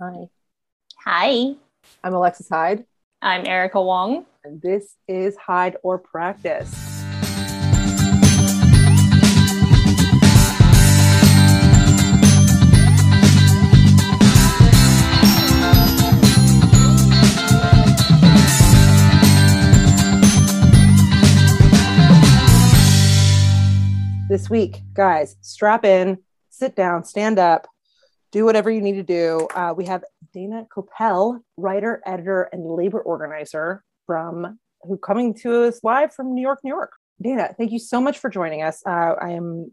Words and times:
Hi. 0.00 0.28
Hi. 1.04 1.54
I'm 2.02 2.14
Alexis 2.14 2.48
Hyde. 2.48 2.84
I'm 3.22 3.46
Erica 3.46 3.80
Wong. 3.80 4.26
And 4.42 4.60
this 4.60 4.96
is 5.06 5.36
Hide 5.36 5.76
or 5.84 5.98
Practice. 5.98 6.68
This 24.28 24.50
week, 24.50 24.82
guys, 24.92 25.36
strap 25.40 25.84
in, 25.84 26.18
sit 26.50 26.74
down, 26.74 27.04
stand 27.04 27.38
up, 27.38 27.68
do 28.34 28.44
whatever 28.44 28.68
you 28.68 28.80
need 28.80 28.94
to 28.96 29.04
do. 29.04 29.46
Uh, 29.54 29.72
we 29.76 29.86
have 29.86 30.02
Dana 30.32 30.66
Kopel, 30.76 31.38
writer, 31.56 32.02
editor, 32.04 32.48
and 32.52 32.66
labor 32.66 33.00
organizer 33.00 33.84
from 34.06 34.58
who 34.82 34.98
coming 34.98 35.34
to 35.34 35.62
us 35.62 35.78
live 35.84 36.12
from 36.12 36.34
New 36.34 36.42
York, 36.42 36.58
New 36.64 36.74
York. 36.74 36.90
Dana, 37.22 37.54
thank 37.56 37.70
you 37.70 37.78
so 37.78 38.00
much 38.00 38.18
for 38.18 38.28
joining 38.28 38.60
us. 38.60 38.82
Uh, 38.84 39.14
I 39.20 39.30
am 39.30 39.72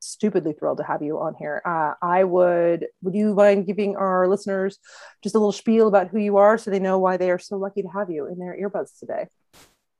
stupidly 0.00 0.54
thrilled 0.54 0.78
to 0.78 0.84
have 0.84 1.02
you 1.02 1.18
on 1.18 1.34
here. 1.38 1.60
Uh, 1.66 1.92
I 2.00 2.24
would, 2.24 2.86
would 3.02 3.14
you 3.14 3.34
mind 3.34 3.66
giving 3.66 3.94
our 3.96 4.26
listeners 4.26 4.78
just 5.22 5.34
a 5.34 5.38
little 5.38 5.52
spiel 5.52 5.86
about 5.86 6.08
who 6.08 6.18
you 6.18 6.38
are 6.38 6.56
so 6.56 6.70
they 6.70 6.78
know 6.78 6.98
why 6.98 7.18
they 7.18 7.30
are 7.30 7.38
so 7.38 7.58
lucky 7.58 7.82
to 7.82 7.88
have 7.88 8.08
you 8.08 8.26
in 8.26 8.38
their 8.38 8.56
earbuds 8.58 8.98
today? 8.98 9.26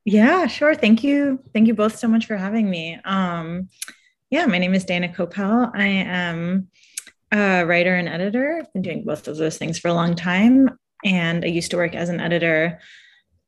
Yeah, 0.07 0.47
sure. 0.47 0.75
Thank 0.75 1.05
you. 1.05 1.41
Thank 1.53 1.67
you 1.67 1.75
both 1.75 1.99
so 1.99 2.09
much 2.09 2.25
for 2.25 2.39
having 2.39 2.71
me. 2.71 2.99
Um, 3.05 3.69
yeah, 4.31 4.47
my 4.47 4.57
name 4.57 4.73
is 4.73 4.87
Dana 4.87 5.09
Kopel. 5.09 5.71
I 5.75 5.87
am 5.87 6.69
a 7.33 7.65
writer 7.65 7.95
and 7.95 8.09
editor. 8.09 8.59
I've 8.59 8.73
been 8.73 8.83
doing 8.83 9.05
both 9.05 9.29
of 9.29 9.37
those 9.37 9.59
things 9.59 9.79
for 9.79 9.89
a 9.89 9.95
long 9.95 10.15
time. 10.15 10.71
And 11.05 11.45
I 11.45 11.49
used 11.49 11.71
to 11.71 11.77
work 11.77 11.95
as 11.95 12.09
an 12.09 12.21
editor 12.21 12.81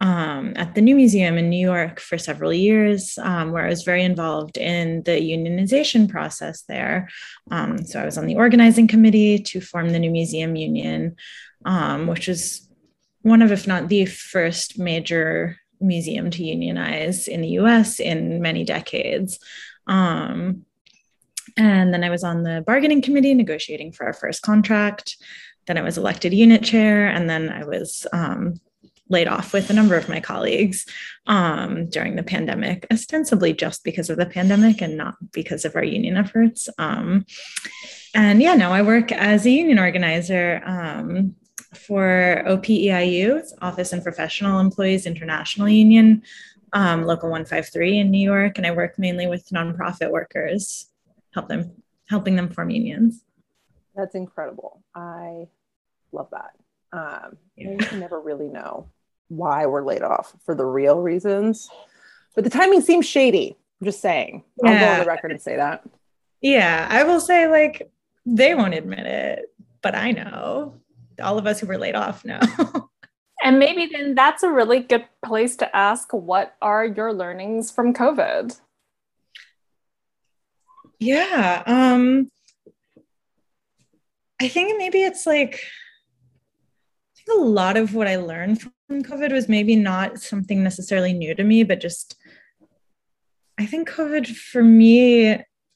um, 0.01 0.55
at 0.56 0.75
the 0.75 0.81
New 0.81 0.95
Museum 0.95 1.37
in 1.37 1.50
New 1.50 1.61
York 1.61 2.00
for 2.00 2.17
several 2.17 2.53
years, 2.53 3.19
um, 3.19 3.53
where 3.53 3.67
I 3.67 3.69
was 3.69 3.83
very 3.83 4.03
involved 4.03 4.56
in 4.56 5.03
the 5.03 5.12
unionization 5.12 6.09
process 6.09 6.62
there. 6.62 7.09
Um, 7.50 7.84
so 7.84 8.00
I 8.00 8.06
was 8.06 8.17
on 8.17 8.27
the 8.27 8.37
organizing 8.37 8.89
committee 8.89 9.39
to 9.39 9.61
form 9.61 9.91
the 9.91 9.98
New 9.98 10.11
Museum 10.11 10.56
Union, 10.56 11.17
um, 11.67 12.06
which 12.06 12.28
is 12.28 12.67
one 13.22 13.42
of, 13.42 13.53
if 13.53 13.67
not 13.67 13.89
the 13.89 14.06
first 14.06 14.78
major 14.78 15.59
museum 15.81 16.31
to 16.31 16.44
unionize 16.44 17.28
in 17.28 17.42
the 17.42 17.48
US 17.48 18.00
in 18.00 18.41
many 18.41 18.65
decades. 18.65 19.39
Um, 19.87 20.65
and 21.56 21.93
then 21.93 22.05
I 22.05 22.11
was 22.11 22.25
on 22.25 22.43
the 22.43 22.62
bargaining 22.67 23.03
committee 23.03 23.34
negotiating 23.34 23.93
for 23.93 24.06
our 24.06 24.12
first 24.12 24.43
contract. 24.43 25.17
Then 25.67 25.79
I 25.79 25.83
was 25.83 25.98
elected 25.98 26.33
unit 26.33 26.62
chair, 26.62 27.06
and 27.06 27.29
then 27.29 27.48
I 27.48 27.65
was 27.65 28.06
um, 28.12 28.61
laid 29.11 29.29
off 29.29 29.53
with 29.53 29.69
a 29.69 29.75
number 29.75 29.97
of 29.97 30.09
my 30.09 30.21
colleagues 30.21 30.87
um, 31.27 31.89
during 31.91 32.17
the 32.17 32.23
pandemic, 32.23 32.87
ostensibly 32.91 33.53
just 33.53 33.84
because 33.84 34.09
of 34.09 34.17
the 34.17 34.27
pandemic 34.27 34.81
and 34.81 34.97
not 34.97 35.17
because 35.33 35.65
of 35.65 35.77
our 35.77 35.84
union 35.84 36.17
efforts. 36.17 36.69
Um, 36.78 37.27
and 38.15 38.41
yeah, 38.41 38.55
now 38.55 38.73
I 38.73 38.83
work 38.83 39.12
as 39.12 39.45
a 39.47 39.51
union 39.51 39.78
organizer 39.78 40.62
um, 40.65 41.34
for 41.75 42.43
OPEIU, 42.47 43.43
Office 43.61 43.93
and 43.93 44.03
Professional 44.03 44.61
Employees 44.61 45.06
International 45.06 45.69
Union, 45.69 46.23
um, 46.73 47.05
Local 47.05 47.31
153 47.31 47.98
in 47.98 48.11
New 48.11 48.19
York, 48.19 48.59
and 48.59 48.67
I 48.67 48.71
work 48.71 48.98
mainly 48.98 49.27
with 49.27 49.48
nonprofit 49.48 50.11
workers 50.11 50.89
help 51.33 51.48
them 51.48 51.73
helping 52.09 52.36
them 52.36 52.48
form 52.48 52.70
unions. 52.70 53.25
That's 53.95 54.14
incredible. 54.14 54.83
I 54.95 55.48
love 56.12 56.28
that. 56.33 56.53
Um, 56.92 57.37
yeah. 57.56 57.77
You 57.92 57.98
never 57.98 58.20
really 58.20 58.48
know 58.48 58.89
why 59.28 59.67
we're 59.67 59.84
laid 59.84 60.03
off 60.03 60.34
for 60.45 60.55
the 60.55 60.64
real 60.64 61.00
reasons, 61.00 61.70
but 62.34 62.45
the 62.45 62.50
timing 62.50 62.81
seems 62.81 63.06
shady. 63.06 63.56
I'm 63.81 63.84
just 63.84 64.00
saying. 64.00 64.43
I'll 64.65 64.78
go 64.78 64.87
on 64.87 64.99
the 65.00 65.06
record 65.06 65.31
and 65.31 65.41
say 65.41 65.56
that. 65.56 65.84
Yeah, 66.41 66.87
I 66.91 67.04
will 67.04 67.21
say 67.21 67.47
like 67.49 67.91
they 68.27 68.54
won't 68.54 68.75
admit 68.75 69.06
it, 69.06 69.54
but 69.83 69.94
I 69.94 70.12
know. 70.12 70.75
All 71.22 71.38
of 71.38 71.47
us 71.47 71.60
who 71.60 71.66
were 71.66 71.78
laid 71.78 71.94
off 71.94 72.25
know. 72.25 72.41
and 73.44 73.59
maybe 73.59 73.91
then 73.93 74.15
that's 74.15 74.43
a 74.43 74.50
really 74.50 74.81
good 74.81 75.04
place 75.25 75.56
to 75.56 75.77
ask 75.77 76.12
what 76.12 76.56
are 76.62 76.84
your 76.84 77.12
learnings 77.12 77.71
from 77.71 77.94
COVID? 77.94 78.59
Yeah. 81.00 81.62
Um 81.66 82.28
I 84.41 84.49
think 84.49 84.78
maybe 84.78 85.03
it's 85.03 85.27
like 85.27 85.55
I 85.55 87.16
think 87.16 87.41
a 87.41 87.43
lot 87.43 87.77
of 87.77 87.94
what 87.94 88.06
I 88.06 88.16
learned 88.16 88.61
from 88.62 89.03
COVID 89.03 89.33
was 89.33 89.49
maybe 89.49 89.77
not 89.77 90.19
something 90.19 90.62
necessarily 90.62 91.12
new 91.12 91.34
to 91.34 91.43
me, 91.44 91.65
but 91.65 91.81
just 91.81 92.16
I 93.59 93.66
think 93.66 93.91
COVID 93.91 94.27
for 94.34 94.62
me 94.62 95.27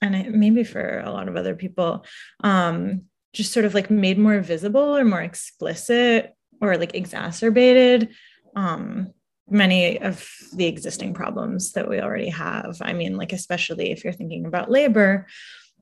and 0.01 0.17
I, 0.17 0.29
maybe 0.31 0.65
for 0.65 1.01
a 1.01 1.11
lot 1.11 1.29
of 1.29 1.37
other 1.37 1.55
people, 1.55 2.05
um, 2.43 3.03
just 3.33 3.53
sort 3.53 3.67
of 3.67 3.75
like 3.75 3.91
made 3.91 4.19
more 4.19 4.41
visible 4.41 4.97
or 4.97 5.05
more 5.05 5.23
explicit 5.23 6.35
or 6.61 6.77
like 6.77 6.95
exacerbated 6.95 8.11
um, 8.57 9.13
many 9.49 10.01
of 10.01 10.27
the 10.55 10.67
existing 10.67 11.15
problems 11.15 11.73
that 11.73 11.89
we 11.89 12.01
already 12.01 12.31
have. 12.31 12.79
I 12.81 12.93
mean, 12.93 13.17
like, 13.17 13.33
especially 13.33 13.91
if 13.91 14.05
you're 14.05 14.13
thinking 14.13 14.47
about 14.47 14.71
labor, 14.71 15.27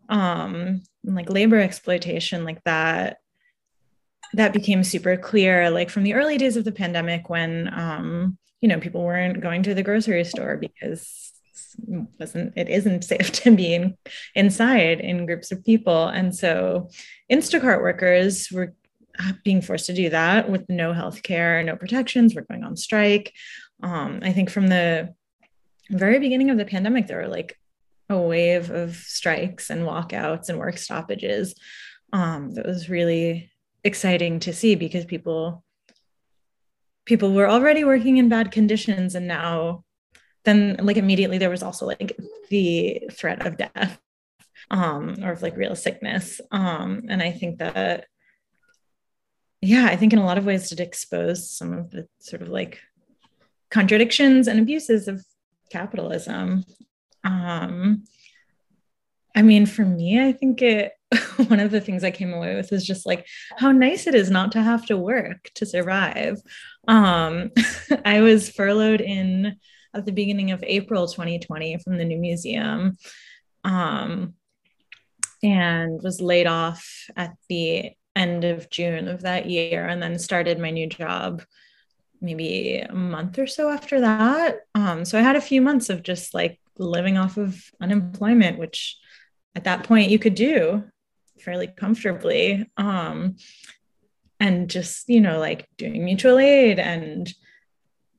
um, 0.08 0.82
like 1.04 1.30
labor 1.30 1.58
exploitation, 1.58 2.44
like 2.44 2.62
that, 2.64 3.18
that 4.34 4.52
became 4.52 4.82
super 4.82 5.16
clear, 5.16 5.70
like 5.70 5.90
from 5.90 6.02
the 6.02 6.14
early 6.14 6.38
days 6.38 6.56
of 6.56 6.64
the 6.64 6.72
pandemic 6.72 7.28
when, 7.28 7.70
um, 7.72 8.38
you 8.60 8.68
know, 8.68 8.80
people 8.80 9.02
weren't 9.02 9.40
going 9.40 9.62
to 9.64 9.74
the 9.74 9.82
grocery 9.82 10.24
store 10.24 10.56
because 10.56 11.32
wasn't 12.18 12.52
it 12.56 12.68
isn't 12.68 13.02
safe 13.12 13.32
to 13.32 13.54
be 13.54 13.74
in, 13.74 13.96
inside 14.34 15.00
in 15.00 15.26
groups 15.26 15.52
of 15.52 15.64
people 15.64 16.06
and 16.08 16.34
so 16.34 16.90
instacart 17.30 17.80
workers 17.80 18.50
were 18.52 18.74
being 19.44 19.62
forced 19.62 19.86
to 19.86 19.94
do 19.94 20.10
that 20.10 20.50
with 20.50 20.68
no 20.68 20.92
health 20.92 21.22
care, 21.22 21.62
no 21.62 21.76
protections. 21.76 22.34
We're 22.34 22.42
going 22.42 22.64
on 22.64 22.76
strike. 22.76 23.32
Um, 23.82 24.20
I 24.22 24.32
think 24.32 24.50
from 24.50 24.68
the 24.68 25.14
very 25.90 26.18
beginning 26.18 26.50
of 26.50 26.58
the 26.58 26.64
pandemic, 26.64 27.06
there 27.06 27.18
were 27.18 27.28
like 27.28 27.58
a 28.08 28.18
wave 28.18 28.70
of 28.70 28.96
strikes 28.96 29.70
and 29.70 29.82
walkouts 29.82 30.48
and 30.48 30.58
work 30.58 30.78
stoppages. 30.78 31.54
Um, 32.12 32.52
that 32.52 32.66
was 32.66 32.88
really 32.88 33.50
exciting 33.84 34.40
to 34.40 34.52
see 34.52 34.74
because 34.74 35.04
people 35.04 35.64
people 37.04 37.32
were 37.32 37.48
already 37.48 37.84
working 37.84 38.18
in 38.18 38.28
bad 38.28 38.52
conditions 38.52 39.14
and 39.14 39.26
now 39.26 39.84
then 40.44 40.76
like 40.80 40.96
immediately 40.96 41.38
there 41.38 41.50
was 41.50 41.62
also 41.62 41.86
like 41.86 42.16
the 42.48 43.02
threat 43.10 43.44
of 43.44 43.56
death 43.56 43.98
um, 44.70 45.16
or 45.22 45.32
of 45.32 45.42
like 45.42 45.56
real 45.56 45.74
sickness 45.74 46.40
um, 46.52 47.02
and 47.08 47.20
i 47.20 47.32
think 47.32 47.58
that 47.58 48.06
yeah, 49.62 49.86
I 49.86 49.96
think 49.96 50.12
in 50.12 50.18
a 50.18 50.24
lot 50.24 50.38
of 50.38 50.44
ways 50.44 50.72
it 50.72 50.80
exposed 50.80 51.50
some 51.50 51.72
of 51.72 51.90
the 51.90 52.08
sort 52.18 52.42
of 52.42 52.48
like 52.48 52.80
contradictions 53.70 54.48
and 54.48 54.58
abuses 54.58 55.06
of 55.06 55.24
capitalism. 55.70 56.64
Um, 57.22 58.04
I 59.34 59.42
mean, 59.42 59.66
for 59.66 59.84
me, 59.84 60.20
I 60.20 60.32
think 60.32 60.60
it 60.60 60.92
one 61.46 61.60
of 61.60 61.70
the 61.70 61.80
things 61.80 62.02
I 62.02 62.10
came 62.10 62.32
away 62.32 62.56
with 62.56 62.72
is 62.72 62.84
just 62.84 63.06
like 63.06 63.26
how 63.56 63.70
nice 63.70 64.06
it 64.06 64.14
is 64.16 64.30
not 64.30 64.52
to 64.52 64.62
have 64.62 64.84
to 64.86 64.96
work 64.96 65.50
to 65.54 65.64
survive. 65.64 66.38
Um, 66.88 67.52
I 68.04 68.20
was 68.20 68.50
furloughed 68.50 69.00
in 69.00 69.56
at 69.94 70.06
the 70.06 70.12
beginning 70.12 70.50
of 70.50 70.64
April 70.66 71.06
2020 71.06 71.78
from 71.78 71.98
the 71.98 72.04
new 72.04 72.18
museum. 72.18 72.96
Um, 73.62 74.34
and 75.42 76.00
was 76.02 76.20
laid 76.20 76.46
off 76.46 77.06
at 77.16 77.34
the 77.48 77.92
end 78.14 78.44
of 78.44 78.70
June 78.70 79.08
of 79.08 79.22
that 79.22 79.46
year 79.46 79.86
and 79.86 80.02
then 80.02 80.18
started 80.18 80.58
my 80.58 80.70
new 80.70 80.86
job 80.86 81.42
maybe 82.20 82.78
a 82.78 82.94
month 82.94 83.38
or 83.38 83.46
so 83.46 83.68
after 83.68 84.00
that. 84.00 84.60
Um, 84.74 85.04
so 85.04 85.18
I 85.18 85.22
had 85.22 85.36
a 85.36 85.40
few 85.40 85.60
months 85.60 85.90
of 85.90 86.02
just 86.02 86.34
like 86.34 86.60
living 86.78 87.18
off 87.18 87.36
of 87.36 87.60
unemployment, 87.80 88.58
which 88.58 88.96
at 89.54 89.64
that 89.64 89.84
point 89.84 90.10
you 90.10 90.18
could 90.18 90.34
do 90.34 90.84
fairly 91.40 91.66
comfortably. 91.66 92.70
Um, 92.76 93.36
and 94.38 94.68
just, 94.68 95.08
you 95.08 95.20
know, 95.20 95.38
like 95.38 95.68
doing 95.76 96.04
mutual 96.04 96.38
aid 96.38 96.78
and 96.78 97.32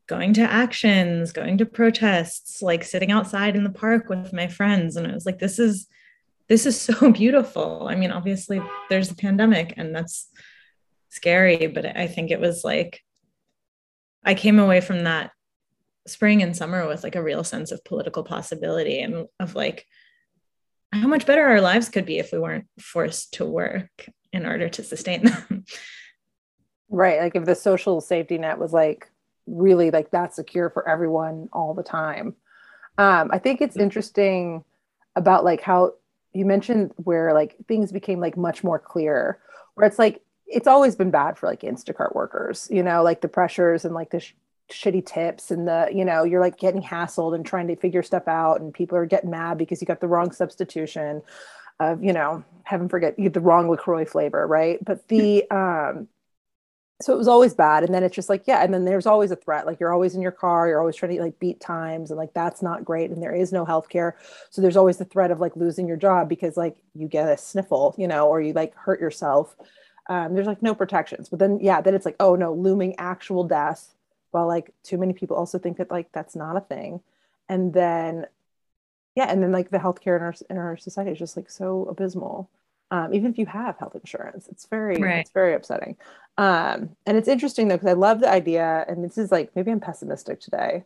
going 0.07 0.33
to 0.33 0.41
actions, 0.41 1.31
going 1.31 1.57
to 1.57 1.65
protests, 1.65 2.61
like 2.61 2.83
sitting 2.83 3.11
outside 3.11 3.55
in 3.55 3.63
the 3.63 3.69
park 3.69 4.09
with 4.09 4.31
my 4.33 4.47
friends. 4.47 4.95
And 4.95 5.07
I 5.07 5.13
was 5.13 5.25
like, 5.25 5.39
this 5.39 5.59
is 5.59 5.87
this 6.49 6.65
is 6.65 6.79
so 6.81 7.11
beautiful. 7.11 7.87
I 7.89 7.95
mean, 7.95 8.11
obviously 8.11 8.61
there's 8.89 9.11
a 9.11 9.15
pandemic 9.15 9.73
and 9.77 9.95
that's 9.95 10.29
scary, 11.09 11.67
but 11.67 11.85
I 11.85 12.07
think 12.07 12.31
it 12.31 12.39
was 12.39 12.63
like 12.63 13.01
I 14.25 14.35
came 14.35 14.59
away 14.59 14.81
from 14.81 15.03
that 15.03 15.31
spring 16.07 16.41
and 16.41 16.55
summer 16.55 16.87
with 16.87 17.03
like 17.03 17.15
a 17.15 17.23
real 17.23 17.43
sense 17.43 17.71
of 17.71 17.83
political 17.83 18.23
possibility 18.23 18.99
and 18.99 19.27
of 19.39 19.55
like 19.55 19.85
how 20.91 21.07
much 21.07 21.25
better 21.25 21.43
our 21.43 21.61
lives 21.61 21.89
could 21.89 22.05
be 22.05 22.19
if 22.19 22.31
we 22.31 22.39
weren't 22.39 22.67
forced 22.79 23.33
to 23.35 23.45
work 23.45 24.07
in 24.31 24.45
order 24.45 24.69
to 24.69 24.83
sustain 24.83 25.23
them. 25.23 25.65
Right. 26.89 27.19
Like 27.19 27.35
if 27.35 27.45
the 27.45 27.55
social 27.55 28.01
safety 28.01 28.37
net 28.37 28.59
was 28.59 28.73
like 28.73 29.09
really 29.47 29.91
like 29.91 30.11
that 30.11 30.33
secure 30.33 30.69
for 30.69 30.87
everyone 30.87 31.49
all 31.51 31.73
the 31.73 31.83
time. 31.83 32.35
Um, 32.97 33.29
I 33.31 33.39
think 33.39 33.61
it's 33.61 33.75
interesting 33.75 34.63
about 35.15 35.43
like 35.43 35.61
how 35.61 35.93
you 36.33 36.45
mentioned 36.45 36.91
where 36.97 37.33
like 37.33 37.55
things 37.67 37.91
became 37.91 38.19
like 38.19 38.37
much 38.37 38.63
more 38.63 38.79
clear, 38.79 39.39
where 39.75 39.87
it's 39.87 39.99
like 39.99 40.21
it's 40.47 40.67
always 40.67 40.95
been 40.95 41.11
bad 41.11 41.37
for 41.37 41.47
like 41.47 41.61
Instacart 41.61 42.15
workers, 42.15 42.67
you 42.71 42.83
know, 42.83 43.03
like 43.03 43.21
the 43.21 43.27
pressures 43.27 43.85
and 43.85 43.93
like 43.93 44.11
the 44.11 44.19
sh- 44.19 44.33
shitty 44.71 45.05
tips 45.05 45.51
and 45.51 45.67
the, 45.67 45.89
you 45.93 46.05
know, 46.05 46.23
you're 46.23 46.41
like 46.41 46.57
getting 46.57 46.81
hassled 46.81 47.35
and 47.35 47.45
trying 47.45 47.67
to 47.67 47.75
figure 47.75 48.03
stuff 48.03 48.27
out 48.27 48.61
and 48.61 48.73
people 48.73 48.97
are 48.97 49.05
getting 49.05 49.31
mad 49.31 49.57
because 49.57 49.81
you 49.81 49.87
got 49.87 49.99
the 49.99 50.07
wrong 50.07 50.31
substitution 50.31 51.21
of, 51.79 52.03
you 52.03 52.13
know, 52.13 52.43
heaven 52.63 52.87
forget 52.87 53.17
you 53.17 53.25
get 53.25 53.33
the 53.33 53.39
wrong 53.39 53.69
LaCroix 53.69 54.05
flavor, 54.05 54.45
right? 54.45 54.83
But 54.83 55.07
the 55.07 55.43
um 55.51 56.07
so 57.03 57.13
it 57.13 57.17
was 57.17 57.27
always 57.27 57.53
bad 57.53 57.83
and 57.83 57.93
then 57.93 58.03
it's 58.03 58.15
just 58.15 58.29
like 58.29 58.43
yeah 58.45 58.63
and 58.63 58.73
then 58.73 58.85
there's 58.85 59.05
always 59.05 59.31
a 59.31 59.35
threat 59.35 59.65
like 59.65 59.79
you're 59.79 59.93
always 59.93 60.15
in 60.15 60.21
your 60.21 60.31
car 60.31 60.67
you're 60.67 60.79
always 60.79 60.95
trying 60.95 61.15
to 61.15 61.21
like 61.21 61.37
beat 61.39 61.59
times 61.59 62.11
and 62.11 62.17
like 62.17 62.33
that's 62.33 62.61
not 62.61 62.85
great 62.85 63.11
and 63.11 63.21
there 63.21 63.35
is 63.35 63.51
no 63.51 63.65
health 63.65 63.89
care 63.89 64.15
so 64.49 64.61
there's 64.61 64.77
always 64.77 64.97
the 64.97 65.05
threat 65.05 65.31
of 65.31 65.39
like 65.39 65.55
losing 65.55 65.87
your 65.87 65.97
job 65.97 66.29
because 66.29 66.55
like 66.55 66.77
you 66.95 67.07
get 67.07 67.27
a 67.27 67.37
sniffle 67.37 67.93
you 67.97 68.07
know 68.07 68.27
or 68.27 68.41
you 68.41 68.53
like 68.53 68.73
hurt 68.75 69.01
yourself. 69.01 69.55
Um, 70.07 70.33
there's 70.33 70.47
like 70.47 70.61
no 70.61 70.75
protections 70.75 71.29
but 71.29 71.39
then 71.39 71.59
yeah 71.61 71.79
then 71.79 71.95
it's 71.95 72.05
like 72.05 72.17
oh 72.19 72.35
no 72.35 72.53
looming 72.53 72.95
actual 72.97 73.45
death 73.45 73.93
well 74.33 74.47
like 74.47 74.73
too 74.83 74.97
many 74.97 75.13
people 75.13 75.37
also 75.37 75.57
think 75.57 75.77
that 75.77 75.91
like 75.91 76.11
that's 76.11 76.35
not 76.35 76.57
a 76.57 76.61
thing. 76.61 77.01
And 77.47 77.73
then 77.73 78.27
yeah 79.15 79.27
and 79.29 79.41
then 79.41 79.51
like 79.51 79.69
the 79.69 79.77
healthcare 79.77 80.17
in 80.17 80.23
our 80.23 80.35
in 80.49 80.57
our 80.57 80.77
society 80.77 81.11
is 81.11 81.19
just 81.19 81.37
like 81.37 81.49
so 81.49 81.85
abysmal 81.85 82.49
um, 82.93 83.11
even 83.11 83.31
if 83.31 83.39
you 83.39 83.47
have 83.47 83.75
health 83.79 83.95
insurance 83.95 84.47
it's 84.47 84.67
very 84.67 84.97
right. 84.97 85.21
it's 85.21 85.31
very 85.31 85.55
upsetting. 85.55 85.97
Um, 86.37 86.95
and 87.05 87.17
it's 87.17 87.27
interesting 87.27 87.67
though 87.67 87.75
because 87.75 87.89
i 87.89 87.93
love 87.93 88.19
the 88.19 88.29
idea 88.29 88.85
and 88.87 89.03
this 89.03 89.17
is 89.17 89.31
like 89.31 89.53
maybe 89.55 89.71
i'm 89.71 89.79
pessimistic 89.79 90.39
today. 90.39 90.83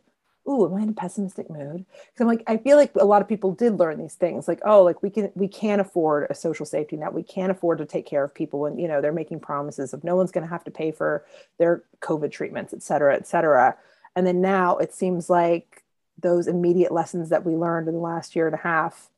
Ooh 0.48 0.64
am 0.64 0.74
i 0.74 0.82
in 0.82 0.88
a 0.88 0.92
pessimistic 0.92 1.50
mood? 1.50 1.84
Because 1.84 2.20
i'm 2.20 2.26
like 2.26 2.42
i 2.46 2.56
feel 2.56 2.78
like 2.78 2.92
a 2.96 3.04
lot 3.04 3.20
of 3.20 3.28
people 3.28 3.52
did 3.52 3.78
learn 3.78 3.98
these 3.98 4.14
things 4.14 4.48
like 4.48 4.60
oh 4.64 4.82
like 4.82 5.02
we 5.02 5.10
can 5.10 5.30
we 5.34 5.48
can't 5.48 5.82
afford 5.82 6.26
a 6.30 6.34
social 6.34 6.64
safety 6.64 6.96
net. 6.96 7.12
We 7.12 7.22
can't 7.22 7.52
afford 7.52 7.76
to 7.78 7.84
take 7.84 8.06
care 8.06 8.24
of 8.24 8.34
people 8.34 8.60
when 8.60 8.78
you 8.78 8.88
know 8.88 9.02
they're 9.02 9.12
making 9.12 9.40
promises 9.40 9.92
of 9.92 10.02
no 10.02 10.16
one's 10.16 10.32
going 10.32 10.46
to 10.46 10.50
have 10.50 10.64
to 10.64 10.70
pay 10.70 10.92
for 10.92 11.26
their 11.58 11.82
covid 12.00 12.32
treatments 12.32 12.72
et 12.72 12.82
cetera 12.82 13.14
et 13.14 13.26
cetera. 13.26 13.76
And 14.16 14.26
then 14.26 14.40
now 14.40 14.78
it 14.78 14.94
seems 14.94 15.28
like 15.28 15.84
those 16.20 16.48
immediate 16.48 16.90
lessons 16.90 17.28
that 17.28 17.44
we 17.44 17.54
learned 17.54 17.86
in 17.86 17.94
the 17.94 18.00
last 18.00 18.34
year 18.34 18.46
and 18.46 18.54
a 18.54 18.58
half 18.58 19.10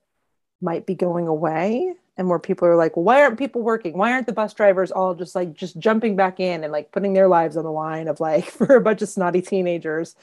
might 0.61 0.85
be 0.85 0.95
going 0.95 1.27
away 1.27 1.95
and 2.20 2.28
where 2.28 2.38
people 2.38 2.69
are 2.69 2.76
like, 2.76 2.99
well, 2.99 3.05
why 3.05 3.22
aren't 3.22 3.38
people 3.38 3.62
working? 3.62 3.96
Why 3.96 4.12
aren't 4.12 4.26
the 4.26 4.34
bus 4.34 4.52
drivers 4.52 4.93
all 4.93 5.14
just 5.14 5.34
like 5.34 5.55
just 5.55 5.78
jumping 5.78 6.17
back 6.17 6.38
in 6.38 6.62
and 6.62 6.70
like 6.70 6.93
putting 6.93 7.14
their 7.14 7.28
lives 7.28 7.56
on 7.56 7.64
the 7.64 7.72
line 7.72 8.08
of 8.08 8.20
like 8.20 8.44
for 8.50 8.76
a 8.76 8.81
bunch 8.81 9.00
of 9.00 9.08
snotty 9.08 9.40
teenagers 9.40 10.14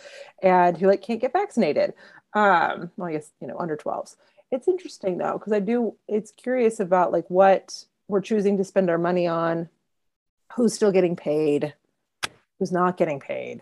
and 0.44 0.78
who 0.78 0.86
like 0.86 1.02
can't 1.02 1.20
get 1.20 1.34
vaccinated? 1.34 1.96
Um, 2.34 2.92
well, 2.98 3.10
I 3.10 3.14
guess 3.14 3.32
you 3.42 3.48
know 3.48 3.58
under 3.58 3.76
12s. 3.76 4.16
It's 4.52 4.68
interesting 4.68 5.18
though 5.18 5.40
because 5.40 5.54
I 5.54 5.60
do. 5.60 5.96
It's 6.08 6.30
curious 6.30 6.80
about 6.80 7.12
like 7.12 7.28
what 7.32 7.86
we're 8.08 8.22
choosing 8.22 8.58
to 8.58 8.64
spend 8.64 8.92
our 8.92 9.00
money 9.00 9.26
on, 9.26 9.68
who's 10.56 10.76
still 10.76 10.92
getting 10.92 11.16
paid, 11.16 11.74
who's 12.60 12.72
not 12.72 12.98
getting 12.98 13.20
paid 13.20 13.62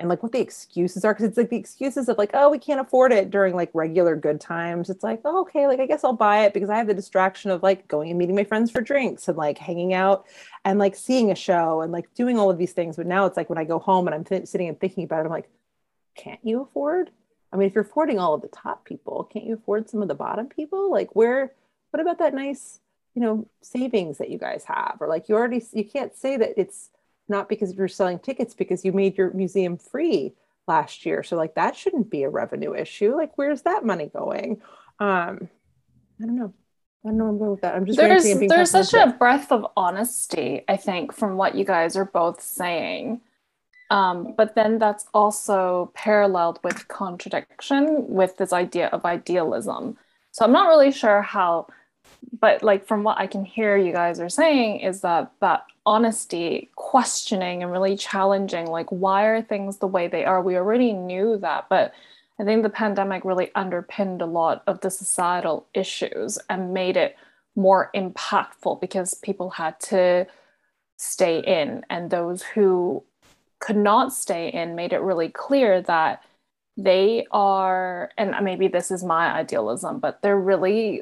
and 0.00 0.08
like 0.08 0.22
what 0.22 0.32
the 0.32 0.40
excuses 0.40 1.04
are 1.04 1.14
because 1.14 1.26
it's 1.26 1.36
like 1.36 1.50
the 1.50 1.56
excuses 1.56 2.08
of 2.08 2.18
like 2.18 2.30
oh 2.34 2.50
we 2.50 2.58
can't 2.58 2.80
afford 2.80 3.12
it 3.12 3.30
during 3.30 3.54
like 3.54 3.70
regular 3.74 4.16
good 4.16 4.40
times. 4.40 4.90
It's 4.90 5.04
like 5.04 5.20
oh, 5.24 5.42
okay 5.42 5.66
like 5.66 5.80
i 5.80 5.86
guess 5.86 6.02
i'll 6.02 6.12
buy 6.12 6.44
it 6.44 6.52
because 6.52 6.68
i 6.68 6.76
have 6.76 6.86
the 6.86 6.94
distraction 6.94 7.50
of 7.50 7.62
like 7.62 7.86
going 7.86 8.10
and 8.10 8.18
meeting 8.18 8.34
my 8.34 8.44
friends 8.44 8.70
for 8.70 8.80
drinks 8.80 9.28
and 9.28 9.36
like 9.36 9.58
hanging 9.58 9.94
out 9.94 10.26
and 10.64 10.78
like 10.78 10.96
seeing 10.96 11.30
a 11.30 11.36
show 11.36 11.80
and 11.80 11.92
like 11.92 12.12
doing 12.14 12.38
all 12.38 12.50
of 12.50 12.58
these 12.58 12.72
things. 12.72 12.96
But 12.96 13.06
now 13.06 13.26
it's 13.26 13.36
like 13.36 13.48
when 13.48 13.58
i 13.58 13.64
go 13.64 13.78
home 13.78 14.06
and 14.08 14.14
i'm 14.14 14.24
th- 14.24 14.46
sitting 14.48 14.68
and 14.68 14.78
thinking 14.78 15.04
about 15.04 15.20
it 15.20 15.26
i'm 15.26 15.30
like 15.30 15.48
can't 16.16 16.40
you 16.44 16.62
afford? 16.62 17.10
I 17.52 17.56
mean 17.56 17.68
if 17.68 17.74
you're 17.74 17.84
affording 17.84 18.18
all 18.18 18.34
of 18.34 18.42
the 18.42 18.48
top 18.48 18.84
people 18.84 19.24
can't 19.32 19.46
you 19.46 19.54
afford 19.54 19.88
some 19.88 20.02
of 20.02 20.08
the 20.08 20.14
bottom 20.14 20.48
people? 20.48 20.90
Like 20.90 21.14
where 21.14 21.52
what 21.90 22.00
about 22.00 22.18
that 22.18 22.34
nice 22.34 22.80
you 23.14 23.22
know 23.22 23.46
savings 23.62 24.18
that 24.18 24.30
you 24.30 24.38
guys 24.38 24.64
have? 24.64 24.96
Or 25.00 25.08
like 25.08 25.28
you 25.28 25.36
already 25.36 25.62
you 25.72 25.84
can't 25.84 26.16
say 26.16 26.36
that 26.36 26.54
it's 26.56 26.90
not 27.28 27.48
because 27.48 27.74
you're 27.74 27.88
selling 27.88 28.18
tickets 28.18 28.54
because 28.54 28.84
you 28.84 28.92
made 28.92 29.16
your 29.16 29.30
museum 29.32 29.76
free 29.76 30.34
last 30.66 31.04
year 31.04 31.22
so 31.22 31.36
like 31.36 31.54
that 31.54 31.76
shouldn't 31.76 32.10
be 32.10 32.22
a 32.22 32.28
revenue 32.28 32.74
issue 32.74 33.14
like 33.16 33.36
where's 33.36 33.62
that 33.62 33.84
money 33.84 34.10
going 34.14 34.60
um 35.00 35.48
i 36.20 36.26
don't 36.26 36.36
know 36.36 36.52
I 37.04 37.10
don't 37.10 37.18
know 37.18 37.28
I'm 37.28 37.38
going 37.38 37.50
with 37.50 37.60
that. 37.60 37.74
I'm 37.74 37.84
just 37.84 37.98
there's 37.98 38.24
there's 38.24 38.70
such 38.70 38.94
a 38.94 39.12
breath 39.12 39.52
of 39.52 39.66
honesty, 39.76 40.62
I 40.66 40.78
think, 40.78 41.12
from 41.12 41.36
what 41.36 41.54
you 41.54 41.62
guys 41.62 41.96
are 41.96 42.06
both 42.06 42.40
saying. 42.40 43.20
Um, 43.90 44.32
but 44.38 44.54
then 44.54 44.78
that's 44.78 45.04
also 45.12 45.92
paralleled 45.94 46.60
with 46.64 46.88
contradiction 46.88 48.08
with 48.08 48.38
this 48.38 48.54
idea 48.54 48.86
of 48.86 49.04
idealism. 49.04 49.98
So 50.30 50.46
I'm 50.46 50.52
not 50.52 50.68
really 50.68 50.92
sure 50.92 51.20
how 51.20 51.66
but 52.40 52.62
like 52.62 52.86
from 52.86 53.02
what 53.02 53.18
I 53.18 53.26
can 53.26 53.44
hear 53.44 53.76
you 53.76 53.92
guys 53.92 54.20
are 54.20 54.28
saying 54.28 54.80
is 54.80 55.02
that 55.02 55.32
that 55.40 55.64
honesty, 55.86 56.70
questioning 56.76 57.62
and 57.62 57.70
really 57.70 57.96
challenging 57.96 58.66
like 58.66 58.88
why 58.90 59.24
are 59.24 59.42
things 59.42 59.78
the 59.78 59.86
way 59.86 60.08
they 60.08 60.24
are? 60.24 60.40
We 60.40 60.56
already 60.56 60.92
knew 60.92 61.36
that, 61.38 61.66
but 61.68 61.92
I 62.38 62.44
think 62.44 62.62
the 62.62 62.70
pandemic 62.70 63.24
really 63.24 63.50
underpinned 63.54 64.20
a 64.20 64.26
lot 64.26 64.62
of 64.66 64.80
the 64.80 64.90
societal 64.90 65.66
issues 65.74 66.38
and 66.48 66.74
made 66.74 66.96
it 66.96 67.16
more 67.54 67.90
impactful 67.94 68.80
because 68.80 69.14
people 69.14 69.50
had 69.50 69.78
to 69.78 70.26
stay 70.96 71.40
in 71.40 71.84
and 71.90 72.10
those 72.10 72.42
who 72.42 73.02
could 73.60 73.76
not 73.76 74.12
stay 74.12 74.48
in 74.48 74.74
made 74.74 74.92
it 74.92 75.00
really 75.00 75.28
clear 75.28 75.80
that 75.82 76.22
they 76.76 77.24
are 77.30 78.10
and 78.18 78.34
maybe 78.42 78.66
this 78.66 78.90
is 78.90 79.04
my 79.04 79.32
idealism 79.32 80.00
but 80.00 80.20
they're 80.22 80.38
really 80.38 81.00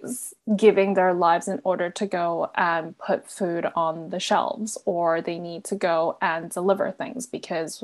giving 0.55 0.93
their 0.93 1.15
lives 1.15 1.49
in 1.49 1.61
order 1.65 1.89
to 1.89 2.07
go 2.07 2.51
and 2.57 2.97
put 2.99 3.31
food 3.31 3.67
on 3.75 4.11
the 4.11 4.21
shelves 4.21 4.77
or 4.85 5.23
they 5.23 5.39
need 5.39 5.65
to 5.65 5.75
go 5.75 6.19
and 6.21 6.51
deliver 6.51 6.91
things 6.91 7.27
because 7.27 7.83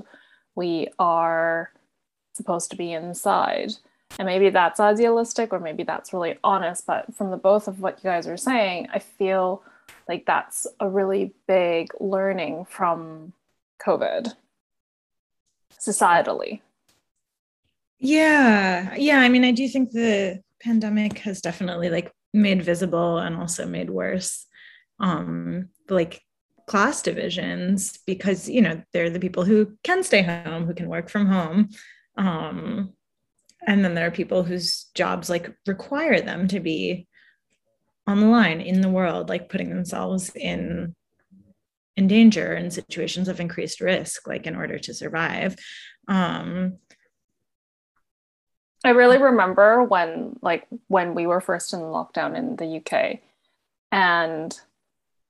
we 0.54 0.88
are 0.98 1.70
supposed 2.38 2.70
to 2.70 2.76
be 2.76 2.92
inside. 2.92 3.72
And 4.18 4.26
maybe 4.26 4.50
that's 4.50 4.80
idealistic 4.80 5.52
or 5.52 5.60
maybe 5.60 5.82
that's 5.82 6.12
really 6.12 6.38
honest 6.42 6.86
but 6.86 7.14
from 7.14 7.30
the 7.30 7.36
both 7.36 7.68
of 7.68 7.80
what 7.80 7.98
you 7.98 8.08
guys 8.08 8.26
are 8.26 8.38
saying 8.38 8.88
i 8.94 8.98
feel 8.98 9.62
like 10.08 10.24
that's 10.24 10.66
a 10.80 10.88
really 10.88 11.34
big 11.46 11.88
learning 12.00 12.64
from 12.64 13.34
covid 13.84 14.34
societally 15.78 16.62
yeah. 17.98 18.94
Yeah. 18.96 19.18
I 19.20 19.28
mean, 19.28 19.44
I 19.44 19.52
do 19.52 19.68
think 19.68 19.90
the 19.90 20.40
pandemic 20.60 21.18
has 21.20 21.40
definitely 21.40 21.90
like 21.90 22.12
made 22.32 22.62
visible 22.62 23.18
and 23.18 23.36
also 23.36 23.66
made 23.66 23.90
worse 23.90 24.46
um 25.00 25.68
like 25.88 26.20
class 26.66 27.02
divisions 27.02 27.98
because 28.06 28.48
you 28.48 28.60
know 28.60 28.82
they're 28.92 29.10
the 29.10 29.20
people 29.20 29.44
who 29.44 29.72
can 29.82 30.02
stay 30.02 30.22
home 30.22 30.66
who 30.66 30.74
can 30.74 30.88
work 30.88 31.08
from 31.08 31.26
home 31.26 31.68
um 32.16 32.92
and 33.66 33.84
then 33.84 33.94
there 33.94 34.06
are 34.06 34.12
people 34.12 34.42
whose 34.42 34.86
jobs 34.94 35.30
like 35.30 35.50
require 35.66 36.20
them 36.20 36.46
to 36.48 36.60
be 36.60 37.06
on 38.06 38.20
the 38.20 38.26
line 38.26 38.60
in 38.60 38.80
the 38.80 38.90
world 38.90 39.28
like 39.28 39.48
putting 39.48 39.70
themselves 39.70 40.30
in 40.34 40.94
in 41.96 42.06
danger 42.06 42.54
in 42.54 42.70
situations 42.70 43.28
of 43.28 43.40
increased 43.40 43.80
risk 43.80 44.26
like 44.26 44.46
in 44.46 44.54
order 44.54 44.78
to 44.78 44.92
survive 44.92 45.56
um 46.08 46.76
I 48.84 48.90
really 48.90 49.18
remember 49.18 49.82
when 49.82 50.38
like 50.40 50.66
when 50.86 51.14
we 51.14 51.26
were 51.26 51.40
first 51.40 51.72
in 51.72 51.80
lockdown 51.80 52.36
in 52.36 52.56
the 52.56 52.76
UK 52.76 53.20
and 53.90 54.58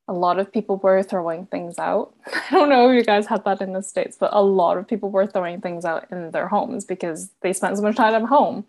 a 0.06 0.12
lot 0.12 0.38
of 0.38 0.52
people 0.52 0.76
were 0.76 1.02
throwing 1.02 1.46
things 1.46 1.78
out. 1.78 2.14
I 2.26 2.50
don't 2.50 2.70
know 2.70 2.90
if 2.90 2.96
you 2.96 3.04
guys 3.04 3.26
had 3.26 3.44
that 3.44 3.60
in 3.60 3.74
the 3.74 3.82
States, 3.82 4.16
but 4.18 4.30
a 4.32 4.42
lot 4.42 4.78
of 4.78 4.88
people 4.88 5.10
were 5.10 5.26
throwing 5.26 5.60
things 5.60 5.84
out 5.84 6.06
in 6.10 6.30
their 6.30 6.48
homes 6.48 6.84
because 6.84 7.30
they 7.42 7.52
spent 7.52 7.76
so 7.76 7.82
much 7.82 7.96
time 7.96 8.14
at 8.14 8.28
home. 8.28 8.64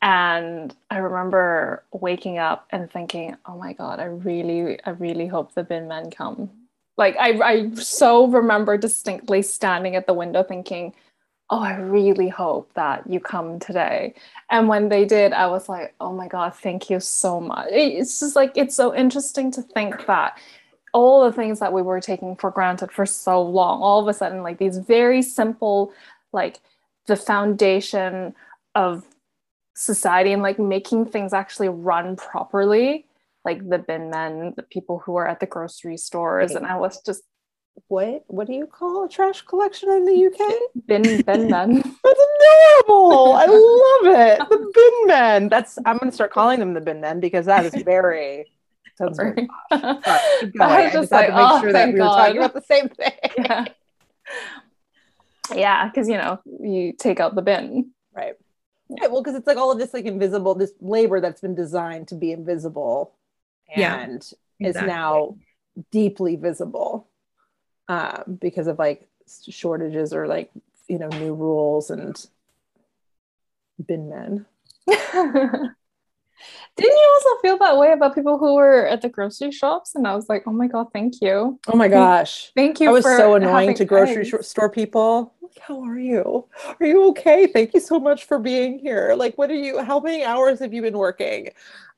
And 0.00 0.74
I 0.90 0.98
remember 0.98 1.84
waking 1.92 2.38
up 2.38 2.66
and 2.70 2.90
thinking, 2.90 3.36
oh 3.46 3.58
my 3.58 3.72
God, 3.72 4.00
I 4.00 4.04
really, 4.04 4.82
I 4.84 4.90
really 4.90 5.26
hope 5.26 5.54
the 5.54 5.64
bin 5.64 5.88
men 5.88 6.10
come. 6.10 6.50
Like 6.96 7.16
I, 7.18 7.38
I 7.40 7.74
so 7.74 8.26
remember 8.26 8.76
distinctly 8.76 9.42
standing 9.42 9.96
at 9.96 10.06
the 10.06 10.14
window 10.14 10.42
thinking, 10.42 10.94
oh, 11.50 11.60
I 11.60 11.76
really 11.76 12.28
hope 12.28 12.72
that 12.74 13.08
you 13.08 13.20
come 13.20 13.58
today. 13.58 14.14
And 14.50 14.68
when 14.68 14.90
they 14.90 15.04
did, 15.04 15.32
I 15.32 15.46
was 15.46 15.68
like, 15.68 15.94
oh 16.00 16.12
my 16.12 16.28
God, 16.28 16.54
thank 16.54 16.90
you 16.90 17.00
so 17.00 17.40
much. 17.40 17.68
It's 17.70 18.20
just 18.20 18.36
like, 18.36 18.52
it's 18.54 18.74
so 18.74 18.94
interesting 18.94 19.50
to 19.52 19.62
think 19.62 20.06
that 20.06 20.38
all 20.92 21.24
the 21.24 21.32
things 21.32 21.60
that 21.60 21.72
we 21.72 21.80
were 21.80 22.00
taking 22.00 22.36
for 22.36 22.50
granted 22.50 22.92
for 22.92 23.06
so 23.06 23.42
long, 23.42 23.80
all 23.80 24.00
of 24.00 24.08
a 24.08 24.12
sudden, 24.12 24.42
like 24.42 24.58
these 24.58 24.78
very 24.78 25.22
simple, 25.22 25.92
like 26.32 26.60
the 27.06 27.16
foundation 27.16 28.34
of 28.74 29.04
society 29.74 30.32
and 30.32 30.42
like 30.42 30.58
making 30.58 31.06
things 31.06 31.32
actually 31.32 31.68
run 31.68 32.16
properly, 32.16 33.06
like 33.44 33.66
the 33.68 33.78
bin 33.78 34.10
men, 34.10 34.52
the 34.56 34.62
people 34.62 34.98
who 34.98 35.16
are 35.16 35.26
at 35.26 35.40
the 35.40 35.46
grocery 35.46 35.96
stores. 35.96 36.52
And 36.52 36.66
I 36.66 36.76
was 36.76 37.00
just 37.02 37.22
what 37.86 38.24
what 38.26 38.46
do 38.46 38.52
you 38.52 38.66
call 38.66 39.04
a 39.04 39.08
trash 39.08 39.42
collection 39.42 39.90
in 39.90 40.04
the 40.04 40.26
UK? 40.26 40.84
Bin 40.86 41.22
bin 41.22 41.48
men. 41.48 41.76
That's 42.04 42.20
adorable. 42.84 43.32
I 43.34 43.46
love 44.04 44.16
it. 44.16 44.38
The 44.38 44.72
bin 44.74 45.06
men. 45.06 45.48
That's 45.48 45.78
I'm 45.86 45.98
gonna 45.98 46.12
start 46.12 46.32
calling 46.32 46.58
them 46.58 46.74
the 46.74 46.80
bin 46.80 47.00
men 47.00 47.20
because 47.20 47.46
that 47.46 47.64
is 47.64 47.74
very 47.84 48.46
sounds 48.96 49.16
very 49.16 49.48
posh. 49.70 49.80
Sorry, 50.04 50.20
keep 50.40 50.58
going. 50.58 50.70
I 50.70 50.80
I 50.80 50.84
was 50.84 50.92
just 50.92 50.94
just 50.94 51.12
like, 51.12 51.28
to 51.28 51.32
make 51.32 51.50
oh, 51.50 51.60
sure 51.60 51.72
that 51.72 51.86
we 51.86 51.92
were 51.92 51.98
God. 51.98 52.16
talking 52.16 52.38
about 52.38 52.54
the 52.54 52.62
same 52.62 52.88
thing. 52.88 53.12
yeah, 53.38 53.64
yeah, 55.54 55.88
because 55.88 56.08
you 56.08 56.16
know 56.16 56.40
you 56.60 56.92
take 56.92 57.20
out 57.20 57.34
the 57.34 57.42
bin. 57.42 57.90
Right. 58.12 58.34
Right. 58.90 59.10
Well, 59.10 59.22
because 59.22 59.36
it's 59.36 59.46
like 59.46 59.58
all 59.58 59.70
of 59.70 59.78
this 59.78 59.92
like 59.92 60.06
invisible, 60.06 60.54
this 60.54 60.72
labor 60.80 61.20
that's 61.20 61.42
been 61.42 61.54
designed 61.54 62.08
to 62.08 62.14
be 62.14 62.32
invisible 62.32 63.14
Yeah, 63.76 64.00
and 64.00 64.32
is 64.60 64.76
now 64.76 65.36
deeply 65.92 66.36
visible 66.36 67.07
um, 67.88 68.38
because 68.40 68.66
of 68.66 68.78
like 68.78 69.08
shortages 69.48 70.12
or 70.12 70.26
like, 70.26 70.50
you 70.88 70.98
know, 70.98 71.08
new 71.08 71.34
rules 71.34 71.90
and 71.90 72.16
bin 73.84 74.08
men. 74.08 74.46
Didn't 76.76 76.96
you 76.96 77.10
also 77.14 77.40
feel 77.42 77.58
that 77.58 77.76
way 77.76 77.90
about 77.92 78.14
people 78.14 78.38
who 78.38 78.54
were 78.54 78.86
at 78.86 79.02
the 79.02 79.08
grocery 79.08 79.50
shops? 79.50 79.94
And 79.96 80.06
I 80.06 80.14
was 80.14 80.28
like, 80.28 80.44
oh 80.46 80.52
my 80.52 80.68
god, 80.68 80.92
thank 80.92 81.20
you, 81.20 81.58
Oh 81.66 81.76
my 81.76 81.88
gosh. 81.88 82.52
thank 82.54 82.78
you. 82.80 82.88
I 82.88 82.92
was 82.92 83.04
so 83.04 83.34
annoying 83.34 83.74
to 83.74 83.84
grocery 83.84 84.18
eggs." 84.18 84.28
shor- 84.28 84.42
store 84.42 84.70
people. 84.70 85.34
Like, 85.42 85.58
how 85.60 85.82
are 85.82 85.98
you? 85.98 86.46
Are 86.78 86.86
you 86.86 87.08
okay? 87.08 87.48
Thank 87.48 87.74
you 87.74 87.80
so 87.80 87.98
much 87.98 88.24
for 88.24 88.38
being 88.38 88.78
here. 88.78 89.14
Like, 89.16 89.36
what 89.36 89.50
are 89.50 89.54
you? 89.54 89.82
How 89.82 89.98
many 89.98 90.22
hours 90.24 90.60
have 90.60 90.72
you 90.72 90.82
been 90.82 90.96
working? 90.96 91.50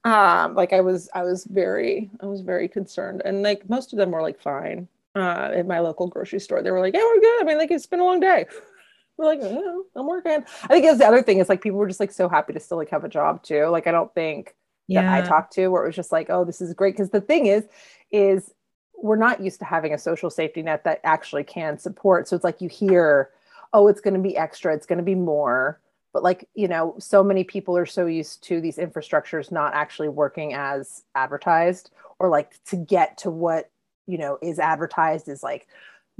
Um, 0.04 0.54
like 0.54 0.72
I 0.72 0.80
was, 0.80 1.10
I 1.14 1.22
was 1.24 1.44
very, 1.44 2.08
I 2.22 2.26
was 2.26 2.40
very 2.40 2.66
concerned, 2.68 3.20
and 3.24 3.42
like 3.42 3.68
most 3.68 3.92
of 3.92 3.98
them 3.98 4.12
were 4.12 4.22
like 4.22 4.40
fine. 4.40 4.88
Uh, 5.14 5.50
in 5.56 5.66
my 5.66 5.80
local 5.80 6.06
grocery 6.06 6.38
store, 6.38 6.62
they 6.62 6.70
were 6.70 6.80
like, 6.80 6.94
"Yeah, 6.94 7.02
we're 7.02 7.20
good." 7.20 7.42
I 7.42 7.44
mean, 7.44 7.58
like 7.58 7.70
it's 7.70 7.86
been 7.86 8.00
a 8.00 8.04
long 8.04 8.20
day. 8.20 8.46
We're 9.16 9.26
like, 9.26 9.40
"Yeah, 9.42 9.80
I'm 9.96 10.06
working. 10.06 10.44
I 10.62 10.66
think 10.68 10.86
that's 10.86 10.98
the 10.98 11.06
other 11.06 11.22
thing 11.22 11.40
is 11.40 11.48
like 11.50 11.60
people 11.60 11.78
were 11.78 11.88
just 11.88 12.00
like 12.00 12.10
so 12.10 12.26
happy 12.26 12.54
to 12.54 12.60
still 12.60 12.78
like 12.78 12.88
have 12.88 13.04
a 13.04 13.08
job 13.08 13.42
too. 13.42 13.66
Like 13.66 13.86
I 13.86 13.90
don't 13.90 14.14
think 14.14 14.54
that 14.88 15.12
I 15.12 15.20
talked 15.20 15.52
to 15.54 15.68
where 15.68 15.84
it 15.84 15.86
was 15.86 15.96
just 15.96 16.12
like, 16.12 16.30
oh, 16.30 16.44
this 16.44 16.60
is 16.60 16.74
great. 16.74 16.94
Because 16.94 17.10
the 17.10 17.20
thing 17.20 17.46
is, 17.46 17.64
is 18.10 18.52
we're 18.96 19.16
not 19.16 19.40
used 19.40 19.60
to 19.60 19.64
having 19.64 19.94
a 19.94 19.98
social 19.98 20.30
safety 20.30 20.62
net 20.62 20.84
that 20.84 21.00
actually 21.04 21.44
can 21.44 21.78
support. 21.78 22.28
So 22.28 22.36
it's 22.36 22.44
like 22.44 22.60
you 22.60 22.68
hear, 22.68 23.30
oh, 23.72 23.88
it's 23.88 24.00
going 24.00 24.14
to 24.14 24.20
be 24.20 24.36
extra, 24.36 24.74
it's 24.74 24.86
going 24.86 24.98
to 24.98 25.04
be 25.04 25.14
more. 25.14 25.80
But 26.12 26.22
like, 26.22 26.48
you 26.54 26.66
know, 26.66 26.96
so 26.98 27.22
many 27.22 27.44
people 27.44 27.76
are 27.76 27.86
so 27.86 28.06
used 28.06 28.42
to 28.44 28.60
these 28.60 28.78
infrastructures 28.78 29.52
not 29.52 29.74
actually 29.74 30.08
working 30.08 30.54
as 30.54 31.04
advertised 31.14 31.90
or 32.18 32.28
like 32.28 32.52
to 32.64 32.76
get 32.76 33.18
to 33.18 33.30
what, 33.30 33.70
you 34.10 34.18
know, 34.18 34.38
is 34.42 34.58
advertised 34.58 35.28
as 35.28 35.42
like 35.42 35.66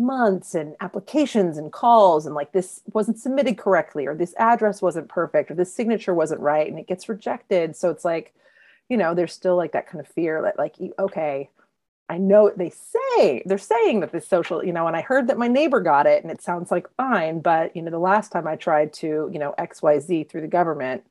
months 0.00 0.54
and 0.54 0.74
applications 0.80 1.58
and 1.58 1.72
calls 1.72 2.26
and 2.26 2.34
like 2.34 2.52
this 2.52 2.80
wasn't 2.92 3.18
submitted 3.18 3.58
correctly 3.58 4.06
or 4.06 4.14
this 4.14 4.34
address 4.38 4.80
wasn't 4.80 5.08
perfect 5.08 5.50
or 5.50 5.54
this 5.54 5.74
signature 5.74 6.14
wasn't 6.14 6.40
right 6.40 6.68
and 6.68 6.78
it 6.78 6.86
gets 6.86 7.08
rejected. 7.08 7.76
So 7.76 7.90
it's 7.90 8.04
like, 8.04 8.34
you 8.88 8.96
know, 8.96 9.14
there's 9.14 9.32
still 9.32 9.56
like 9.56 9.72
that 9.72 9.86
kind 9.86 10.00
of 10.00 10.08
fear 10.08 10.42
that 10.42 10.58
like, 10.58 10.76
okay, 10.98 11.50
I 12.08 12.18
know 12.18 12.50
they 12.56 12.70
say 12.70 13.42
they're 13.46 13.58
saying 13.58 14.00
that 14.00 14.10
this 14.10 14.26
social, 14.26 14.64
you 14.64 14.72
know, 14.72 14.88
and 14.88 14.96
I 14.96 15.02
heard 15.02 15.28
that 15.28 15.38
my 15.38 15.46
neighbor 15.46 15.80
got 15.80 16.06
it 16.06 16.24
and 16.24 16.32
it 16.32 16.42
sounds 16.42 16.70
like 16.70 16.88
fine, 16.96 17.40
but 17.40 17.76
you 17.76 17.82
know, 17.82 17.90
the 17.90 17.98
last 17.98 18.32
time 18.32 18.48
I 18.48 18.56
tried 18.56 18.92
to, 18.94 19.30
you 19.32 19.38
know, 19.38 19.54
XYZ 19.58 20.28
through 20.28 20.40
the 20.40 20.48
government, 20.48 21.04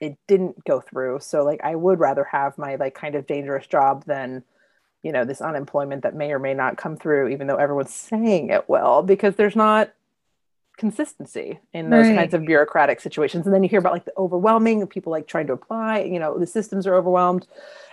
it 0.00 0.16
didn't 0.28 0.64
go 0.64 0.80
through. 0.80 1.18
So 1.20 1.44
like 1.44 1.60
I 1.64 1.74
would 1.74 1.98
rather 1.98 2.24
have 2.24 2.56
my 2.56 2.76
like 2.76 2.94
kind 2.94 3.14
of 3.14 3.26
dangerous 3.26 3.66
job 3.66 4.04
than, 4.04 4.44
you 5.02 5.12
know, 5.12 5.24
this 5.24 5.40
unemployment 5.40 6.02
that 6.02 6.14
may 6.14 6.32
or 6.32 6.38
may 6.38 6.54
not 6.54 6.76
come 6.76 6.96
through, 6.96 7.28
even 7.28 7.46
though 7.46 7.56
everyone's 7.56 7.94
saying 7.94 8.50
it 8.50 8.68
will, 8.68 9.02
because 9.02 9.36
there's 9.36 9.56
not 9.56 9.92
consistency 10.76 11.58
in 11.72 11.90
those 11.90 12.08
Right. 12.08 12.14
kinds 12.14 12.34
of 12.34 12.44
bureaucratic 12.44 13.00
situations. 13.00 13.46
And 13.46 13.54
then 13.54 13.62
you 13.62 13.68
hear 13.68 13.80
about 13.80 13.92
like 13.92 14.04
the 14.04 14.16
overwhelming 14.16 14.82
of 14.82 14.88
people 14.90 15.10
like 15.10 15.26
trying 15.26 15.46
to 15.48 15.52
apply, 15.52 16.00
you 16.00 16.18
know, 16.20 16.38
the 16.38 16.46
systems 16.46 16.86
are 16.86 16.94
overwhelmed. 16.94 17.46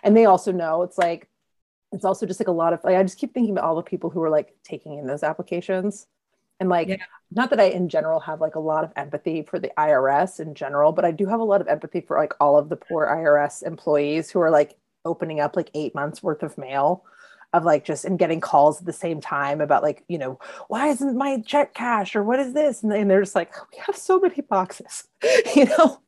And 0.03 0.15
they 0.15 0.25
also 0.25 0.51
know 0.51 0.83
it's 0.83 0.97
like, 0.97 1.27
it's 1.91 2.05
also 2.05 2.25
just 2.25 2.39
like 2.39 2.47
a 2.47 2.51
lot 2.51 2.73
of 2.73 2.83
like 2.83 2.95
I 2.95 3.03
just 3.03 3.17
keep 3.19 3.33
thinking 3.33 3.53
about 3.53 3.65
all 3.65 3.75
the 3.75 3.81
people 3.83 4.09
who 4.09 4.21
are 4.21 4.29
like 4.29 4.55
taking 4.63 4.97
in 4.97 5.07
those 5.07 5.23
applications. 5.23 6.07
And 6.59 6.69
like 6.69 6.89
Yeah. 6.89 6.97
not 7.31 7.49
that 7.51 7.59
I 7.59 7.65
in 7.65 7.89
general 7.89 8.19
have 8.21 8.41
like 8.41 8.55
a 8.55 8.59
lot 8.59 8.83
of 8.83 8.91
empathy 8.95 9.41
for 9.43 9.59
the 9.59 9.71
IRS 9.77 10.39
in 10.39 10.53
general, 10.55 10.91
but 10.91 11.05
I 11.05 11.11
do 11.11 11.25
have 11.27 11.39
a 11.39 11.43
lot 11.43 11.61
of 11.61 11.67
empathy 11.67 12.01
for 12.01 12.17
like 12.17 12.33
all 12.39 12.57
of 12.57 12.69
the 12.69 12.75
poor 12.75 13.05
IRS 13.07 13.63
employees 13.63 14.29
who 14.31 14.39
are 14.41 14.51
like 14.51 14.77
opening 15.05 15.39
up 15.39 15.55
like 15.55 15.69
8 15.73 15.95
months 15.95 16.21
worth 16.23 16.43
of 16.43 16.57
mail 16.57 17.03
of 17.53 17.63
like 17.63 17.85
just 17.85 18.03
and 18.03 18.19
getting 18.19 18.41
calls 18.41 18.79
at 18.79 18.85
the 18.85 18.93
same 18.93 19.21
time 19.21 19.61
about 19.61 19.81
like, 19.81 20.03
you 20.09 20.17
know, 20.17 20.39
why 20.67 20.87
isn't 20.87 21.17
my 21.17 21.39
check 21.45 21.73
cash 21.73 22.15
or 22.15 22.23
what 22.23 22.39
is 22.39 22.53
this? 22.53 22.83
And, 22.83 22.91
and 22.91 23.09
they're 23.09 23.21
just 23.21 23.35
like, 23.35 23.53
we 23.71 23.77
have 23.85 23.95
so 23.95 24.19
many 24.19 24.41
boxes, 24.41 25.07
you 25.55 25.65
know? 25.65 26.01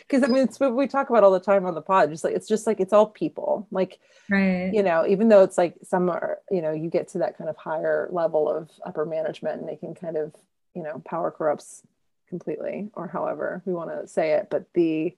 Because 0.00 0.22
I 0.22 0.26
mean, 0.26 0.44
it's 0.44 0.60
what 0.60 0.74
we 0.74 0.86
talk 0.86 1.08
about 1.08 1.24
all 1.24 1.30
the 1.30 1.40
time 1.40 1.64
on 1.64 1.74
the 1.74 1.80
pod. 1.80 2.10
Just 2.10 2.24
like 2.24 2.34
it's 2.34 2.46
just 2.46 2.66
like 2.66 2.78
it's 2.78 2.92
all 2.92 3.06
people. 3.06 3.66
Like 3.70 3.98
Right. 4.30 4.72
you 4.72 4.82
know, 4.82 5.06
even 5.06 5.28
though 5.28 5.42
it's 5.42 5.58
like 5.58 5.74
some 5.82 6.08
are, 6.08 6.38
you 6.50 6.62
know, 6.62 6.72
you 6.72 6.88
get 6.88 7.08
to 7.08 7.18
that 7.18 7.36
kind 7.36 7.50
of 7.50 7.56
higher 7.56 8.08
level 8.12 8.48
of 8.48 8.70
upper 8.84 9.04
management 9.04 9.60
and 9.60 9.68
they 9.68 9.76
can 9.76 9.94
kind 9.94 10.16
of, 10.16 10.34
you 10.74 10.82
know, 10.82 11.02
power 11.04 11.30
corrupts 11.30 11.82
completely 12.28 12.88
or 12.94 13.08
however 13.08 13.62
we 13.66 13.72
want 13.72 13.90
to 13.90 14.06
say 14.06 14.32
it. 14.32 14.48
But 14.50 14.66
the 14.74 15.16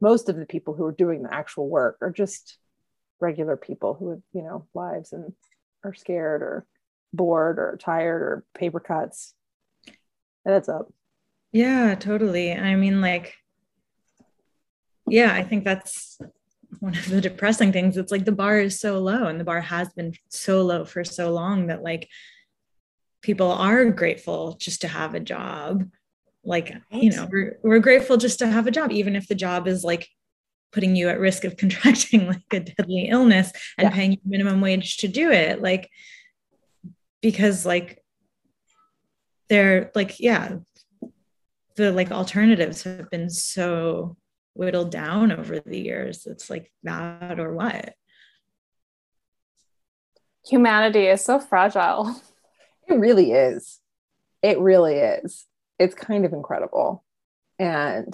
most 0.00 0.28
of 0.28 0.36
the 0.36 0.46
people 0.46 0.74
who 0.74 0.84
are 0.84 0.92
doing 0.92 1.22
the 1.22 1.32
actual 1.32 1.68
work 1.68 1.98
are 2.00 2.10
just 2.10 2.58
regular 3.22 3.56
people 3.56 3.94
who 3.94 4.10
have, 4.10 4.22
you 4.34 4.42
know, 4.42 4.66
lives 4.74 5.12
and 5.12 5.32
are 5.84 5.94
scared 5.94 6.42
or 6.42 6.66
bored 7.12 7.58
or 7.58 7.78
tired 7.80 8.20
or 8.20 8.44
paper 8.54 8.80
cuts. 8.80 9.34
And 9.86 10.54
that's 10.54 10.68
up. 10.68 10.92
Yeah, 11.52 11.94
totally. 11.94 12.52
I 12.52 12.74
mean, 12.74 13.00
like, 13.00 13.34
yeah, 15.06 15.32
I 15.32 15.42
think 15.44 15.64
that's 15.64 16.18
one 16.80 16.96
of 16.96 17.08
the 17.08 17.20
depressing 17.20 17.72
things. 17.72 17.96
It's 17.96 18.10
like 18.10 18.24
the 18.24 18.32
bar 18.32 18.58
is 18.58 18.80
so 18.80 18.98
low 18.98 19.26
and 19.26 19.38
the 19.38 19.44
bar 19.44 19.60
has 19.60 19.92
been 19.92 20.14
so 20.28 20.62
low 20.62 20.84
for 20.84 21.04
so 21.04 21.30
long 21.32 21.68
that 21.68 21.82
like 21.82 22.08
people 23.20 23.52
are 23.52 23.84
grateful 23.90 24.54
just 24.54 24.80
to 24.80 24.88
have 24.88 25.14
a 25.14 25.20
job. 25.20 25.88
Like, 26.44 26.74
you 26.90 27.10
know, 27.10 27.28
we're, 27.30 27.58
we're 27.62 27.78
grateful 27.78 28.16
just 28.16 28.40
to 28.40 28.48
have 28.48 28.66
a 28.66 28.72
job, 28.72 28.90
even 28.90 29.14
if 29.14 29.28
the 29.28 29.36
job 29.36 29.68
is 29.68 29.84
like 29.84 30.08
putting 30.72 30.96
you 30.96 31.08
at 31.08 31.20
risk 31.20 31.44
of 31.44 31.56
contracting 31.58 32.26
like 32.26 32.42
a 32.52 32.60
deadly 32.60 33.08
illness 33.08 33.52
and 33.78 33.86
Yeah. 33.90 33.94
paying 33.94 34.12
you 34.12 34.18
minimum 34.24 34.60
wage 34.60 34.98
to 34.98 35.08
do 35.08 35.30
it. 35.30 35.60
Like, 35.62 35.90
because 37.20 37.64
like 37.64 38.02
they're 39.48 39.90
like, 39.94 40.18
yeah, 40.18 40.56
the 41.76 41.92
like 41.92 42.10
alternatives 42.10 42.82
have 42.82 43.10
been 43.10 43.30
so 43.30 44.16
whittled 44.54 44.90
down 44.90 45.32
over 45.32 45.60
the 45.60 45.78
years. 45.78 46.26
It's 46.26 46.50
like 46.50 46.70
that 46.82 47.38
or 47.38 47.54
what? 47.54 47.94
Humanity 50.48 51.06
is 51.06 51.24
so 51.24 51.38
fragile. 51.38 52.14
It 52.88 52.94
really 52.94 53.30
is. 53.30 53.78
It 54.42 54.58
really 54.58 54.96
is. 54.96 55.46
It's 55.78 55.94
kind 55.94 56.26
of 56.26 56.32
incredible. 56.32 57.04
And 57.58 58.12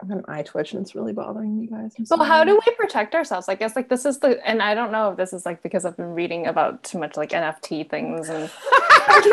I'm 0.00 0.10
an 0.12 0.24
eye 0.28 0.42
twitch 0.42 0.72
and 0.72 0.82
it's 0.82 0.94
really 0.94 1.12
bothering 1.12 1.58
me, 1.58 1.66
guys. 1.66 1.94
So 2.04 2.16
how 2.22 2.44
do 2.44 2.54
we 2.54 2.74
protect 2.74 3.14
ourselves? 3.14 3.48
I 3.48 3.56
guess 3.56 3.74
like 3.74 3.88
this 3.88 4.04
is 4.04 4.18
the 4.18 4.46
and 4.46 4.62
I 4.62 4.74
don't 4.74 4.92
know 4.92 5.10
if 5.10 5.16
this 5.16 5.32
is 5.32 5.44
like 5.44 5.62
because 5.62 5.84
I've 5.84 5.96
been 5.96 6.14
reading 6.14 6.46
about 6.46 6.84
too 6.84 6.98
much 6.98 7.16
like 7.16 7.30
NFT 7.30 7.90
things 7.90 8.28
and 8.28 8.48
talking 9.06 9.32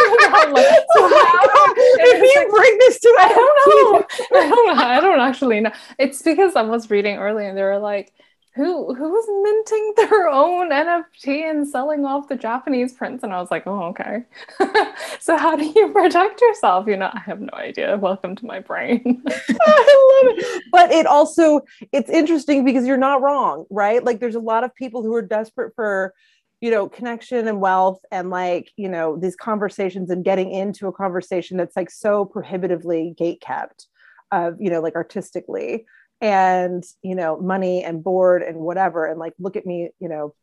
like 0.54 0.66
so 0.96 1.08
how 1.08 1.74
if 1.78 2.22
you 2.22 2.52
bring 2.52 2.78
this 2.80 3.00
to 3.00 3.16
I 3.20 3.30
don't 3.30 3.92
know. 3.92 4.40
I 4.40 4.50
don't 4.50 4.80
I 4.80 5.00
don't 5.02 5.20
actually 5.20 5.60
know. 5.60 5.72
It's 6.00 6.22
because 6.22 6.56
I 6.56 6.64
was 6.64 6.90
reading 6.90 7.18
earlier 7.18 7.48
and 7.48 7.58
they 7.58 7.64
were 7.64 7.80
like, 7.80 8.12
who 8.56 8.94
who's 8.94 9.26
minting 9.44 9.94
their 9.98 10.28
own 10.30 10.70
NFT 10.70 11.50
and 11.50 11.68
selling 11.68 12.06
off 12.06 12.30
the 12.30 12.36
Japanese 12.36 12.94
prints? 12.94 13.24
And 13.24 13.34
I 13.34 13.40
was 13.40 13.52
like, 13.52 13.68
oh, 13.68 13.84
okay. 13.84 14.24
so 15.20 15.38
how 15.38 15.56
do 15.56 15.66
you 15.66 15.90
protect 15.94 16.42
yourself? 16.42 16.88
You 16.88 16.98
know, 16.98 17.10
I 17.14 17.20
have 17.20 17.42
no 17.42 17.54
idea. 17.54 17.98
Welcome 17.98 18.36
to 18.38 18.46
my 18.46 18.60
brain. 18.60 19.24
I 19.28 20.24
love 20.24 20.38
it. 20.38 20.64
But 20.72 20.92
it 20.92 21.06
also 21.06 21.62
it's 21.92 22.10
interesting 22.10 22.64
because 22.64 22.88
you're 22.88 22.98
not 22.98 23.22
wrong, 23.22 23.66
right? 23.70 24.04
Like 24.04 24.20
there's 24.20 24.36
a 24.36 24.40
lot 24.40 24.64
of 24.64 24.74
people 24.74 25.04
who 25.04 25.14
are 25.14 25.22
desperate 25.22 25.74
for 25.76 26.14
you 26.62 26.72
know 26.72 26.88
connection 26.88 27.48
and 27.50 27.60
wealth 27.60 28.00
and 28.12 28.30
like 28.30 28.72
you 28.78 28.88
know 28.88 29.18
these 29.18 29.36
conversations 29.36 30.10
and 30.10 30.24
getting 30.24 30.52
into 30.52 30.88
a 30.88 30.94
conversation 30.94 31.58
that's 31.58 31.76
like 31.76 31.92
so 31.92 32.24
prohibitively 32.24 33.14
gate 33.18 33.42
kept 33.42 33.88
of 34.32 34.54
uh, 34.54 34.58
you 34.58 34.70
know 34.70 34.80
like 34.82 34.96
artistically 34.96 35.86
and 36.22 36.84
you 37.02 37.16
know 37.16 37.40
money 37.40 37.84
and 37.84 38.04
board 38.04 38.42
and 38.42 38.58
whatever 38.58 39.06
and 39.06 39.20
like 39.20 39.34
look 39.38 39.56
at 39.56 39.66
me 39.66 39.90
you 40.00 40.08
know 40.08 40.34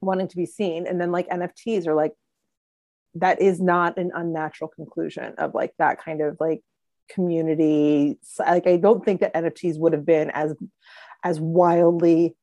wanting 0.00 0.28
to 0.28 0.36
be 0.36 0.46
seen. 0.46 0.86
And 0.86 1.00
then 1.00 1.12
like 1.12 1.28
nfts 1.28 1.86
are 1.86 1.94
like 1.94 2.12
that 3.14 3.40
is 3.40 3.60
not 3.60 3.98
an 3.98 4.12
unnatural 4.14 4.68
conclusion 4.68 5.34
of 5.38 5.54
like 5.54 5.72
that 5.78 6.02
kind 6.02 6.20
of 6.20 6.36
like 6.40 6.62
community 7.08 8.18
like 8.38 8.66
i 8.66 8.76
don't 8.76 9.02
think 9.02 9.20
that 9.20 9.32
nfts 9.32 9.78
would 9.78 9.94
have 9.94 10.04
been 10.04 10.30
as 10.30 10.54
as 11.24 11.40
wildly 11.40 12.36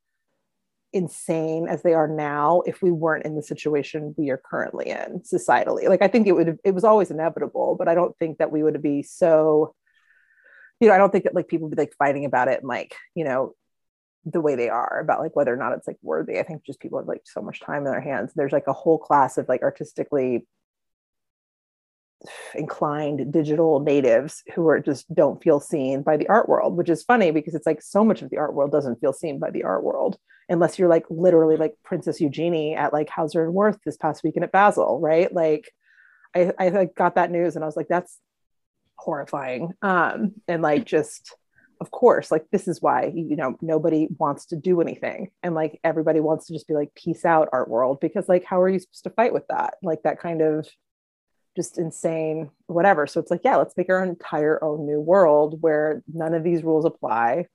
insane 0.92 1.68
as 1.68 1.84
they 1.84 1.94
are 1.94 2.08
now 2.08 2.62
if 2.66 2.82
we 2.82 2.90
weren't 2.90 3.26
in 3.26 3.36
the 3.36 3.44
situation 3.44 4.16
we 4.18 4.32
are 4.32 4.42
currently 4.44 4.90
in 4.90 5.22
societally. 5.22 5.88
Like 5.88 6.02
i 6.02 6.08
think 6.08 6.26
it 6.26 6.32
would 6.32 6.58
it 6.64 6.72
was 6.72 6.84
always 6.84 7.12
inevitable 7.12 7.76
but 7.78 7.88
i 7.88 7.94
don't 7.94 8.18
think 8.18 8.40
that 8.40 8.52
we 8.52 8.64
would 8.64 8.82
be 8.82 9.04
so 9.04 9.76
you 10.80 10.88
know 10.88 10.94
i 10.94 10.98
don't 10.98 11.12
think 11.12 11.24
that 11.24 11.36
like 11.36 11.48
people 11.48 11.68
would 11.68 11.76
be 11.76 11.82
like 11.82 11.94
fighting 11.98 12.26
about 12.26 12.48
it 12.48 12.60
and 12.60 12.68
like 12.68 12.96
you 13.16 13.24
know 13.24 13.54
the 14.26 14.42
way 14.42 14.56
they 14.56 14.70
are 14.70 15.00
about 15.00 15.20
like 15.20 15.36
whether 15.36 15.54
or 15.54 15.58
not 15.58 15.74
it's 15.74 15.88
like 15.88 15.98
worthy. 16.02 16.40
I 16.40 16.44
think 16.44 16.66
just 16.66 16.80
people 16.80 16.98
have 16.98 17.08
like 17.08 17.22
so 17.26 17.42
much 17.42 17.60
time 17.60 17.86
in 17.86 17.92
their 17.92 18.02
hands. 18.02 18.34
There's 18.36 18.52
like 18.52 18.68
a 18.68 18.74
whole 18.74 18.98
class 18.98 19.38
of 19.38 19.48
like 19.48 19.62
artistically 19.62 20.48
inclined 22.56 23.32
digital 23.32 23.80
natives 23.82 24.42
who 24.56 24.68
are 24.68 24.80
just 24.80 25.14
don't 25.14 25.44
feel 25.44 25.60
seen 25.60 26.02
by 26.02 26.18
the 26.18 26.28
art 26.28 26.50
world 26.50 26.76
which 26.76 26.90
is 26.90 27.04
funny 27.04 27.30
because 27.30 27.54
it's 27.54 27.68
like 27.68 27.82
so 27.82 28.04
much 28.04 28.24
of 28.24 28.32
the 28.32 28.38
art 28.38 28.56
world 28.56 28.72
doesn't 28.72 29.00
feel 29.00 29.14
seen 29.14 29.38
by 29.38 29.52
the 29.52 29.64
art 29.64 29.84
world 29.84 30.18
unless 30.50 30.80
you're 30.80 30.90
like 30.90 31.06
literally 31.10 31.58
like 31.58 31.76
princess 31.84 32.20
eugenie 32.20 32.74
at 32.74 32.94
like 32.94 33.10
hauser 33.10 33.44
and 33.44 33.54
wirth 33.54 33.78
this 33.86 33.98
past 33.98 34.24
weekend 34.24 34.44
at 34.44 34.52
basel 34.52 35.00
right? 35.00 35.32
Like 35.34 35.70
i 36.36 36.52
i 36.58 36.86
got 36.96 37.16
that 37.16 37.32
news 37.32 37.56
and 37.56 37.64
i 37.64 37.68
was 37.68 37.78
like 37.78 37.88
that's 37.88 38.18
horrifying. 38.98 39.74
Um 39.82 40.34
and 40.48 40.62
like 40.62 40.86
just 40.86 41.36
of 41.82 41.92
course 41.92 42.32
like 42.32 42.46
this 42.52 42.68
is 42.68 42.82
why 42.82 43.12
you 43.14 43.36
know 43.36 43.58
nobody 43.62 44.08
wants 44.18 44.48
to 44.48 44.56
do 44.56 44.82
anything. 44.82 45.30
And 45.44 45.56
like 45.56 45.80
everybody 45.84 46.20
wants 46.20 46.48
to 46.48 46.54
just 46.54 46.68
be 46.68 46.74
like 46.74 46.94
peace 46.96 47.26
out 47.26 47.50
art 47.52 47.70
world 47.70 48.00
because 48.00 48.30
like 48.30 48.44
how 48.46 48.62
are 48.62 48.70
you 48.70 48.80
supposed 48.80 49.04
to 49.04 49.10
fight 49.12 49.34
with 49.34 49.48
that? 49.50 49.76
Like 49.84 50.04
that 50.04 50.20
kind 50.20 50.42
of 50.42 50.68
just 51.56 51.78
insane 51.78 52.50
whatever. 52.68 53.08
So 53.08 53.20
it's 53.20 53.32
like 53.32 53.42
yeah 53.44 53.58
let's 53.58 53.78
make 53.78 53.90
our 53.90 54.04
entire 54.04 54.64
own 54.64 54.86
new 54.86 55.00
world 55.00 55.62
where 55.62 56.04
none 56.12 56.34
of 56.34 56.44
these 56.44 56.64
rules 56.64 56.86
apply. 56.86 57.48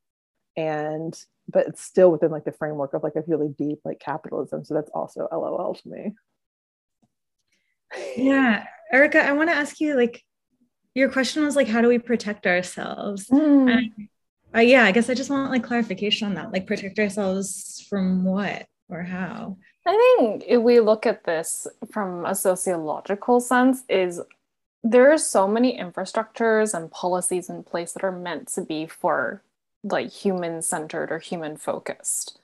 And 0.57 1.19
but 1.49 1.67
it's 1.67 1.83
still 1.83 2.11
within 2.13 2.31
like 2.31 2.45
the 2.45 2.53
framework 2.53 2.95
of 2.95 3.03
like 3.03 3.17
a 3.17 3.25
really 3.27 3.49
deep 3.49 3.81
like 3.85 3.99
capitalism. 3.99 4.65
So 4.65 4.75
that's 4.75 4.91
also 4.95 5.29
lol 5.33 5.75
to 5.75 5.89
me. 5.89 6.15
Yeah. 8.17 8.67
Erica 8.93 9.23
i 9.23 9.33
want 9.33 9.49
to 9.49 9.55
ask 9.55 9.81
you 9.81 9.95
like 9.95 10.25
your 10.95 11.11
question 11.11 11.45
was 11.45 11.57
like 11.57 11.69
how 11.69 11.81
do 11.81 11.89
we 11.89 11.99
protect 11.99 12.47
ourselves 12.47 13.29
Mm. 13.29 13.71
And, 13.71 14.09
uh, 14.55 14.61
yeah 14.61 14.85
i 14.85 14.93
guess 14.93 15.09
i 15.09 15.15
just 15.15 15.31
want 15.31 15.51
like 15.51 15.63
clarification 15.63 16.29
on 16.29 16.35
that 16.35 16.53
like 16.53 16.67
protect 16.67 16.99
ourselves 16.99 17.87
from 17.89 18.25
what 18.25 18.67
or 18.89 19.03
how 19.03 19.57
I 19.87 20.17
think 20.19 20.45
if 20.47 20.61
we 20.61 20.81
look 20.81 21.07
at 21.07 21.25
this 21.25 21.67
from 21.91 22.27
a 22.27 22.35
sociological 22.35 23.41
sense, 23.41 23.83
is 23.89 24.21
there 24.83 25.11
are 25.13 25.19
so 25.19 25.49
many 25.49 25.79
infrastructures 25.79 26.75
and 26.75 26.91
policies 26.91 27.49
in 27.49 27.63
place 27.63 27.93
that 27.93 28.05
are 28.05 28.13
meant 28.13 28.49
to 28.49 28.63
be 28.63 28.87
for 28.87 29.43
like 29.83 30.11
human 30.11 30.61
centered 30.63 31.11
or 31.11 31.19
human 31.19 31.57
focused. 31.57 32.39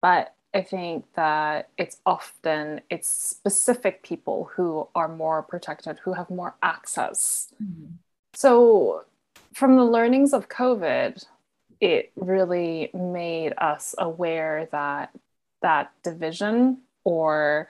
But 0.00 0.34
I 0.54 0.62
think 0.62 1.04
that 1.14 1.68
it's 1.76 1.98
often 2.06 2.80
it's 2.88 3.08
specific 3.08 4.02
people 4.02 4.50
who 4.54 4.88
are 4.94 5.08
more 5.08 5.42
protected, 5.42 5.98
who 5.98 6.14
have 6.14 6.30
more 6.30 6.54
access. 6.62 7.52
Mm-hmm. 7.62 7.92
So 8.34 9.04
from 9.52 9.76
the 9.76 9.84
learnings 9.84 10.32
of 10.32 10.48
COVID, 10.48 11.24
it 11.80 12.12
really 12.16 12.90
made 12.94 13.52
us 13.58 13.94
aware 13.98 14.68
that 14.72 15.10
that 15.60 15.92
division 16.02 16.78
or 17.04 17.68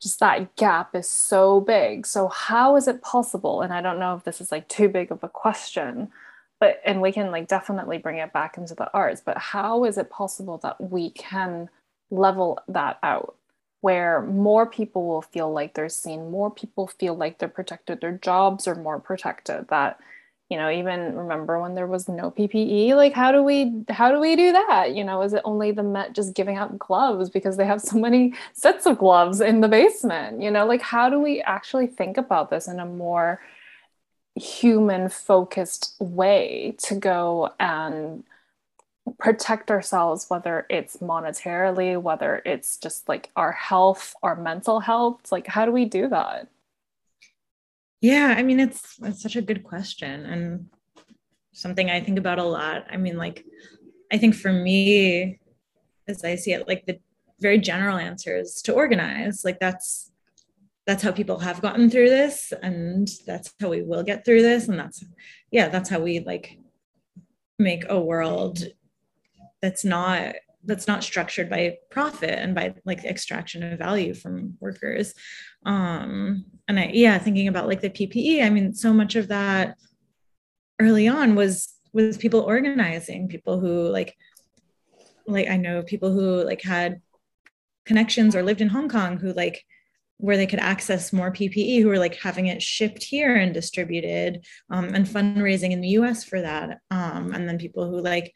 just 0.00 0.20
that 0.20 0.56
gap 0.56 0.94
is 0.94 1.08
so 1.08 1.60
big. 1.60 2.06
So 2.06 2.28
how 2.28 2.76
is 2.76 2.88
it 2.88 3.02
possible? 3.02 3.60
And 3.60 3.72
I 3.72 3.80
don't 3.80 3.98
know 3.98 4.14
if 4.14 4.24
this 4.24 4.40
is 4.40 4.50
like 4.50 4.68
too 4.68 4.88
big 4.88 5.12
of 5.12 5.22
a 5.22 5.28
question, 5.28 6.10
but 6.60 6.80
and 6.84 7.00
we 7.00 7.10
can 7.10 7.30
like 7.32 7.48
definitely 7.48 7.98
bring 7.98 8.18
it 8.18 8.32
back 8.32 8.56
into 8.56 8.74
the 8.74 8.92
arts, 8.92 9.22
but 9.24 9.38
how 9.38 9.84
is 9.84 9.98
it 9.98 10.10
possible 10.10 10.58
that 10.58 10.80
we 10.80 11.10
can 11.10 11.68
level 12.10 12.60
that 12.68 12.98
out 13.02 13.34
where 13.80 14.20
more 14.22 14.66
people 14.66 15.06
will 15.06 15.22
feel 15.22 15.50
like 15.50 15.74
they're 15.74 15.88
seen, 15.88 16.30
more 16.30 16.50
people 16.50 16.86
feel 16.86 17.14
like 17.16 17.38
they're 17.38 17.48
protected, 17.48 18.00
their 18.00 18.12
jobs 18.18 18.68
are 18.68 18.74
more 18.74 19.00
protected, 19.00 19.66
that 19.68 19.98
you 20.50 20.58
know 20.58 20.68
even 20.70 21.14
remember 21.16 21.60
when 21.60 21.76
there 21.76 21.86
was 21.86 22.08
no 22.08 22.30
ppe 22.32 22.94
like 22.96 23.12
how 23.12 23.30
do 23.30 23.40
we 23.42 23.84
how 23.88 24.10
do 24.12 24.20
we 24.20 24.36
do 24.36 24.52
that? 24.52 24.94
You 24.94 25.04
know 25.04 25.22
is 25.22 25.32
it 25.32 25.42
only 25.44 25.70
the 25.72 25.82
met 25.82 26.12
just 26.14 26.34
giving 26.34 26.56
out 26.56 26.78
gloves 26.78 27.30
because 27.30 27.56
they 27.56 27.64
have 27.66 27.80
so 27.80 27.98
many 27.98 28.34
sets 28.52 28.84
of 28.86 28.98
gloves 28.98 29.40
in 29.40 29.60
the 29.60 29.68
basement? 29.68 30.42
You 30.42 30.50
know 30.50 30.66
like 30.66 30.82
how 30.82 31.08
do 31.08 31.20
we 31.20 31.40
actually 31.42 31.86
think 31.86 32.16
about 32.18 32.50
this 32.50 32.68
in 32.68 32.80
a 32.80 32.86
more 32.86 33.40
human 34.34 35.08
focused 35.08 35.94
way 36.00 36.74
to 36.78 36.94
go 36.94 37.50
and 37.58 38.24
protect 39.18 39.70
ourselves 39.70 40.26
whether 40.28 40.66
it's 40.70 40.98
monetarily 40.98 42.00
whether 42.00 42.42
it's 42.46 42.76
just 42.76 43.08
like 43.08 43.30
our 43.36 43.52
health 43.52 44.14
our 44.22 44.36
mental 44.36 44.80
health 44.80 45.32
like 45.32 45.46
how 45.48 45.64
do 45.64 45.72
we 45.72 45.84
do 45.84 46.08
that 46.08 46.48
Yeah, 48.00 48.34
I 48.36 48.42
mean 48.42 48.60
it's 48.60 48.96
it's 49.02 49.22
such 49.22 49.36
a 49.36 49.42
good 49.42 49.62
question 49.64 50.24
and 50.26 50.68
something 51.52 51.90
I 51.90 52.00
think 52.00 52.18
about 52.18 52.38
a 52.38 52.44
lot. 52.44 52.86
I 52.90 52.96
mean 52.96 53.16
like 53.16 53.44
I 54.12 54.18
think 54.18 54.34
for 54.34 54.52
me 54.52 55.38
as 56.08 56.24
I 56.24 56.36
see 56.36 56.52
it 56.52 56.66
like 56.68 56.86
the 56.86 56.98
very 57.40 57.58
general 57.58 57.98
answer 57.98 58.36
is 58.36 58.62
to 58.62 58.72
organize. 58.72 59.44
Like 59.44 59.60
that's 59.60 60.12
that's 60.90 61.04
how 61.04 61.12
people 61.12 61.38
have 61.38 61.62
gotten 61.62 61.88
through 61.88 62.08
this 62.08 62.52
and 62.64 63.08
that's 63.24 63.54
how 63.60 63.68
we 63.68 63.80
will 63.80 64.02
get 64.02 64.24
through 64.24 64.42
this 64.42 64.66
and 64.66 64.76
that's 64.76 65.04
yeah, 65.52 65.68
that's 65.68 65.88
how 65.88 66.00
we 66.00 66.18
like 66.18 66.58
make 67.60 67.84
a 67.88 68.00
world 68.00 68.64
that's 69.62 69.84
not 69.84 70.34
that's 70.64 70.88
not 70.88 71.04
structured 71.04 71.48
by 71.48 71.76
profit 71.92 72.36
and 72.40 72.56
by 72.56 72.74
like 72.84 73.04
extraction 73.04 73.62
of 73.62 73.78
value 73.78 74.14
from 74.14 74.56
workers. 74.58 75.14
Um 75.64 76.44
and 76.66 76.80
i 76.80 76.90
yeah 76.92 77.18
thinking 77.18 77.46
about 77.46 77.68
like 77.68 77.82
the 77.82 77.90
ppe 77.90 78.44
i 78.44 78.50
mean 78.50 78.74
so 78.74 78.92
much 78.92 79.14
of 79.14 79.28
that 79.28 79.76
early 80.80 81.06
on 81.06 81.36
was 81.36 81.72
was 81.92 82.18
people 82.18 82.40
organizing 82.40 83.28
people 83.28 83.60
who 83.60 83.88
like 83.88 84.16
like 85.28 85.48
i 85.48 85.56
know 85.56 85.82
people 85.82 86.10
who 86.12 86.42
like 86.44 86.62
had 86.62 87.00
connections 87.84 88.34
or 88.34 88.42
lived 88.42 88.60
in 88.60 88.68
hong 88.68 88.88
kong 88.88 89.18
who 89.18 89.32
like 89.34 89.64
where 90.20 90.36
they 90.36 90.46
could 90.46 90.58
access 90.58 91.12
more 91.12 91.32
ppe 91.32 91.80
who 91.80 91.88
were 91.88 91.98
like 91.98 92.16
having 92.16 92.46
it 92.46 92.62
shipped 92.62 93.02
here 93.02 93.36
and 93.36 93.54
distributed 93.54 94.44
um, 94.70 94.94
and 94.94 95.06
fundraising 95.06 95.70
in 95.70 95.80
the 95.80 95.88
us 95.88 96.24
for 96.24 96.40
that 96.40 96.78
um, 96.90 97.32
and 97.32 97.48
then 97.48 97.58
people 97.58 97.88
who 97.88 98.00
like 98.00 98.32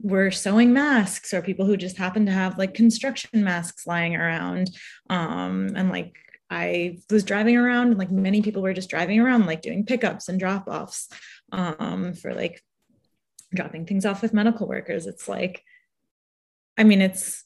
were 0.00 0.30
sewing 0.30 0.72
masks 0.72 1.32
or 1.32 1.40
people 1.40 1.64
who 1.64 1.76
just 1.76 1.96
happened 1.96 2.26
to 2.26 2.32
have 2.32 2.58
like 2.58 2.74
construction 2.74 3.44
masks 3.44 3.86
lying 3.86 4.16
around 4.16 4.70
um, 5.10 5.70
and 5.74 5.88
like 5.90 6.14
i 6.50 6.98
was 7.10 7.24
driving 7.24 7.56
around 7.56 7.88
and 7.88 7.98
like 7.98 8.10
many 8.10 8.42
people 8.42 8.62
were 8.62 8.74
just 8.74 8.90
driving 8.90 9.20
around 9.20 9.46
like 9.46 9.62
doing 9.62 9.84
pickups 9.84 10.28
and 10.28 10.38
drop 10.38 10.68
offs 10.68 11.08
um, 11.52 12.14
for 12.14 12.34
like 12.34 12.62
dropping 13.54 13.86
things 13.86 14.04
off 14.04 14.20
with 14.20 14.34
medical 14.34 14.66
workers. 14.66 15.06
It's 15.06 15.28
like 15.28 15.62
i 16.76 16.84
mean 16.84 17.00
it's 17.00 17.44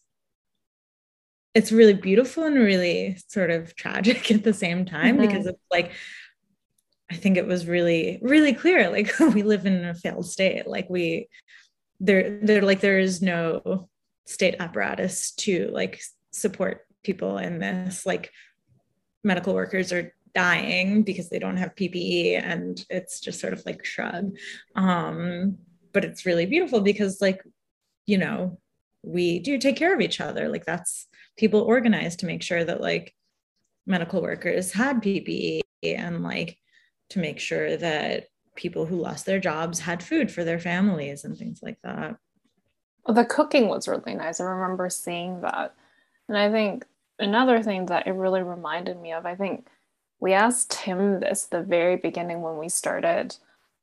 it's 1.55 1.73
really 1.73 1.95
beautiful 1.95 2.45
and 2.45 2.57
really 2.57 3.17
sort 3.29 3.51
of 3.51 3.75
tragic 3.75 4.31
at 4.37 4.45
the 4.45 4.53
same 4.55 4.85
time 4.85 5.17
Mhm. 5.17 5.21
because 5.23 5.47
it's 5.47 5.59
like 5.71 5.93
i 7.11 7.15
think 7.17 7.37
it 7.39 7.47
was 7.47 7.67
really 7.67 8.19
really 8.23 8.53
clear 8.53 8.91
like 8.97 9.19
we 9.35 9.43
live 9.43 9.67
in 9.67 9.85
a 9.85 9.95
failed 9.95 10.27
state. 10.29 10.67
Like 10.67 10.89
we 10.91 11.29
there 12.01 12.39
there 12.43 12.63
like 12.63 12.81
there 12.81 12.99
is 13.01 13.21
no 13.23 13.89
state 14.27 14.57
apparatus 14.61 15.33
to 15.33 15.69
like 15.73 16.01
support 16.31 16.87
people 17.03 17.39
in 17.39 17.59
this. 17.59 18.05
Like 18.07 18.31
medical 19.25 19.55
workers 19.55 19.93
are 19.93 20.15
dying 20.35 21.03
because 21.03 21.29
they 21.31 21.39
don't 21.41 21.57
have 21.57 21.75
ppe 21.75 22.39
and 22.41 22.85
it's 22.91 23.19
just 23.21 23.41
sort 23.41 23.53
of 23.55 23.65
like 23.67 23.85
shrug. 23.85 24.37
Um 24.77 25.59
but 25.93 26.05
it's 26.05 26.25
really 26.27 26.47
beautiful 26.47 26.81
because 26.83 27.21
like 27.21 27.43
you 28.07 28.19
know 28.19 28.61
we 29.03 29.41
do 29.41 29.59
take 29.59 29.77
care 29.77 29.95
of 29.95 30.01
each 30.01 30.21
other. 30.21 30.49
Like 30.49 30.67
that's 30.67 31.08
people 31.39 31.61
organized 31.61 32.21
to 32.21 32.27
make 32.27 32.43
sure 32.43 32.65
that 32.65 32.81
like 32.81 33.15
medical 33.87 34.21
workers 34.21 34.73
had 34.73 35.03
ppe 35.03 35.61
and 35.83 36.23
like 36.23 36.59
to 37.11 37.19
make 37.19 37.39
sure 37.39 37.77
that 37.77 38.27
people 38.57 38.85
who 38.85 38.97
lost 38.97 39.25
their 39.25 39.39
jobs 39.39 39.79
had 39.79 40.03
food 40.03 40.31
for 40.31 40.45
their 40.45 40.59
families 40.59 41.25
and 41.25 41.39
things 41.39 41.61
like 41.63 41.79
that 41.83 42.17
the 43.09 43.25
cooking 43.25 43.69
was 43.69 43.89
really 43.89 44.15
nice. 44.15 44.41
I 44.41 44.45
remember 44.45 44.89
seeing 44.91 45.41
that. 45.41 45.75
And 46.29 46.37
I 46.37 46.51
think 46.51 46.85
another 47.19 47.63
thing 47.63 47.87
that 47.87 48.07
it 48.07 48.13
really 48.13 48.43
reminded 48.43 49.01
me 49.01 49.13
of, 49.13 49.25
I 49.27 49.35
think 49.35 49.67
we 50.21 50.35
asked 50.35 50.71
Tim 50.71 51.21
this 51.21 51.45
the 51.45 51.63
very 51.63 51.97
beginning 51.97 52.43
when 52.43 52.59
we 52.59 52.69
started 52.69 53.37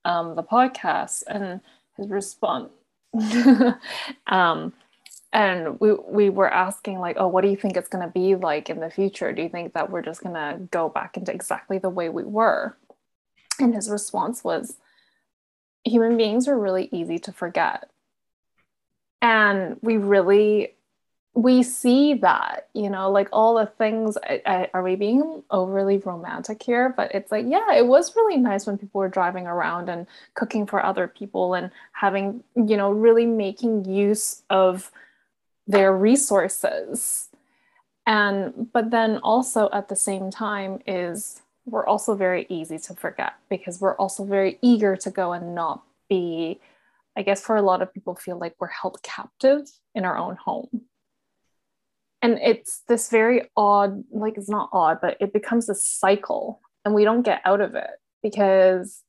um, 0.04 0.36
the 0.36 0.44
podcast, 0.44 1.24
and 1.28 1.62
his 1.98 2.08
response, 2.08 2.70
um, 4.28 4.74
and 5.36 5.80
we 5.80 5.94
we 5.94 6.30
were 6.32 6.52
asking 6.52 7.00
like, 7.00 7.18
oh, 7.20 7.28
what 7.28 7.42
do 7.42 7.50
you 7.50 7.58
think 7.58 7.78
it's 7.78 7.90
going 7.90 8.04
to 8.04 8.12
be 8.12 8.36
like 8.36 8.72
in 8.72 8.80
the 8.80 8.90
future? 8.90 9.32
Do 9.32 9.44
you 9.44 9.50
think 9.50 9.74
that 9.74 9.92
we're 9.92 10.02
just 10.02 10.24
going 10.24 10.34
to 10.34 10.60
go 10.72 10.90
back 10.90 11.18
into 11.18 11.32
exactly 11.32 11.78
the 11.78 11.90
way 11.90 12.10
we 12.10 12.24
were? 12.24 12.76
And 13.60 13.76
his 13.76 13.90
response 13.90 14.44
was, 14.44 14.78
human 15.84 16.18
beings 16.18 16.48
are 16.48 16.58
really 16.58 16.90
easy 16.92 17.20
to 17.20 17.32
forget 17.32 17.90
and 19.22 19.78
we 19.82 19.98
really 19.98 20.74
we 21.34 21.64
see 21.64 22.14
that 22.14 22.70
you 22.74 22.90
know 22.90 23.12
like 23.12 23.28
all 23.32 23.56
the 23.56 23.66
things 23.66 24.18
I, 24.24 24.42
I, 24.46 24.70
are 24.74 24.84
we 24.84 24.96
being 24.96 25.44
overly 25.50 25.98
romantic 25.98 26.62
here 26.62 26.94
but 26.96 27.14
it's 27.14 27.32
like 27.32 27.46
yeah 27.48 27.74
it 27.74 27.86
was 27.86 28.16
really 28.16 28.38
nice 28.38 28.66
when 28.66 28.78
people 28.78 29.00
were 29.00 29.10
driving 29.10 29.48
around 29.48 29.90
and 29.90 30.08
cooking 30.34 30.66
for 30.66 30.84
other 30.84 31.08
people 31.08 31.56
and 31.56 31.72
having 31.92 32.44
you 32.56 32.78
know 32.78 32.92
really 32.92 33.26
making 33.26 33.86
use 33.86 34.44
of 34.50 34.92
their 35.68 35.96
resources. 35.96 37.30
And 38.06 38.72
but 38.72 38.92
then 38.92 39.18
also 39.18 39.70
at 39.74 39.90
the 39.90 39.96
same 39.96 40.30
time 40.30 40.80
is 40.86 41.42
we're 41.66 41.86
also 41.86 42.16
very 42.16 42.46
easy 42.50 42.78
to 42.78 42.94
forget 42.94 43.34
because 43.50 43.82
we're 43.82 43.96
also 43.98 44.24
very 44.24 44.60
eager 44.62 44.96
to 44.96 45.10
go 45.10 45.34
and 45.34 45.56
not 45.56 45.84
be 46.08 46.60
i 47.18 47.24
guess 47.24 47.42
for 47.42 47.56
a 47.56 47.62
lot 47.62 47.82
of 47.82 47.92
people 47.92 48.16
feel 48.16 48.38
like 48.38 48.54
we're 48.60 48.68
held 48.68 49.02
captive 49.02 49.68
in 49.96 50.06
our 50.06 50.18
own 50.18 50.36
home. 50.36 50.70
And 52.22 52.40
it's 52.42 52.82
this 52.88 53.10
very 53.10 53.50
odd 53.56 54.04
like 54.12 54.38
it's 54.38 54.50
not 54.50 54.70
odd 54.72 55.00
but 55.02 55.18
it 55.20 55.34
becomes 55.34 55.70
a 55.70 55.76
cycle 55.76 56.60
and 56.84 56.94
we 56.94 57.04
don't 57.04 57.24
get 57.24 57.42
out 57.46 57.62
of 57.62 57.76
it 57.76 57.92
because 58.22 59.02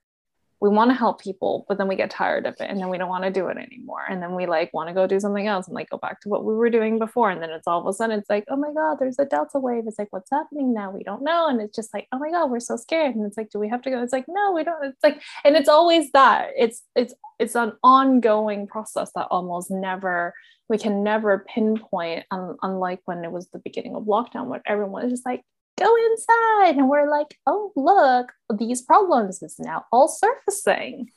we 0.60 0.68
want 0.68 0.90
to 0.90 0.94
help 0.94 1.20
people 1.20 1.64
but 1.68 1.78
then 1.78 1.88
we 1.88 1.96
get 1.96 2.10
tired 2.10 2.46
of 2.46 2.54
it 2.54 2.70
and 2.70 2.80
then 2.80 2.88
we 2.88 2.98
don't 2.98 3.08
want 3.08 3.24
to 3.24 3.30
do 3.30 3.48
it 3.48 3.56
anymore 3.56 4.04
and 4.08 4.22
then 4.22 4.34
we 4.34 4.46
like 4.46 4.72
want 4.72 4.88
to 4.88 4.94
go 4.94 5.06
do 5.06 5.20
something 5.20 5.46
else 5.46 5.66
and 5.66 5.74
like 5.74 5.90
go 5.90 5.98
back 5.98 6.20
to 6.20 6.28
what 6.28 6.44
we 6.44 6.54
were 6.54 6.70
doing 6.70 6.98
before 6.98 7.30
and 7.30 7.42
then 7.42 7.50
it's 7.50 7.66
all 7.66 7.80
of 7.80 7.86
a 7.86 7.92
sudden 7.92 8.18
it's 8.18 8.30
like 8.30 8.44
oh 8.48 8.56
my 8.56 8.72
god 8.72 8.96
there's 8.98 9.18
a 9.18 9.24
delta 9.24 9.58
wave 9.58 9.84
it's 9.86 9.98
like 9.98 10.08
what's 10.10 10.30
happening 10.30 10.72
now? 10.72 10.90
We 10.90 11.02
don't 11.02 11.22
know 11.22 11.48
and 11.48 11.60
it's 11.60 11.74
just 11.74 11.92
like 11.92 12.06
oh 12.12 12.18
my 12.18 12.30
god 12.30 12.50
we're 12.50 12.60
so 12.60 12.76
scared 12.76 13.14
and 13.14 13.26
it's 13.26 13.36
like 13.36 13.50
do 13.50 13.58
we 13.58 13.68
have 13.68 13.82
to 13.82 13.90
go? 13.90 14.02
It's 14.02 14.12
like 14.12 14.26
no 14.28 14.52
we 14.52 14.64
don't 14.64 14.84
it's 14.84 15.02
like 15.02 15.22
and 15.44 15.56
it's 15.56 15.68
always 15.68 16.10
that 16.12 16.50
it's 16.56 16.82
it's 16.94 17.14
it's 17.38 17.54
an 17.54 17.72
ongoing 17.82 18.66
process 18.66 19.10
that 19.14 19.28
almost 19.30 19.70
never 19.70 20.34
we 20.68 20.78
can 20.78 21.04
never 21.04 21.44
pinpoint 21.48 22.24
um, 22.30 22.56
unlike 22.62 23.00
when 23.04 23.24
it 23.24 23.30
was 23.30 23.48
the 23.48 23.58
beginning 23.58 23.94
of 23.94 24.04
lockdown 24.04 24.46
where 24.46 24.62
everyone 24.66 25.04
is 25.04 25.12
just 25.12 25.26
like 25.26 25.42
go 25.78 25.94
inside. 26.10 26.76
And 26.76 26.88
we're 26.88 27.10
like 27.10 27.38
oh 27.46 27.72
look 27.76 28.32
these 28.54 28.82
problems 28.82 29.42
is 29.42 29.58
now 29.58 29.84
all 29.92 30.08
surfacing. 30.08 31.10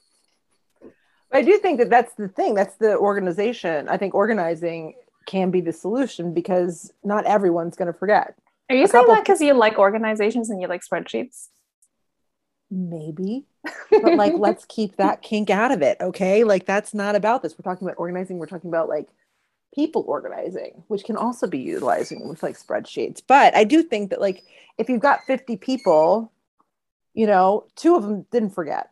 I 1.31 1.43
do 1.43 1.57
think 1.59 1.77
that 1.79 1.89
that's 1.89 2.13
the 2.15 2.27
thing. 2.27 2.55
That's 2.55 2.75
the 2.77 2.97
organization. 2.97 3.87
I 3.87 3.97
think 3.97 4.15
organizing 4.15 4.95
can 5.27 5.51
be 5.51 5.61
the 5.61 5.73
solution 5.73 6.33
because 6.33 6.91
not 7.03 7.25
everyone's 7.25 7.75
going 7.75 7.91
to 7.91 7.97
forget. 7.97 8.33
Are 8.69 8.75
you 8.75 8.85
A 8.85 8.87
saying 8.87 9.05
that 9.07 9.23
because 9.23 9.41
you 9.41 9.53
like 9.53 9.77
organizations 9.77 10.49
and 10.49 10.59
you 10.61 10.67
like 10.67 10.81
spreadsheets? 10.81 11.47
Maybe. 12.71 13.45
But 13.91 14.15
like 14.15 14.33
let's 14.37 14.65
keep 14.65 14.95
that 14.97 15.21
kink 15.21 15.49
out 15.49 15.71
of 15.71 15.81
it 15.81 15.97
okay? 15.99 16.43
Like 16.43 16.65
that's 16.65 16.93
not 16.93 17.15
about 17.15 17.41
this. 17.41 17.55
We're 17.57 17.69
talking 17.69 17.87
about 17.87 17.97
organizing. 17.97 18.37
We're 18.37 18.45
talking 18.45 18.69
about 18.69 18.87
like 18.87 19.09
people 19.79 20.03
organizing, 20.09 20.83
which 20.89 21.05
can 21.05 21.15
also 21.15 21.47
be 21.47 21.57
utilizing 21.57 22.27
with 22.27 22.43
like 22.43 22.57
spreadsheets. 22.57 23.21
But 23.25 23.55
I 23.55 23.63
do 23.63 23.81
think 23.81 24.09
that 24.09 24.19
like 24.19 24.43
if 24.77 24.89
you've 24.89 24.99
got 24.99 25.23
50 25.23 25.55
people, 25.55 26.33
you 27.13 27.25
know, 27.25 27.65
two 27.77 27.95
of 27.95 28.03
them 28.03 28.25
didn't 28.29 28.49
forget. 28.49 28.89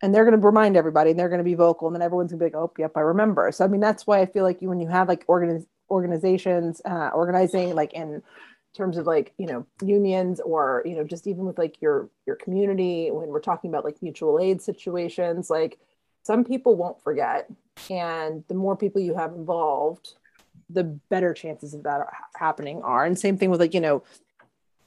And 0.00 0.14
they're 0.14 0.24
going 0.24 0.40
to 0.40 0.44
remind 0.44 0.74
everybody 0.74 1.10
and 1.10 1.20
they're 1.20 1.28
going 1.28 1.38
to 1.38 1.44
be 1.44 1.54
vocal 1.54 1.86
and 1.86 1.94
then 1.94 2.00
everyone's 2.00 2.32
going 2.32 2.38
to 2.38 2.44
be 2.46 2.50
like, 2.50 2.62
oh, 2.62 2.72
yep, 2.78 2.92
I 2.96 3.00
remember. 3.00 3.52
So, 3.52 3.62
I 3.62 3.68
mean, 3.68 3.82
that's 3.82 4.06
why 4.06 4.20
I 4.20 4.26
feel 4.26 4.42
like 4.42 4.62
you, 4.62 4.70
when 4.70 4.80
you 4.80 4.88
have 4.88 5.06
like 5.06 5.26
organiz- 5.26 5.66
organizations 5.90 6.80
uh, 6.86 7.10
organizing 7.14 7.74
like 7.74 7.92
in 7.92 8.22
terms 8.74 8.96
of 8.96 9.06
like, 9.06 9.34
you 9.36 9.46
know, 9.46 9.66
unions 9.82 10.40
or, 10.40 10.82
you 10.86 10.96
know, 10.96 11.04
just 11.04 11.26
even 11.26 11.44
with 11.44 11.58
like 11.58 11.80
your, 11.82 12.08
your 12.26 12.36
community, 12.36 13.10
when 13.10 13.28
we're 13.28 13.38
talking 13.38 13.70
about 13.70 13.84
like 13.84 14.02
mutual 14.02 14.40
aid 14.40 14.62
situations, 14.62 15.50
like 15.50 15.78
some 16.22 16.42
people 16.42 16.74
won't 16.74 17.02
forget 17.02 17.50
and 17.90 18.44
the 18.48 18.54
more 18.54 18.76
people 18.76 19.00
you 19.00 19.14
have 19.14 19.34
involved 19.34 20.14
the 20.70 20.84
better 20.84 21.34
chances 21.34 21.74
of 21.74 21.82
that 21.84 22.06
happening 22.36 22.82
are. 22.82 23.04
And 23.04 23.18
same 23.18 23.36
thing 23.36 23.50
with 23.50 23.60
like 23.60 23.74
you 23.74 23.80
know 23.80 24.02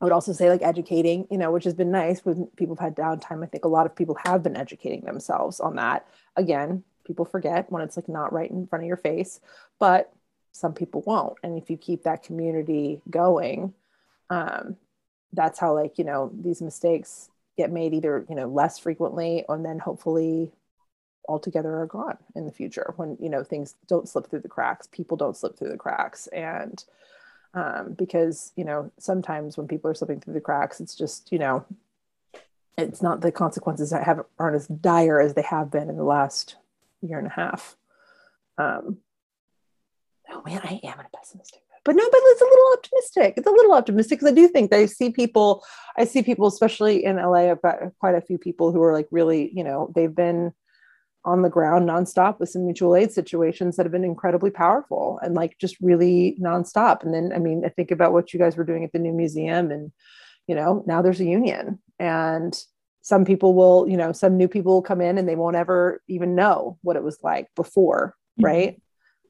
i 0.02 0.04
would 0.04 0.12
also 0.12 0.34
say 0.34 0.50
like 0.50 0.62
educating 0.62 1.26
you 1.32 1.38
know 1.38 1.52
which 1.52 1.64
has 1.64 1.74
been 1.74 1.90
nice 1.90 2.26
when 2.26 2.48
people 2.58 2.76
have 2.76 2.84
had 2.84 2.96
downtime. 2.96 3.44
I 3.44 3.48
think 3.48 3.66
a 3.66 3.70
lot 3.70 3.86
of 3.86 3.96
people 3.96 4.18
have 4.26 4.44
been 4.44 4.58
educating 4.58 5.02
themselves 5.02 5.60
on 5.60 5.76
that. 5.76 6.08
Again 6.36 6.84
people 7.06 7.26
forget 7.26 7.72
when 7.72 7.84
it's 7.84 7.96
like 7.96 8.10
not 8.10 8.34
right 8.34 8.50
in 8.50 8.68
front 8.68 8.84
of 8.84 8.88
your 8.88 8.98
face 8.98 9.40
but 9.80 10.12
some 10.52 10.74
people 10.74 11.04
won't. 11.06 11.38
And 11.44 11.58
if 11.58 11.70
you 11.70 11.78
keep 11.78 12.04
that 12.04 12.24
community 12.24 13.02
going 13.10 13.74
um, 14.30 14.78
that's 15.34 15.60
how 15.60 15.74
like 15.74 15.98
you 15.98 16.04
know 16.04 16.32
these 16.34 16.62
mistakes 16.62 17.30
get 17.58 17.72
made 17.72 17.94
either 17.94 18.26
you 18.30 18.36
know 18.36 18.48
less 18.48 18.80
frequently 18.80 19.46
and 19.48 19.66
then 19.66 19.80
hopefully 19.80 20.52
altogether 21.28 21.80
are 21.80 21.88
gone 21.88 22.18
in 22.36 22.46
the 22.46 22.52
future 22.52 22.94
when 22.98 23.18
you 23.20 23.30
know 23.30 23.44
things 23.44 23.76
don't 23.88 24.10
slip 24.10 24.30
through 24.30 24.42
the 24.42 24.48
cracks 24.48 24.88
people 24.88 25.18
don't 25.18 25.38
slip 25.38 25.58
through 25.58 25.70
the 25.70 25.78
cracks. 25.78 26.28
And 26.28 26.84
um, 27.54 27.94
because 27.94 28.52
you 28.56 28.66
know 28.66 28.92
sometimes 28.98 29.58
when 29.58 29.68
people 29.68 29.90
are 29.90 29.96
slipping 29.96 30.20
through 30.20 30.34
the 30.34 30.42
cracks 30.42 30.80
it's 30.80 30.96
just 30.96 31.32
you 31.32 31.40
know 31.40 31.66
it's 32.78 33.02
not 33.02 33.22
the 33.22 33.32
consequences 33.32 33.92
that 33.92 34.04
have 34.04 34.26
aren't 34.38 34.58
as 34.58 34.68
dire 34.68 35.22
as 35.22 35.34
they 35.34 35.42
have 35.42 35.72
been 35.72 35.90
in 35.90 35.96
the 35.96 36.04
last 36.04 36.58
year 37.02 37.18
and 37.18 37.28
a 37.28 37.32
half. 37.32 37.78
Um, 38.58 38.98
oh 40.32 40.42
man 40.46 40.62
i 40.64 40.80
am 40.84 41.00
a 41.00 41.06
pessimistic 41.16 41.62
but 41.84 41.96
no 41.96 42.04
but 42.04 42.20
it's 42.24 42.42
a 42.42 42.46
little 42.46 42.74
optimistic. 42.74 43.34
It's 43.38 43.48
a 43.48 43.52
little 43.52 43.74
optimistic 43.74 44.20
because 44.20 44.32
i 44.32 44.36
do 44.36 44.48
think 44.48 44.72
that 44.72 44.80
i 44.80 44.86
see 44.86 45.12
people 45.12 45.64
i 45.98 46.04
see 46.04 46.24
people 46.24 46.48
especially 46.48 47.06
in 47.06 47.18
la 47.18 47.34
i've 47.34 47.62
got 47.62 47.78
quite 48.00 48.16
a 48.16 48.22
few 48.22 48.38
people 48.38 48.72
who 48.72 48.82
are 48.82 48.92
like 48.94 49.08
really 49.12 49.52
you 49.54 49.64
know 49.64 49.92
they've 49.96 50.14
been 50.14 50.54
on 51.26 51.42
the 51.42 51.50
ground 51.50 51.90
nonstop 51.90 52.40
with 52.40 52.50
some 52.50 52.64
mutual 52.64 52.96
aid 52.96 53.12
situations 53.12 53.76
that 53.76 53.86
have 53.86 53.92
been 53.92 54.04
incredibly 54.04 54.52
powerful 54.52 55.20
and 55.22 55.34
like 55.34 55.58
just 55.60 55.76
really 55.82 56.38
nonstop. 56.40 57.04
And 57.04 57.14
then, 57.14 57.32
I 57.36 57.40
mean, 57.40 57.64
I 57.66 57.70
think 57.70 57.92
about 57.92 58.14
what 58.14 58.34
you 58.34 58.40
guys 58.40 58.56
were 58.56 58.64
doing 58.64 58.84
at 58.84 58.94
the 58.94 59.00
new 59.00 59.12
museum, 59.12 59.72
and 59.72 59.92
you 60.48 60.56
know, 60.56 60.84
now 60.86 61.02
there's 61.02 61.20
a 61.20 61.26
union, 61.26 61.80
and 62.00 62.56
some 63.02 63.26
people 63.26 63.54
will, 63.54 63.88
you 63.88 63.98
know, 63.98 64.12
some 64.12 64.38
new 64.38 64.48
people 64.48 64.74
will 64.74 64.82
come 64.82 65.00
in 65.00 65.20
and 65.20 65.30
they 65.30 65.36
won't 65.36 65.56
ever 65.56 66.02
even 66.08 66.34
know 66.34 66.80
what 66.82 66.96
it 66.96 67.04
was 67.04 67.20
like 67.22 67.48
before, 67.56 68.16
mm-hmm. 68.40 68.46
right? 68.46 68.82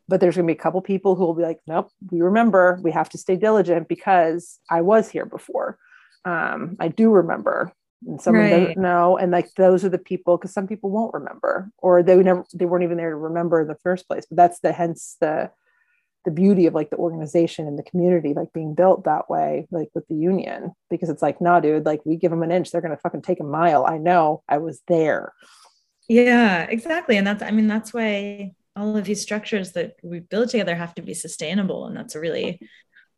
But 0.08 0.22
there's 0.22 0.36
going 0.36 0.48
to 0.48 0.54
be 0.54 0.58
a 0.58 0.62
couple 0.62 0.82
people 0.82 1.16
who 1.16 1.26
will 1.26 1.34
be 1.34 1.44
like, 1.44 1.60
nope, 1.68 1.92
we 2.10 2.22
remember, 2.22 2.80
we 2.84 2.92
have 2.92 3.10
to 3.10 3.18
stay 3.18 3.36
diligent 3.36 3.90
because 3.90 4.60
I 4.70 4.80
was 4.80 5.10
here 5.10 5.26
before. 5.26 5.78
Um, 6.24 6.78
I 6.80 6.88
do 6.88 7.10
remember 7.10 7.74
and 8.06 8.22
someone 8.22 8.44
right. 8.44 8.50
doesn't 8.50 8.82
know 8.82 9.18
and 9.18 9.32
like 9.32 9.54
those 9.56 9.84
are 9.84 9.90
the 9.90 9.98
people 9.98 10.38
because 10.38 10.54
some 10.54 10.68
people 10.68 10.90
won't 10.90 11.14
remember 11.14 11.70
or 11.80 12.04
they 12.04 12.16
never 12.18 12.46
they 12.54 12.66
weren't 12.66 12.84
even 12.84 12.98
there 12.98 13.10
to 13.10 13.16
remember 13.16 13.62
in 13.62 13.68
the 13.68 13.78
first 13.84 14.08
place 14.08 14.26
but 14.30 14.36
that's 14.38 14.60
the 14.60 14.72
hence 14.72 15.18
the 15.20 15.50
the 16.26 16.32
beauty 16.32 16.66
of 16.66 16.74
like 16.74 16.90
the 16.90 16.98
organization 16.98 17.68
and 17.68 17.78
the 17.78 17.84
community 17.84 18.34
like 18.34 18.52
being 18.52 18.74
built 18.74 19.04
that 19.06 19.30
way 19.30 19.68
like 19.72 19.90
with 19.94 20.08
the 20.08 20.16
union 20.16 20.72
because 20.90 21.10
it's 21.10 21.22
like 21.22 21.40
nah 21.40 21.60
dude 21.60 21.86
like 21.86 22.02
we 22.06 22.16
give 22.16 22.32
them 22.32 22.44
an 22.44 22.52
inch 22.52 22.72
they're 22.72 22.82
gonna 22.82 22.98
fucking 22.98 23.22
take 23.22 23.40
a 23.40 23.44
mile 23.44 23.86
i 23.86 23.98
know 23.98 24.42
i 24.50 24.58
was 24.58 24.82
there 24.88 25.34
yeah 26.10 26.64
exactly 26.64 27.18
and 27.18 27.26
that's 27.26 27.44
i 27.44 27.52
mean 27.52 27.68
that's 27.68 27.94
why 27.94 28.52
all 28.76 28.98
of 28.98 29.06
these 29.06 29.22
structures 29.22 29.72
that 29.74 29.96
we 30.04 30.20
build 30.20 30.50
together 30.50 30.76
have 30.76 30.94
to 30.96 31.02
be 31.02 31.14
sustainable 31.14 31.86
and 31.86 31.96
that's 31.96 32.16
a 32.16 32.20
really 32.20 32.60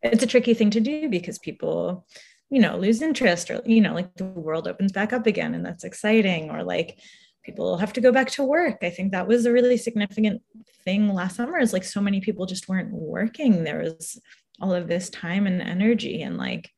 it's 0.04 0.24
a 0.24 0.28
tricky 0.28 0.54
thing 0.54 0.70
to 0.70 0.80
do 0.80 1.10
because 1.10 1.40
people 1.40 2.06
you 2.50 2.62
know 2.62 2.78
lose 2.78 3.02
interest 3.02 3.50
or 3.50 3.62
you 3.66 3.82
know 3.82 3.94
like 3.94 4.14
the 4.16 4.26
world 4.26 4.68
opens 4.68 4.92
back 4.92 5.14
up 5.14 5.28
again 5.28 5.54
and 5.54 5.66
that's 5.66 5.84
exciting 5.84 6.50
or 6.50 6.64
like 6.64 7.00
people 7.44 7.78
have 7.78 7.94
to 7.94 8.02
go 8.02 8.12
back 8.12 8.30
to 8.30 8.44
work. 8.44 8.80
I 8.82 8.90
think 8.90 9.14
that 9.14 9.28
was 9.28 9.46
a 9.46 9.54
really 9.54 9.78
significant 9.78 10.42
thing 10.84 11.14
last 11.14 11.38
summer 11.38 11.58
is 11.58 11.72
like 11.72 11.86
so 11.86 12.02
many 12.02 12.20
people 12.20 12.46
just 12.46 12.68
weren't 12.68 12.92
working. 12.92 13.64
There 13.64 13.80
was 13.80 14.20
all 14.60 14.74
of 14.74 14.88
this 14.88 15.10
time 15.10 15.48
and 15.48 15.62
energy 15.62 16.22
and 16.22 16.38
like 16.38 16.72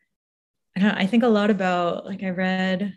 i 0.75 0.81
don't 0.81 0.97
i 0.97 1.05
think 1.05 1.23
a 1.23 1.27
lot 1.27 1.49
about 1.49 2.05
like 2.05 2.23
i 2.23 2.29
read 2.29 2.93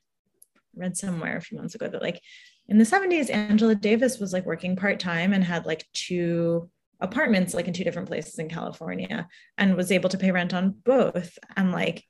read 0.74 0.96
somewhere 0.96 1.36
a 1.36 1.40
few 1.40 1.56
months 1.56 1.74
ago 1.74 1.88
that 1.88 2.02
like 2.02 2.20
in 2.68 2.78
the 2.78 2.84
70s 2.84 3.30
angela 3.30 3.74
davis 3.74 4.18
was 4.18 4.32
like 4.32 4.46
working 4.46 4.76
part-time 4.76 5.32
and 5.32 5.44
had 5.44 5.66
like 5.66 5.86
two 5.92 6.68
apartments 7.00 7.52
like 7.54 7.66
in 7.66 7.74
two 7.74 7.84
different 7.84 8.08
places 8.08 8.38
in 8.38 8.48
california 8.48 9.28
and 9.58 9.76
was 9.76 9.92
able 9.92 10.08
to 10.08 10.18
pay 10.18 10.30
rent 10.30 10.54
on 10.54 10.70
both. 10.84 11.36
And 11.56 11.72
like 11.72 12.04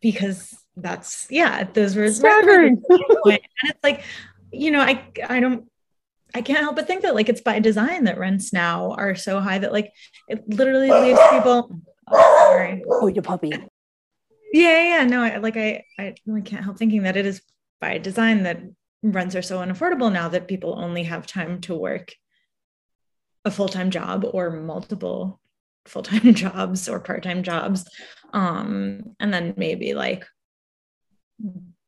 because 0.00 0.54
that's 0.76 1.26
yeah 1.30 1.64
those 1.64 1.96
were 1.96 2.10
staggering 2.10 2.82
and 2.88 3.40
it's 3.64 3.82
like 3.82 4.04
you 4.52 4.70
know 4.70 4.80
i 4.80 5.02
i 5.28 5.40
don't 5.40 5.68
i 6.34 6.42
can't 6.42 6.60
help 6.60 6.76
but 6.76 6.86
think 6.86 7.02
that 7.02 7.14
like 7.14 7.28
it's 7.28 7.40
by 7.40 7.58
design 7.58 8.04
that 8.04 8.18
rents 8.18 8.52
now 8.52 8.92
are 8.92 9.14
so 9.14 9.40
high 9.40 9.58
that 9.58 9.72
like 9.72 9.92
it 10.28 10.46
literally 10.48 10.90
leaves 10.90 11.20
people 11.30 11.70
oh, 12.08 12.46
sorry. 12.50 12.84
Oh 12.86 13.06
your 13.06 13.22
puppy. 13.22 13.48
Yeah 14.52 14.82
yeah 14.82 15.04
no 15.04 15.22
I, 15.22 15.36
like 15.38 15.56
i 15.56 15.84
i 15.98 16.14
really 16.26 16.42
can't 16.42 16.64
help 16.64 16.78
thinking 16.78 17.04
that 17.04 17.16
it 17.16 17.26
is 17.26 17.40
by 17.80 17.98
design 17.98 18.42
that 18.42 18.60
rents 19.02 19.34
are 19.34 19.42
so 19.42 19.58
unaffordable 19.58 20.12
now 20.12 20.28
that 20.28 20.48
people 20.48 20.78
only 20.78 21.04
have 21.04 21.26
time 21.26 21.60
to 21.62 21.74
work 21.74 22.12
a 23.44 23.50
full-time 23.50 23.90
job 23.90 24.26
or 24.30 24.50
multiple 24.50 25.40
full-time 25.88 26.34
jobs 26.34 26.88
or 26.88 27.00
part-time 27.00 27.42
jobs 27.42 27.84
um, 28.32 29.14
and 29.20 29.32
then 29.32 29.54
maybe 29.56 29.94
like 29.94 30.24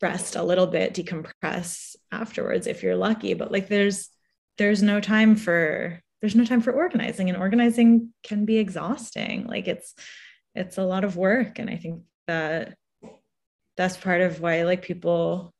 rest 0.01 0.37
a 0.37 0.43
little 0.43 0.67
bit 0.67 0.95
decompress 0.95 1.97
afterwards 2.13 2.67
if 2.67 2.83
you're 2.83 2.97
lucky 2.97 3.35
but 3.35 3.51
like 3.51 3.69
there's 3.69 4.11
there's 4.59 4.83
no 4.83 5.01
time 5.01 5.37
for 5.37 6.01
there's 6.21 6.35
no 6.35 6.45
time 6.45 6.61
for 6.61 6.73
organizing 6.73 7.29
and 7.29 7.39
organizing 7.39 8.13
can 8.25 8.45
be 8.45 8.59
exhausting. 8.59 9.47
Like 9.47 9.69
it's 9.69 9.95
it's 10.55 10.79
a 10.79 10.83
lot 10.83 11.05
of 11.05 11.17
work 11.17 11.59
and 11.59 11.71
i 11.71 11.77
think 11.77 12.03
that 12.27 12.75
that's 13.77 13.97
part 13.97 14.21
of 14.21 14.41
why 14.41 14.63
like 14.65 14.83
people 14.83 15.55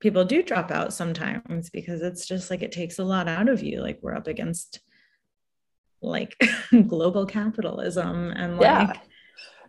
people 0.00 0.24
do 0.24 0.42
drop 0.42 0.70
out 0.70 0.92
sometimes 0.92 1.70
because 1.70 2.02
it's 2.02 2.26
just 2.26 2.50
like 2.50 2.62
it 2.62 2.72
takes 2.72 2.98
a 2.98 3.04
lot 3.04 3.26
out 3.28 3.48
of 3.48 3.62
you 3.62 3.80
like 3.80 3.98
we're 4.02 4.14
up 4.14 4.26
against 4.26 4.80
like 6.02 6.36
global 6.86 7.26
capitalism 7.26 8.32
and 8.32 8.58
like 8.58 8.62
yeah. 8.62 8.92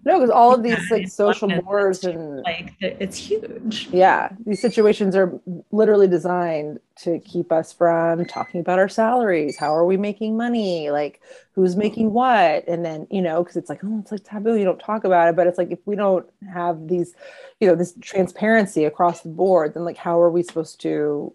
No, 0.06 0.20
because 0.20 0.32
all 0.32 0.54
of 0.54 0.64
these 0.64 0.92
like 0.92 1.08
social 1.08 1.50
wars 1.62 2.04
and 2.04 2.42
like 2.42 2.74
it's 2.82 3.18
huge. 3.18 3.88
Yeah, 3.90 4.30
these 4.46 4.62
situations 4.62 5.16
are 5.16 5.40
literally 5.72 6.08
designed 6.10 6.80
to 6.98 7.20
keep 7.20 7.54
us 7.54 7.72
from 7.72 8.26
talking 8.26 8.60
about 8.60 8.80
our 8.80 8.90
salaries. 8.90 9.58
How 9.58 9.74
are 9.74 9.86
we 9.86 9.96
making 9.96 10.36
money? 10.36 10.92
Like 10.92 11.22
who's 11.54 11.78
making 11.78 12.12
what? 12.12 12.68
And 12.68 12.84
then 12.84 13.08
you 13.12 13.22
know, 13.22 13.44
because 13.44 13.56
it's 13.56 13.70
like 13.70 13.80
oh, 13.86 14.00
it's 14.00 14.12
like 14.12 14.26
taboo. 14.26 14.58
You 14.58 14.66
don't 14.66 14.80
talk 14.80 15.06
about 15.06 15.30
it. 15.30 15.38
But 15.38 15.48
it's 15.48 15.58
like 15.58 15.72
if 15.72 15.80
we 15.86 15.96
don't 15.96 16.26
have 16.54 16.90
these, 16.90 17.16
you 17.62 17.68
know, 17.70 17.76
this 17.76 17.94
transparency 18.02 18.84
across 18.84 19.22
the 19.22 19.30
board, 19.30 19.74
then 19.74 19.86
like 19.86 19.98
how 19.98 20.20
are 20.20 20.30
we 20.30 20.44
supposed 20.44 20.82
to 20.82 21.34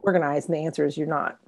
organize? 0.00 0.46
And 0.46 0.54
the 0.54 0.66
answer 0.66 0.84
is 0.84 0.98
you're 0.98 1.06
not. 1.06 1.38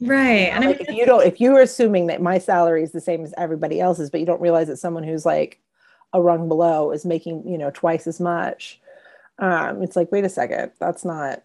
Right. 0.00 0.50
And 0.52 0.64
like 0.64 0.76
I 0.76 0.78
mean, 0.78 0.86
if 0.88 0.96
you 0.96 1.06
don't, 1.06 1.26
if 1.26 1.40
you're 1.40 1.60
assuming 1.60 2.08
that 2.08 2.20
my 2.20 2.38
salary 2.38 2.82
is 2.82 2.92
the 2.92 3.00
same 3.00 3.24
as 3.24 3.32
everybody 3.38 3.80
else's, 3.80 4.10
but 4.10 4.20
you 4.20 4.26
don't 4.26 4.40
realize 4.40 4.66
that 4.66 4.76
someone 4.76 5.04
who's 5.04 5.24
like 5.24 5.60
a 6.12 6.22
rung 6.22 6.48
below 6.48 6.90
is 6.92 7.04
making 7.04 7.46
you 7.46 7.58
know 7.58 7.70
twice 7.70 8.06
as 8.06 8.20
much 8.20 8.80
um, 9.38 9.82
it's 9.82 9.96
like 9.96 10.10
wait 10.10 10.24
a 10.24 10.28
second 10.28 10.72
that's 10.78 11.04
not 11.04 11.42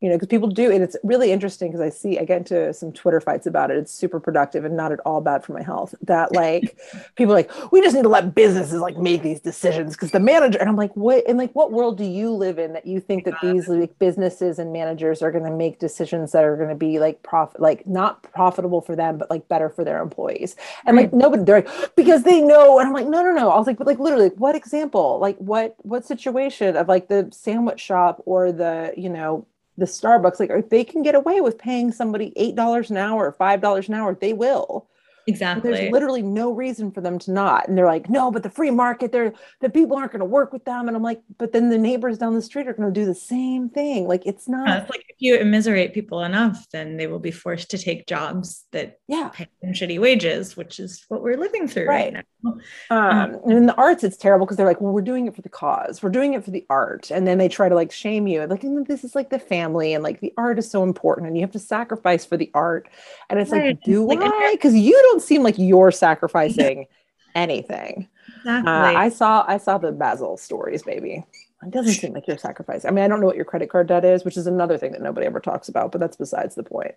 you 0.00 0.08
know 0.08 0.16
because 0.16 0.28
people 0.28 0.48
do 0.48 0.70
and 0.70 0.82
it's 0.82 0.96
really 1.02 1.32
interesting 1.32 1.70
because 1.70 1.80
i 1.80 1.88
see 1.88 2.18
i 2.18 2.24
get 2.24 2.38
into 2.38 2.72
some 2.72 2.92
twitter 2.92 3.20
fights 3.20 3.46
about 3.46 3.70
it 3.70 3.76
it's 3.76 3.92
super 3.92 4.20
productive 4.20 4.64
and 4.64 4.76
not 4.76 4.92
at 4.92 5.00
all 5.00 5.20
bad 5.20 5.44
for 5.44 5.52
my 5.52 5.62
health 5.62 5.94
that 6.02 6.32
like 6.32 6.78
people 7.16 7.34
like 7.34 7.50
we 7.72 7.80
just 7.80 7.94
need 7.94 8.02
to 8.02 8.08
let 8.08 8.34
businesses 8.34 8.80
like 8.80 8.96
make 8.96 9.22
these 9.22 9.40
decisions 9.40 9.94
because 9.94 10.10
the 10.10 10.20
manager 10.20 10.58
and 10.58 10.68
i'm 10.68 10.76
like 10.76 10.94
what 10.96 11.26
in 11.26 11.36
like 11.36 11.52
what 11.54 11.72
world 11.72 11.96
do 11.96 12.04
you 12.04 12.30
live 12.30 12.58
in 12.58 12.72
that 12.72 12.86
you 12.86 13.00
think 13.00 13.24
that 13.24 13.34
these 13.42 13.68
like 13.68 13.98
businesses 13.98 14.58
and 14.58 14.72
managers 14.72 15.22
are 15.22 15.30
going 15.30 15.44
to 15.44 15.50
make 15.50 15.78
decisions 15.78 16.32
that 16.32 16.44
are 16.44 16.56
going 16.56 16.68
to 16.68 16.74
be 16.74 16.98
like 16.98 17.22
profit 17.22 17.60
like 17.60 17.86
not 17.86 18.22
profitable 18.22 18.80
for 18.80 18.94
them 18.96 19.18
but 19.18 19.30
like 19.30 19.48
better 19.48 19.68
for 19.68 19.84
their 19.84 20.02
employees? 20.02 20.56
And 20.84 20.96
like 20.96 21.12
nobody 21.12 21.44
they're 21.44 21.62
like 21.62 21.96
because 21.96 22.22
they 22.22 22.40
know 22.40 22.78
and 22.78 22.88
i'm 22.88 22.94
like 22.94 23.06
no 23.06 23.22
no 23.22 23.32
no. 23.32 23.50
I 23.50 23.58
was 23.58 23.66
like 23.66 23.78
but 23.78 23.86
like 23.86 23.98
literally 23.98 24.24
like, 24.24 24.36
what 24.36 24.54
example 24.54 25.18
like 25.18 25.36
what 25.38 25.76
what 25.82 26.04
situation 26.04 26.76
of 26.76 26.88
like 26.88 27.08
the 27.08 27.28
sandwich 27.32 27.80
shop 27.80 28.22
or 28.26 28.52
the 28.52 28.92
you 28.96 29.08
know 29.08 29.46
the 29.76 29.86
Starbucks, 29.86 30.40
like 30.40 30.50
if 30.50 30.68
they 30.68 30.84
can 30.84 31.02
get 31.02 31.14
away 31.14 31.40
with 31.40 31.58
paying 31.58 31.92
somebody 31.92 32.32
eight 32.36 32.54
dollars 32.54 32.90
an 32.90 32.96
hour 32.96 33.26
or 33.26 33.32
five 33.32 33.60
dollars 33.60 33.88
an 33.88 33.94
hour, 33.94 34.14
they 34.14 34.32
will. 34.32 34.86
Exactly. 35.26 35.70
There's 35.70 35.90
literally 35.90 36.22
no 36.22 36.52
reason 36.52 36.90
for 36.90 37.00
them 37.00 37.18
to 37.20 37.32
not. 37.32 37.68
And 37.68 37.76
they're 37.76 37.86
like, 37.86 38.10
no, 38.10 38.30
but 38.30 38.42
the 38.42 38.50
free 38.50 38.70
market, 38.70 39.12
they're 39.12 39.32
the 39.60 39.70
people 39.70 39.96
aren't 39.96 40.12
going 40.12 40.20
to 40.20 40.26
work 40.26 40.52
with 40.52 40.64
them. 40.64 40.88
And 40.88 40.96
I'm 40.96 41.02
like, 41.02 41.22
but 41.38 41.52
then 41.52 41.70
the 41.70 41.78
neighbors 41.78 42.18
down 42.18 42.34
the 42.34 42.42
street 42.42 42.68
are 42.68 42.74
going 42.74 42.92
to 42.92 43.00
do 43.00 43.06
the 43.06 43.14
same 43.14 43.68
thing. 43.68 44.06
Like 44.06 44.26
it's 44.26 44.48
not 44.48 44.68
yeah, 44.68 44.82
it's 44.82 44.90
like 44.90 45.04
if 45.08 45.16
you 45.18 45.36
immiserate 45.36 45.94
people 45.94 46.22
enough, 46.22 46.66
then 46.70 46.96
they 46.96 47.06
will 47.06 47.18
be 47.18 47.30
forced 47.30 47.70
to 47.70 47.78
take 47.78 48.06
jobs 48.06 48.64
that 48.72 48.98
yeah 49.08 49.30
pay 49.32 49.46
them 49.62 49.72
shitty 49.72 49.98
wages, 49.98 50.56
which 50.56 50.78
is 50.78 51.04
what 51.08 51.22
we're 51.22 51.36
living 51.36 51.68
through 51.68 51.86
right, 51.86 52.14
right 52.14 52.24
now. 52.42 52.54
Um, 52.90 53.40
and 53.44 53.52
in 53.52 53.66
the 53.66 53.74
arts, 53.74 54.04
it's 54.04 54.16
terrible 54.16 54.46
because 54.46 54.56
they're 54.56 54.66
like, 54.66 54.80
well, 54.80 54.92
we're 54.92 55.02
doing 55.02 55.26
it 55.26 55.34
for 55.34 55.42
the 55.42 55.48
cause, 55.48 56.02
we're 56.02 56.10
doing 56.10 56.34
it 56.34 56.44
for 56.44 56.50
the 56.50 56.66
art. 56.68 57.10
And 57.10 57.26
then 57.26 57.38
they 57.38 57.48
try 57.48 57.68
to 57.68 57.74
like 57.74 57.92
shame 57.92 58.26
you. 58.26 58.46
Like, 58.46 58.62
this 58.86 59.04
is 59.04 59.14
like 59.14 59.30
the 59.30 59.38
family 59.38 59.94
and 59.94 60.02
like 60.02 60.20
the 60.20 60.32
art 60.36 60.58
is 60.58 60.70
so 60.70 60.82
important 60.82 61.28
and 61.28 61.36
you 61.36 61.42
have 61.42 61.52
to 61.52 61.58
sacrifice 61.58 62.24
for 62.24 62.36
the 62.36 62.50
art. 62.54 62.88
And 63.30 63.40
it's 63.40 63.50
right. 63.50 63.68
like, 63.68 63.82
do 63.82 64.06
like, 64.06 64.18
I? 64.20 64.52
Because 64.52 64.74
you 64.74 64.92
don't 64.92 65.13
seem 65.20 65.42
like 65.42 65.58
you're 65.58 65.90
sacrificing 65.90 66.86
anything. 67.34 68.08
Exactly. 68.38 68.72
Uh, 68.72 68.98
I 68.98 69.08
saw 69.08 69.44
I 69.46 69.58
saw 69.58 69.78
the 69.78 69.92
Basel 69.92 70.36
stories, 70.36 70.82
baby. 70.82 71.24
It 71.62 71.70
doesn't 71.70 71.94
seem 71.94 72.12
like 72.12 72.26
you're 72.26 72.36
sacrificing. 72.36 72.88
I 72.88 72.92
mean, 72.92 73.04
I 73.04 73.08
don't 73.08 73.20
know 73.20 73.26
what 73.26 73.36
your 73.36 73.46
credit 73.46 73.70
card 73.70 73.86
debt 73.86 74.04
is, 74.04 74.24
which 74.24 74.36
is 74.36 74.46
another 74.46 74.76
thing 74.76 74.92
that 74.92 75.00
nobody 75.00 75.26
ever 75.26 75.40
talks 75.40 75.68
about, 75.68 75.92
but 75.92 76.00
that's 76.00 76.16
besides 76.16 76.54
the 76.54 76.62
point. 76.62 76.94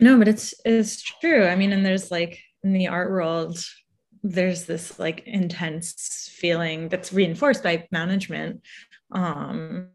No, 0.00 0.18
but 0.18 0.28
it's 0.28 0.54
it's 0.64 1.02
true. 1.02 1.44
I 1.44 1.54
mean, 1.54 1.72
and 1.72 1.84
there's 1.84 2.10
like 2.10 2.40
in 2.64 2.72
the 2.72 2.88
art 2.88 3.10
world, 3.10 3.62
there's 4.22 4.64
this 4.64 4.98
like 4.98 5.22
intense 5.26 6.30
feeling 6.32 6.88
that's 6.88 7.12
reinforced 7.12 7.62
by 7.62 7.86
management. 7.90 8.62
Um, 9.10 9.88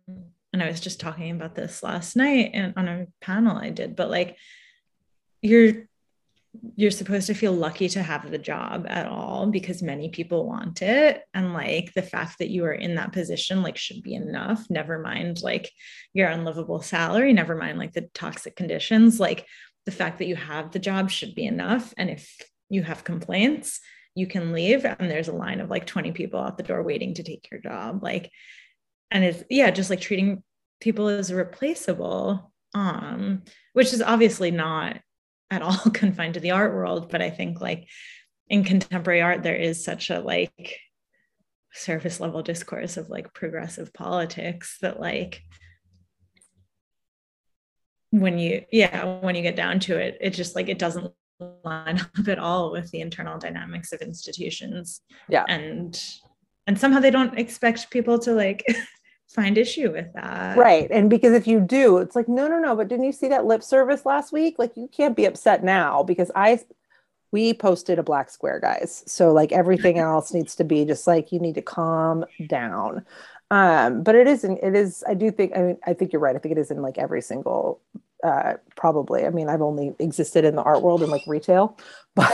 and 0.53 0.63
I 0.63 0.67
was 0.67 0.79
just 0.79 0.99
talking 0.99 1.31
about 1.31 1.55
this 1.55 1.83
last 1.83 2.15
night 2.15 2.51
and 2.53 2.73
on 2.77 2.87
a 2.87 3.07
panel 3.21 3.57
I 3.57 3.69
did, 3.69 3.95
but 3.95 4.09
like 4.09 4.37
you're 5.41 5.86
you're 6.75 6.91
supposed 6.91 7.27
to 7.27 7.33
feel 7.33 7.53
lucky 7.53 7.89
to 7.89 8.03
have 8.03 8.29
the 8.29 8.37
job 8.37 8.85
at 8.89 9.07
all 9.07 9.47
because 9.47 9.81
many 9.81 10.09
people 10.09 10.47
want 10.47 10.81
it. 10.81 11.23
And 11.33 11.53
like 11.53 11.93
the 11.93 12.01
fact 12.01 12.39
that 12.39 12.49
you 12.49 12.65
are 12.65 12.73
in 12.73 12.95
that 12.95 13.13
position 13.13 13.63
like 13.63 13.77
should 13.77 14.01
be 14.03 14.13
enough. 14.13 14.65
Never 14.69 14.99
mind 14.99 15.41
like 15.41 15.71
your 16.13 16.29
unlivable 16.29 16.81
salary. 16.81 17.33
Never 17.33 17.55
mind 17.55 17.77
like 17.79 17.93
the 17.93 18.09
toxic 18.13 18.55
conditions. 18.55 19.19
Like 19.19 19.45
the 19.85 19.91
fact 19.91 20.19
that 20.19 20.27
you 20.27 20.35
have 20.35 20.71
the 20.71 20.79
job 20.79 21.09
should 21.09 21.35
be 21.35 21.45
enough. 21.45 21.93
And 21.97 22.09
if 22.09 22.35
you 22.69 22.83
have 22.83 23.03
complaints 23.03 23.79
you 24.15 24.25
can 24.25 24.51
leave. 24.51 24.83
And 24.83 25.11
there's 25.11 25.27
a 25.27 25.33
line 25.33 25.61
of 25.61 25.69
like 25.69 25.85
20 25.85 26.11
people 26.11 26.39
out 26.39 26.57
the 26.57 26.63
door 26.63 26.81
waiting 26.81 27.13
to 27.13 27.23
take 27.23 27.47
your 27.51 27.59
job. 27.59 28.01
Like 28.01 28.31
and 29.11 29.23
it's 29.23 29.43
yeah 29.49 29.71
just 29.71 29.89
like 29.89 30.01
treating 30.01 30.43
people 30.79 31.07
as 31.07 31.33
replaceable 31.33 32.51
um 32.73 33.43
which 33.73 33.93
is 33.93 34.01
obviously 34.01 34.51
not 34.51 34.99
at 35.49 35.61
all 35.61 35.77
confined 35.93 36.33
to 36.35 36.39
the 36.39 36.51
art 36.51 36.73
world 36.73 37.09
but 37.09 37.21
i 37.21 37.29
think 37.29 37.61
like 37.61 37.87
in 38.49 38.63
contemporary 38.63 39.21
art 39.21 39.43
there 39.43 39.55
is 39.55 39.83
such 39.83 40.09
a 40.09 40.19
like 40.19 40.77
surface 41.73 42.19
level 42.19 42.41
discourse 42.41 42.97
of 42.97 43.09
like 43.09 43.33
progressive 43.33 43.93
politics 43.93 44.77
that 44.81 44.99
like 44.99 45.41
when 48.11 48.39
you 48.39 48.63
yeah 48.71 49.19
when 49.19 49.35
you 49.35 49.41
get 49.41 49.55
down 49.55 49.79
to 49.79 49.97
it 49.97 50.17
it 50.21 50.31
just 50.31 50.55
like 50.55 50.69
it 50.69 50.79
doesn't 50.79 51.11
line 51.63 51.99
up 51.99 52.27
at 52.27 52.39
all 52.39 52.71
with 52.71 52.89
the 52.91 53.01
internal 53.01 53.37
dynamics 53.37 53.91
of 53.91 54.01
institutions. 54.01 55.01
Yeah. 55.29 55.45
And 55.47 55.99
and 56.65 56.77
somehow 56.77 56.99
they 56.99 57.11
don't 57.11 57.37
expect 57.37 57.89
people 57.91 58.19
to 58.19 58.33
like 58.33 58.63
find 59.37 59.57
issue 59.57 59.91
with 59.91 60.11
that. 60.13 60.57
Right. 60.57 60.89
And 60.89 61.11
because 61.11 61.33
if 61.33 61.45
you 61.45 61.59
do, 61.59 61.99
it's 61.99 62.15
like, 62.15 62.27
no, 62.27 62.47
no, 62.47 62.57
no, 62.57 62.75
but 62.75 62.87
didn't 62.87 63.05
you 63.05 63.11
see 63.11 63.27
that 63.27 63.45
lip 63.45 63.61
service 63.61 64.03
last 64.03 64.33
week? 64.33 64.55
Like 64.57 64.75
you 64.75 64.89
can't 64.91 65.15
be 65.15 65.25
upset 65.25 65.63
now 65.63 66.01
because 66.01 66.31
I 66.35 66.59
we 67.31 67.53
posted 67.53 67.99
a 67.99 68.03
black 68.03 68.29
square, 68.31 68.59
guys. 68.59 69.03
So 69.05 69.31
like 69.33 69.51
everything 69.51 69.99
else 69.99 70.33
needs 70.33 70.55
to 70.55 70.63
be 70.63 70.85
just 70.85 71.05
like 71.05 71.31
you 71.31 71.39
need 71.39 71.55
to 71.55 71.61
calm 71.61 72.25
down. 72.47 73.05
Um, 73.51 74.01
but 74.01 74.15
it 74.15 74.27
isn't, 74.27 74.59
it 74.63 74.75
is, 74.75 75.03
I 75.07 75.13
do 75.13 75.29
think, 75.29 75.55
I 75.55 75.61
mean, 75.61 75.77
I 75.85 75.93
think 75.93 76.11
you're 76.11 76.21
right. 76.21 76.35
I 76.35 76.39
think 76.39 76.53
it 76.53 76.57
is 76.57 76.71
in 76.71 76.81
like 76.81 76.97
every 76.97 77.21
single 77.21 77.79
uh 78.23 78.53
probably. 78.75 79.25
I 79.25 79.29
mean, 79.29 79.49
I've 79.49 79.61
only 79.61 79.93
existed 79.99 80.45
in 80.45 80.55
the 80.55 80.63
art 80.63 80.81
world 80.81 81.03
and 81.03 81.11
like 81.11 81.21
retail, 81.27 81.77
but 82.15 82.25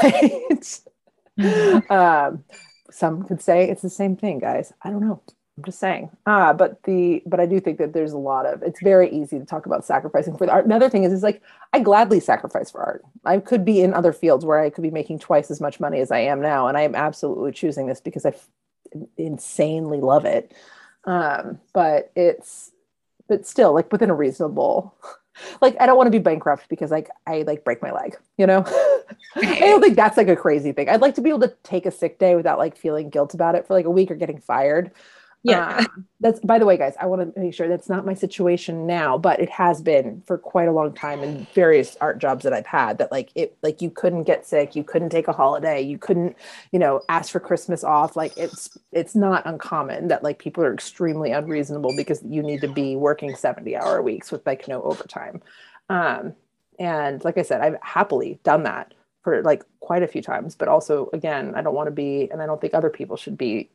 mm-hmm. 1.37 1.91
um 1.91 2.45
some 2.89 3.23
could 3.23 3.41
say 3.41 3.69
it's 3.69 3.81
the 3.81 3.89
same 3.89 4.15
thing, 4.15 4.39
guys. 4.39 4.71
I 4.81 4.89
don't 4.89 5.01
know. 5.01 5.21
I'm 5.57 5.63
just 5.65 5.79
saying. 5.79 6.09
Ah, 6.25 6.51
but 6.51 6.81
the 6.83 7.21
but 7.27 7.39
I 7.39 7.45
do 7.45 7.59
think 7.59 7.77
that 7.77 7.93
there's 7.93 8.13
a 8.13 8.17
lot 8.17 8.47
of 8.47 8.63
it's 8.63 8.81
very 8.81 9.09
easy 9.11 9.37
to 9.37 9.45
talk 9.45 9.67
about 9.67 9.85
sacrificing 9.85 10.35
for 10.35 10.47
the 10.47 10.51
art. 10.51 10.65
Another 10.65 10.89
thing 10.89 11.03
is 11.03 11.13
is 11.13 11.21
like 11.21 11.43
I 11.73 11.79
gladly 11.79 12.19
sacrifice 12.19 12.71
for 12.71 12.81
art. 12.81 13.03
I 13.23 13.37
could 13.37 13.63
be 13.63 13.81
in 13.81 13.93
other 13.93 14.13
fields 14.13 14.45
where 14.45 14.59
I 14.59 14.71
could 14.71 14.81
be 14.81 14.89
making 14.89 15.19
twice 15.19 15.51
as 15.51 15.61
much 15.61 15.79
money 15.79 15.99
as 15.99 16.11
I 16.11 16.19
am 16.19 16.41
now, 16.41 16.67
and 16.67 16.77
I 16.77 16.81
am 16.81 16.95
absolutely 16.95 17.51
choosing 17.51 17.85
this 17.85 18.01
because 18.01 18.25
I 18.25 18.29
f- 18.29 18.47
insanely 19.17 19.99
love 19.99 20.25
it. 20.25 20.53
Um, 21.05 21.59
but 21.71 22.11
it's 22.15 22.71
but 23.27 23.45
still 23.45 23.73
like 23.73 23.91
within 23.91 24.09
a 24.09 24.15
reasonable 24.15 24.95
like 25.61 25.75
I 25.79 25.85
don't 25.85 25.97
want 25.97 26.07
to 26.07 26.11
be 26.11 26.19
bankrupt 26.19 26.67
because 26.69 26.91
like 26.91 27.09
I 27.27 27.43
like 27.43 27.63
break 27.63 27.81
my 27.81 27.91
leg, 27.91 28.17
you 28.37 28.47
know? 28.47 28.63
I 29.35 29.59
don't 29.59 29.81
think 29.81 29.95
that's 29.95 30.17
like 30.17 30.27
a 30.27 30.35
crazy 30.35 30.71
thing. 30.71 30.89
I'd 30.89 31.01
like 31.01 31.15
to 31.15 31.21
be 31.21 31.29
able 31.29 31.41
to 31.41 31.55
take 31.63 31.85
a 31.85 31.91
sick 31.91 32.19
day 32.19 32.35
without 32.35 32.57
like 32.57 32.77
feeling 32.77 33.09
guilt 33.09 33.33
about 33.33 33.55
it 33.55 33.67
for 33.67 33.73
like 33.73 33.85
a 33.85 33.91
week 33.91 34.11
or 34.11 34.15
getting 34.15 34.39
fired. 34.39 34.91
Yeah. 35.43 35.79
Um, 35.79 36.05
that's 36.21 36.39
by 36.39 36.57
the 36.57 36.65
way, 36.65 36.77
guys, 36.77 36.95
I 37.01 37.05
want 37.05 37.35
to 37.35 37.39
make 37.39 37.53
sure 37.53 37.67
that's 37.67 37.89
not 37.89 38.05
my 38.05 38.13
situation 38.13 38.87
now, 38.87 39.17
but 39.17 39.41
it 39.41 39.49
has 39.49 39.81
been 39.81 40.23
for 40.25 40.37
quite 40.37 40.69
a 40.69 40.71
long 40.71 40.93
time 40.93 41.21
in 41.21 41.45
various 41.53 41.97
art 41.99 42.17
jobs 42.19 42.43
that 42.45 42.53
I've 42.53 42.65
had 42.65 42.97
that 42.99 43.11
like 43.11 43.29
it 43.35 43.57
like 43.61 43.81
you 43.81 43.89
couldn't 43.89 44.23
get 44.23 44.45
sick, 44.45 44.73
you 44.73 44.85
couldn't 44.85 45.09
take 45.09 45.27
a 45.27 45.33
holiday, 45.33 45.81
you 45.81 45.97
couldn't, 45.97 46.37
you 46.71 46.79
know, 46.79 47.01
ask 47.09 47.29
for 47.29 47.41
Christmas 47.41 47.83
off. 47.83 48.15
Like 48.15 48.37
it's 48.37 48.77
it's 48.93 49.15
not 49.15 49.45
uncommon 49.45 50.07
that 50.07 50.23
like 50.23 50.39
people 50.39 50.63
are 50.63 50.73
extremely 50.73 51.31
unreasonable 51.31 51.93
because 51.97 52.21
you 52.23 52.41
need 52.41 52.61
to 52.61 52.69
be 52.69 52.95
working 52.95 53.35
70 53.35 53.75
hour 53.75 54.01
weeks 54.01 54.31
with 54.31 54.45
like 54.45 54.67
no 54.69 54.81
overtime. 54.83 55.41
Um, 55.89 56.35
and 56.79 57.21
like 57.25 57.37
I 57.37 57.41
said, 57.41 57.59
I've 57.59 57.77
happily 57.81 58.39
done 58.43 58.63
that 58.63 58.93
for 59.23 59.41
like 59.43 59.63
quite 59.81 60.03
a 60.03 60.07
few 60.07 60.21
times, 60.21 60.55
but 60.55 60.69
also 60.69 61.09
again, 61.11 61.53
I 61.55 61.61
don't 61.61 61.75
want 61.75 61.87
to 61.87 61.91
be 61.91 62.29
and 62.31 62.41
I 62.41 62.45
don't 62.45 62.61
think 62.61 62.73
other 62.73 62.89
people 62.89 63.17
should 63.17 63.37
be 63.37 63.69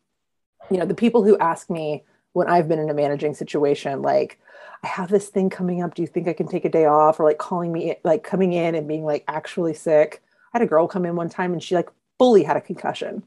you 0.71 0.77
know 0.79 0.87
the 0.87 0.95
people 0.95 1.23
who 1.23 1.39
ask 1.39 1.71
me 1.71 2.05
when 2.33 2.49
I've 2.49 2.69
been 2.69 2.79
in 2.79 2.91
a 2.91 2.95
managing 2.95 3.35
situation, 3.35 4.03
like 4.03 4.39
I 4.83 4.87
have 4.87 5.11
this 5.11 5.29
thing 5.29 5.51
coming 5.51 5.83
up. 5.83 5.95
Do 5.95 6.03
you 6.03 6.09
think 6.09 6.29
I 6.29 6.33
can 6.33 6.47
take 6.47 6.65
a 6.65 6.69
day 6.69 6.85
off? 6.85 7.19
Or 7.19 7.25
like 7.25 7.39
calling 7.39 7.73
me, 7.73 7.97
like 8.05 8.23
coming 8.23 8.53
in 8.53 8.75
and 8.75 8.87
being 8.87 9.05
like 9.05 9.25
actually 9.27 9.75
sick. 9.75 10.23
I 10.53 10.59
had 10.59 10.63
a 10.63 10.71
girl 10.71 10.87
come 10.87 11.05
in 11.05 11.17
one 11.17 11.29
time 11.29 11.53
and 11.53 11.63
she 11.63 11.75
like 11.75 11.91
fully 12.19 12.43
had 12.45 12.57
a 12.57 12.61
concussion. 12.61 13.25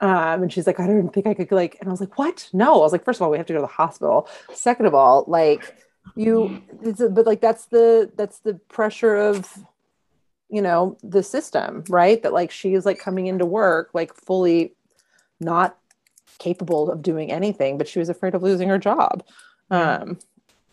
Um, 0.00 0.42
and 0.42 0.52
she's 0.52 0.66
like, 0.66 0.78
I 0.80 0.86
don't 0.86 1.12
think 1.12 1.26
I 1.26 1.34
could 1.34 1.50
like, 1.52 1.76
and 1.80 1.88
I 1.88 1.90
was 1.90 2.00
like, 2.00 2.18
what? 2.18 2.48
No. 2.52 2.74
I 2.74 2.78
was 2.78 2.92
like, 2.92 3.04
first 3.04 3.18
of 3.18 3.22
all, 3.22 3.30
we 3.30 3.38
have 3.38 3.46
to 3.46 3.52
go 3.52 3.58
to 3.58 3.62
the 3.62 3.66
hospital. 3.66 4.28
Second 4.52 4.86
of 4.86 4.94
all, 4.94 5.24
like 5.26 5.76
you, 6.14 6.62
a, 6.84 7.08
but 7.08 7.26
like 7.26 7.40
that's 7.40 7.66
the 7.66 8.10
that's 8.16 8.38
the 8.40 8.54
pressure 8.54 9.16
of, 9.16 9.58
you 10.48 10.62
know, 10.62 10.96
the 11.02 11.22
system, 11.22 11.84
right? 11.88 12.22
That 12.22 12.32
like 12.32 12.50
she 12.50 12.74
is 12.74 12.86
like 12.86 12.98
coming 12.98 13.26
into 13.26 13.44
work 13.46 13.90
like 13.92 14.14
fully 14.14 14.74
not 15.40 15.78
capable 16.38 16.90
of 16.90 17.02
doing 17.02 17.32
anything, 17.32 17.78
but 17.78 17.88
she 17.88 17.98
was 17.98 18.08
afraid 18.08 18.34
of 18.34 18.42
losing 18.42 18.68
her 18.68 18.78
job. 18.78 19.24
Um, 19.70 20.18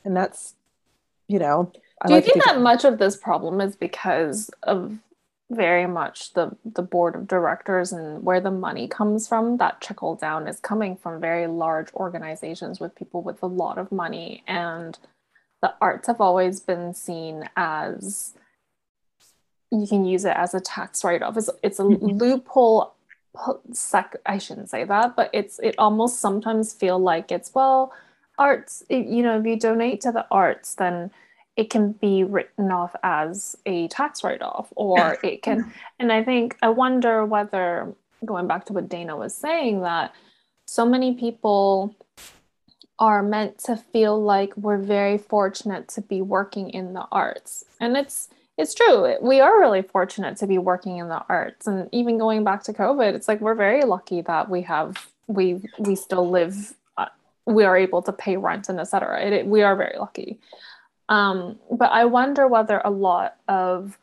and 0.03 0.15
that's, 0.15 0.55
you 1.27 1.39
know, 1.39 1.71
I 2.01 2.07
do 2.07 2.15
you 2.15 2.21
think, 2.21 2.33
think 2.33 2.45
that 2.45 2.59
much 2.59 2.83
of 2.83 2.97
this 2.97 3.15
problem 3.15 3.61
is 3.61 3.75
because 3.75 4.49
of 4.63 4.97
very 5.49 5.85
much 5.85 6.33
the 6.33 6.55
the 6.65 6.81
board 6.81 7.15
of 7.15 7.27
directors 7.27 7.91
and 7.91 8.23
where 8.23 8.39
the 8.39 8.51
money 8.51 8.87
comes 8.87 9.27
from 9.27 9.57
that 9.57 9.81
trickle 9.81 10.15
down 10.15 10.47
is 10.47 10.59
coming 10.59 10.95
from 10.95 11.21
very 11.21 11.47
large 11.47 11.93
organizations 11.93 12.79
with 12.79 12.95
people 12.95 13.21
with 13.21 13.41
a 13.43 13.47
lot 13.47 13.77
of 13.77 13.91
money 13.91 14.43
and 14.47 14.97
the 15.61 15.73
arts 15.79 16.07
have 16.07 16.19
always 16.19 16.59
been 16.59 16.93
seen 16.93 17.47
as 17.55 18.33
you 19.71 19.87
can 19.87 20.05
use 20.05 20.25
it 20.25 20.35
as 20.35 20.53
a 20.53 20.59
tax 20.59 21.03
write-off 21.03 21.37
it's, 21.37 21.49
it's 21.61 21.79
a 21.79 21.83
mm-hmm. 21.83 22.05
loophole 22.05 22.93
sec 23.71 24.15
i 24.25 24.37
shouldn't 24.37 24.69
say 24.69 24.83
that 24.83 25.15
but 25.15 25.29
it's 25.33 25.59
it 25.59 25.75
almost 25.77 26.19
sometimes 26.19 26.73
feel 26.73 26.99
like 26.99 27.31
it's 27.31 27.53
well 27.53 27.91
arts 28.37 28.83
it, 28.89 29.05
you 29.07 29.23
know 29.23 29.39
if 29.39 29.45
you 29.45 29.57
donate 29.57 30.01
to 30.01 30.11
the 30.11 30.25
arts 30.29 30.75
then 30.75 31.09
it 31.55 31.69
can 31.69 31.91
be 31.93 32.23
written 32.23 32.71
off 32.71 32.95
as 33.03 33.55
a 33.65 33.87
tax 33.87 34.23
write-off 34.23 34.71
or 34.75 35.17
it 35.23 35.41
can 35.41 35.71
and 35.99 36.11
i 36.11 36.23
think 36.23 36.57
i 36.61 36.69
wonder 36.69 37.25
whether 37.25 37.93
going 38.23 38.47
back 38.47 38.65
to 38.65 38.73
what 38.73 38.89
dana 38.89 39.15
was 39.15 39.35
saying 39.35 39.81
that 39.81 40.13
so 40.65 40.85
many 40.85 41.13
people 41.13 41.95
are 42.99 43.23
meant 43.23 43.57
to 43.59 43.75
feel 43.75 44.21
like 44.21 44.55
we're 44.55 44.77
very 44.77 45.17
fortunate 45.17 45.87
to 45.89 46.01
be 46.01 46.21
working 46.21 46.69
in 46.69 46.93
the 46.93 47.05
arts. 47.11 47.65
And 47.79 47.97
it's 47.97 48.29
it's 48.57 48.73
true 48.73 49.15
we 49.21 49.39
are 49.39 49.59
really 49.59 49.81
fortunate 49.81 50.37
to 50.37 50.47
be 50.47 50.57
working 50.57 50.97
in 50.97 51.07
the 51.07 51.23
arts 51.27 51.67
and 51.67 51.89
even 51.91 52.17
going 52.17 52.43
back 52.43 52.63
to 52.63 52.73
covid 52.73 53.13
it's 53.13 53.27
like 53.27 53.41
we're 53.41 53.55
very 53.55 53.83
lucky 53.83 54.21
that 54.21 54.49
we 54.49 54.61
have 54.61 55.07
we 55.27 55.61
we 55.79 55.95
still 55.95 56.29
live 56.29 56.73
uh, 56.97 57.05
we 57.45 57.63
are 57.63 57.77
able 57.77 58.01
to 58.01 58.11
pay 58.11 58.37
rent 58.37 58.69
and 58.69 58.79
etc 58.79 59.21
it, 59.21 59.33
it, 59.33 59.47
we 59.47 59.61
are 59.61 59.75
very 59.75 59.97
lucky. 59.97 60.39
Um, 61.09 61.59
but 61.69 61.91
I 61.91 62.05
wonder 62.05 62.47
whether 62.47 62.81
a 62.83 62.89
lot 62.89 63.35
of 63.47 63.97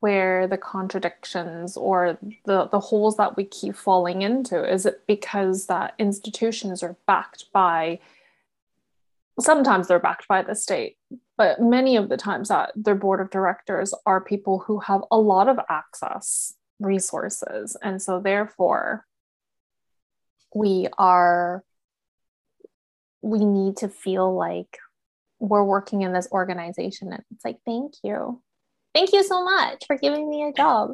where 0.00 0.46
the 0.46 0.58
contradictions 0.58 1.76
or 1.76 2.18
the, 2.44 2.68
the 2.68 2.78
holes 2.78 3.16
that 3.16 3.36
we 3.36 3.44
keep 3.44 3.74
falling 3.74 4.22
into 4.22 4.62
is 4.70 4.84
it 4.84 5.02
because 5.06 5.66
that 5.66 5.94
institutions 5.98 6.82
are 6.82 6.96
backed 7.06 7.50
by 7.52 7.98
sometimes 9.40 9.88
they're 9.88 9.98
backed 9.98 10.28
by 10.28 10.42
the 10.42 10.54
state 10.54 10.95
but 11.36 11.60
many 11.60 11.96
of 11.96 12.08
the 12.08 12.16
times 12.16 12.48
that 12.48 12.72
their 12.74 12.94
board 12.94 13.20
of 13.20 13.30
directors 13.30 13.92
are 14.06 14.20
people 14.20 14.58
who 14.60 14.80
have 14.80 15.02
a 15.10 15.18
lot 15.18 15.48
of 15.48 15.58
access 15.68 16.54
resources. 16.80 17.76
And 17.82 18.00
so 18.00 18.20
therefore 18.20 19.04
we 20.54 20.88
are 20.98 21.62
we 23.22 23.44
need 23.44 23.78
to 23.78 23.88
feel 23.88 24.34
like 24.34 24.78
we're 25.38 25.64
working 25.64 26.02
in 26.02 26.12
this 26.12 26.28
organization. 26.30 27.12
And 27.12 27.22
it's 27.34 27.44
like 27.44 27.58
thank 27.66 27.94
you. 28.02 28.42
Thank 28.94 29.12
you 29.12 29.22
so 29.22 29.44
much 29.44 29.84
for 29.86 29.98
giving 29.98 30.28
me 30.28 30.44
a 30.44 30.52
job. 30.52 30.92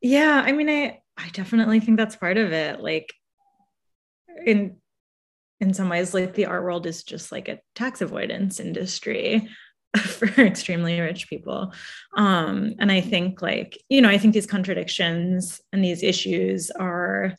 Yeah 0.00 0.42
i 0.44 0.52
mean 0.52 0.70
i 0.70 1.00
i 1.18 1.28
definitely 1.30 1.80
think 1.80 1.98
that's 1.98 2.16
part 2.16 2.38
of 2.38 2.52
it. 2.52 2.80
Like 2.80 3.12
in 4.46 4.76
in 5.60 5.74
some 5.74 5.88
ways 5.88 6.14
like 6.14 6.34
the 6.34 6.46
art 6.46 6.64
world 6.64 6.86
is 6.86 7.02
just 7.02 7.30
like 7.30 7.48
a 7.48 7.60
tax 7.74 8.00
avoidance 8.00 8.58
industry 8.58 9.48
for 9.96 10.26
extremely 10.40 10.98
rich 11.00 11.28
people. 11.28 11.72
Um 12.16 12.74
and 12.78 12.90
i 12.90 13.00
think 13.00 13.42
like 13.42 13.78
you 13.88 14.00
know 14.00 14.08
i 14.08 14.18
think 14.18 14.34
these 14.34 14.46
contradictions 14.46 15.60
and 15.72 15.84
these 15.84 16.02
issues 16.02 16.70
are 16.70 17.34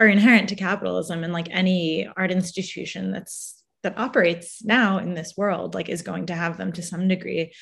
are 0.00 0.06
inherent 0.06 0.48
to 0.48 0.56
capitalism 0.56 1.22
and 1.22 1.32
like 1.32 1.48
any 1.50 2.08
art 2.16 2.30
institution 2.30 3.12
that's 3.12 3.62
that 3.82 3.98
operates 3.98 4.64
now 4.64 4.98
in 4.98 5.14
this 5.14 5.34
world 5.36 5.74
like 5.74 5.88
is 5.88 6.02
going 6.02 6.26
to 6.26 6.34
have 6.34 6.56
them 6.56 6.72
to 6.72 6.82
some 6.82 7.08
degree. 7.08 7.52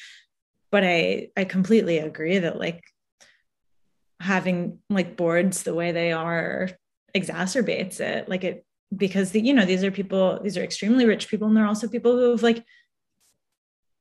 But 0.70 0.84
i 0.84 1.28
i 1.36 1.44
completely 1.44 1.98
agree 1.98 2.38
that 2.38 2.58
like 2.58 2.82
having 4.20 4.78
like 4.90 5.16
boards 5.16 5.62
the 5.62 5.74
way 5.74 5.92
they 5.92 6.12
are 6.12 6.70
exacerbates 7.14 8.00
it. 8.00 8.28
Like 8.28 8.44
it 8.44 8.64
because 8.96 9.32
the, 9.32 9.40
you 9.40 9.52
know 9.52 9.66
these 9.66 9.84
are 9.84 9.90
people 9.90 10.40
these 10.42 10.56
are 10.56 10.62
extremely 10.62 11.04
rich 11.04 11.28
people 11.28 11.46
and 11.46 11.56
they're 11.56 11.66
also 11.66 11.88
people 11.88 12.12
who 12.12 12.30
have 12.30 12.42
like 12.42 12.64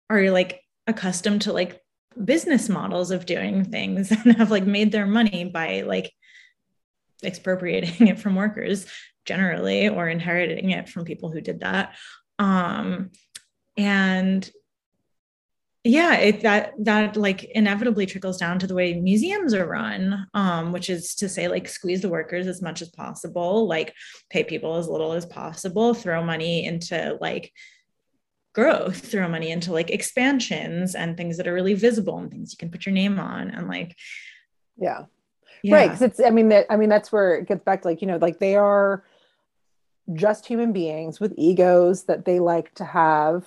are 0.10 0.32
like 0.32 0.62
accustomed 0.88 1.42
to 1.42 1.54
like 1.54 1.82
business 2.24 2.70
models 2.70 3.12
of 3.12 3.26
doing 3.26 3.64
things 3.64 4.12
and 4.26 4.38
have 4.38 4.52
like 4.52 4.66
made 4.66 4.92
their 4.92 5.06
money 5.06 5.46
by 5.46 5.82
like 5.82 6.12
expropriating 7.24 8.08
it 8.08 8.20
from 8.20 8.36
workers 8.36 8.86
generally 9.26 9.90
or 9.90 10.08
inheriting 10.08 10.72
it 10.72 10.88
from 10.88 11.04
people 11.04 11.32
who 11.32 11.42
did 11.42 11.60
that. 11.60 11.96
Um 12.40 13.12
and 13.76 14.50
yeah 15.88 16.16
it 16.16 16.42
that 16.42 16.74
that 16.80 17.16
like 17.16 17.46
inevitably 17.46 18.06
trickles 18.06 18.38
down 18.38 18.60
to 18.60 18.68
the 18.68 18.76
way 18.76 18.94
museums 19.00 19.54
are 19.54 19.66
run 19.66 20.28
um 20.34 20.72
which 20.72 20.90
is 20.90 21.16
to 21.16 21.30
say 21.30 21.48
like 21.48 21.68
squeeze 21.68 22.02
the 22.02 22.10
workers 22.10 22.46
as 22.46 22.62
much 22.62 22.82
as 22.82 22.90
possible 22.90 23.68
like 23.68 23.94
pay 24.30 24.44
people 24.44 24.76
as 24.76 24.88
little 24.88 25.14
as 25.14 25.26
possible 25.26 25.94
throw 25.94 26.24
money 26.24 26.66
into 26.66 27.18
like 27.22 27.54
growth 28.54 28.98
throw 28.98 29.30
money 29.30 29.50
into 29.50 29.72
like 29.72 29.90
expansions 29.90 30.94
and 30.94 31.16
things 31.16 31.38
that 31.38 31.48
are 31.48 31.54
really 31.54 31.74
visible 31.74 32.18
and 32.18 32.32
things 32.32 32.52
you 32.52 32.58
can 32.58 32.70
put 32.70 32.86
your 32.86 32.94
name 32.94 33.20
on 33.20 33.50
and 33.52 33.68
like 33.68 33.96
yeah, 34.78 35.06
yeah. 35.64 35.76
right 35.76 35.88
because 35.88 36.02
it's 36.02 36.20
i 36.20 36.30
mean 36.30 36.50
that 36.50 36.66
i 36.70 36.76
mean 36.76 36.90
that's 36.90 37.12
where 37.12 37.36
it 37.36 37.48
gets 37.48 37.64
back 37.64 37.82
to 37.82 37.88
like 37.88 38.02
you 38.02 38.08
know 38.08 38.18
like 38.18 38.40
they 38.40 38.56
are 38.56 39.04
just 40.14 40.46
human 40.46 40.74
beings 40.74 41.20
with 41.20 41.34
egos 41.38 42.04
that 42.06 42.26
they 42.26 42.40
like 42.40 42.74
to 42.74 42.86
have 42.86 43.46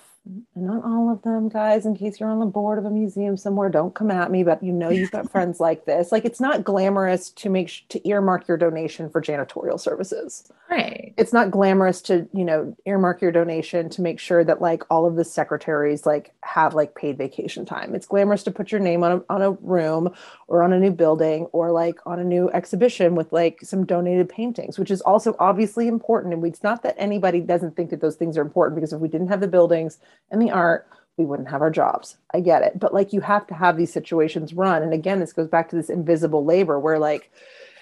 not 0.55 0.83
all 0.85 1.11
of 1.11 1.23
them 1.23 1.49
guys 1.49 1.85
in 1.85 1.95
case 1.95 2.19
you're 2.19 2.29
on 2.29 2.39
the 2.39 2.45
board 2.45 2.77
of 2.77 2.85
a 2.85 2.89
museum 2.91 3.35
somewhere 3.35 3.69
don't 3.69 3.95
come 3.95 4.11
at 4.11 4.29
me 4.29 4.43
but 4.43 4.61
you 4.61 4.71
know 4.71 4.89
you've 4.89 5.11
got 5.11 5.29
friends 5.31 5.59
like 5.59 5.85
this. 5.85 6.11
Like 6.11 6.25
it's 6.25 6.39
not 6.39 6.63
glamorous 6.63 7.31
to 7.31 7.49
make 7.49 7.69
sh- 7.69 7.81
to 7.89 8.07
earmark 8.07 8.47
your 8.47 8.57
donation 8.57 9.09
for 9.09 9.21
janitorial 9.21 9.79
services. 9.79 10.51
Right. 10.69 11.13
It's 11.17 11.33
not 11.33 11.49
glamorous 11.49 12.01
to 12.03 12.27
you 12.33 12.45
know 12.45 12.75
earmark 12.85 13.21
your 13.21 13.31
donation 13.31 13.89
to 13.89 14.01
make 14.01 14.19
sure 14.19 14.43
that 14.43 14.61
like 14.61 14.83
all 14.91 15.07
of 15.07 15.15
the 15.15 15.25
secretaries 15.25 16.05
like 16.05 16.33
have 16.43 16.75
like 16.75 16.93
paid 16.93 17.17
vacation 17.17 17.65
time. 17.65 17.95
It's 17.95 18.05
glamorous 18.05 18.43
to 18.43 18.51
put 18.51 18.71
your 18.71 18.81
name 18.81 19.03
on 19.03 19.11
a, 19.11 19.33
on 19.33 19.41
a 19.41 19.51
room 19.51 20.13
or 20.47 20.61
on 20.61 20.71
a 20.71 20.79
new 20.79 20.91
building 20.91 21.45
or 21.51 21.71
like 21.71 21.97
on 22.05 22.19
a 22.19 22.23
new 22.23 22.49
exhibition 22.51 23.15
with 23.15 23.33
like 23.33 23.59
some 23.63 23.85
donated 23.85 24.29
paintings 24.29 24.77
which 24.77 24.91
is 24.91 25.01
also 25.01 25.35
obviously 25.39 25.87
important. 25.87 26.33
And 26.33 26.45
it's 26.45 26.63
not 26.63 26.83
that 26.83 26.95
anybody 26.97 27.41
doesn't 27.41 27.75
think 27.75 27.89
that 27.89 28.01
those 28.01 28.15
things 28.15 28.37
are 28.37 28.41
important 28.41 28.75
because 28.75 28.93
if 28.93 28.99
we 28.99 29.07
didn't 29.07 29.29
have 29.29 29.41
the 29.41 29.47
buildings 29.47 29.97
and 30.29 30.41
the 30.41 30.51
art, 30.51 30.87
we 31.17 31.25
wouldn't 31.25 31.49
have 31.49 31.61
our 31.61 31.71
jobs. 31.71 32.17
I 32.33 32.39
get 32.39 32.63
it. 32.63 32.79
But 32.79 32.93
like 32.93 33.13
you 33.13 33.21
have 33.21 33.45
to 33.47 33.53
have 33.53 33.77
these 33.77 33.93
situations 33.93 34.53
run. 34.53 34.81
And 34.81 34.93
again, 34.93 35.19
this 35.19 35.33
goes 35.33 35.47
back 35.47 35.69
to 35.69 35.75
this 35.75 35.89
invisible 35.89 36.45
labor 36.45 36.79
where 36.79 36.99
like 36.99 37.31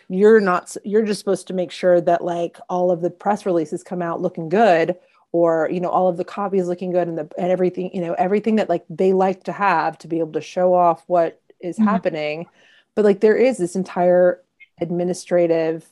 you're 0.09 0.41
not 0.41 0.75
you're 0.83 1.05
just 1.05 1.19
supposed 1.19 1.47
to 1.47 1.53
make 1.53 1.71
sure 1.71 2.01
that 2.01 2.23
like 2.23 2.57
all 2.67 2.91
of 2.91 3.01
the 3.01 3.09
press 3.09 3.45
releases 3.45 3.83
come 3.83 4.01
out 4.01 4.21
looking 4.21 4.49
good 4.49 4.97
or 5.31 5.69
you 5.71 5.79
know 5.79 5.89
all 5.89 6.07
of 6.07 6.17
the 6.17 6.25
copies 6.25 6.67
looking 6.67 6.91
good 6.91 7.07
and 7.07 7.17
the 7.17 7.29
and 7.37 7.51
everything 7.51 7.93
you 7.93 8.01
know 8.01 8.13
everything 8.13 8.55
that 8.55 8.69
like 8.69 8.83
they 8.89 9.13
like 9.13 9.43
to 9.43 9.51
have 9.51 9.97
to 9.99 10.07
be 10.07 10.19
able 10.19 10.31
to 10.31 10.41
show 10.41 10.73
off 10.73 11.03
what 11.05 11.39
is 11.59 11.75
mm-hmm. 11.75 11.87
happening 11.87 12.47
but 12.95 13.05
like 13.05 13.19
there 13.19 13.37
is 13.37 13.57
this 13.57 13.75
entire 13.75 14.41
administrative 14.81 15.85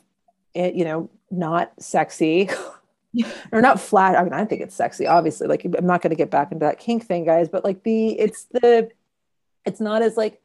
eh, 0.56 0.72
you 0.74 0.84
know 0.84 1.10
not 1.30 1.72
sexy 1.80 2.50
or 3.52 3.62
not 3.62 3.80
flat. 3.80 4.16
I 4.16 4.24
mean, 4.24 4.34
I 4.34 4.46
think 4.46 4.62
it's 4.62 4.76
sexy, 4.76 5.08
obviously. 5.08 5.48
Like, 5.48 5.66
I'm 5.66 5.86
not 5.86 6.02
going 6.02 6.12
to 6.12 6.16
get 6.16 6.32
back 6.32 6.52
into 6.52 6.66
that 6.66 6.80
kink 6.80 7.06
thing, 7.06 7.26
guys, 7.26 7.50
but 7.50 7.64
like 7.64 7.84
the, 7.84 8.20
it's 8.20 8.46
the, 8.46 8.90
it's 9.66 9.80
not 9.80 10.02
as 10.02 10.18
like, 10.18 10.42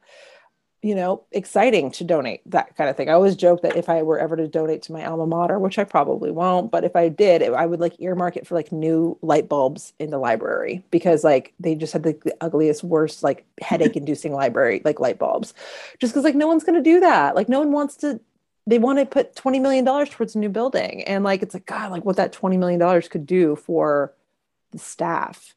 you 0.83 0.95
know, 0.95 1.23
exciting 1.31 1.91
to 1.91 2.03
donate 2.03 2.41
that 2.51 2.75
kind 2.75 2.89
of 2.89 2.97
thing. 2.97 3.09
I 3.09 3.13
always 3.13 3.37
joke 3.37 3.61
that 3.61 3.77
if 3.77 3.87
I 3.87 4.03
were 4.03 4.19
ever 4.19 4.35
to 4.35 4.49
donate 4.49 4.81
to 4.83 4.91
my 4.91 5.05
alma 5.05 5.25
mater, 5.25 5.57
which 5.57 5.79
I 5.79 5.85
probably 5.85 6.29
won't, 6.29 6.71
but 6.71 6.83
if 6.83 6.93
I 6.93 7.07
did, 7.07 7.41
I 7.41 7.65
would 7.65 7.79
like 7.79 8.01
earmark 8.01 8.35
it 8.35 8.45
for 8.45 8.55
like 8.55 8.73
new 8.73 9.17
light 9.21 9.47
bulbs 9.47 9.93
in 9.97 10.09
the 10.09 10.17
library 10.17 10.83
because 10.91 11.23
like 11.23 11.53
they 11.57 11.73
just 11.75 11.93
had 11.93 12.03
the, 12.03 12.19
the 12.25 12.35
ugliest, 12.41 12.83
worst, 12.83 13.23
like 13.23 13.45
headache 13.61 13.95
inducing 13.95 14.33
library, 14.33 14.81
like 14.83 14.99
light 14.99 15.17
bulbs. 15.17 15.53
Just 15.99 16.13
because 16.13 16.25
like 16.25 16.35
no 16.35 16.47
one's 16.47 16.65
going 16.65 16.75
to 16.75 16.81
do 16.81 16.99
that. 16.99 17.33
Like 17.33 17.47
no 17.47 17.59
one 17.59 17.71
wants 17.71 17.95
to 17.97 18.19
they 18.65 18.79
want 18.79 18.99
to 18.99 19.05
put 19.05 19.35
20 19.35 19.59
million 19.59 19.85
dollars 19.85 20.09
towards 20.09 20.35
a 20.35 20.39
new 20.39 20.49
building 20.49 21.03
and 21.03 21.23
like 21.23 21.41
it's 21.41 21.53
like 21.53 21.65
god 21.65 21.91
like 21.91 22.05
what 22.05 22.17
that 22.17 22.31
20 22.31 22.57
million 22.57 22.79
dollars 22.79 23.07
could 23.07 23.25
do 23.25 23.55
for 23.55 24.13
the 24.71 24.79
staff. 24.79 25.55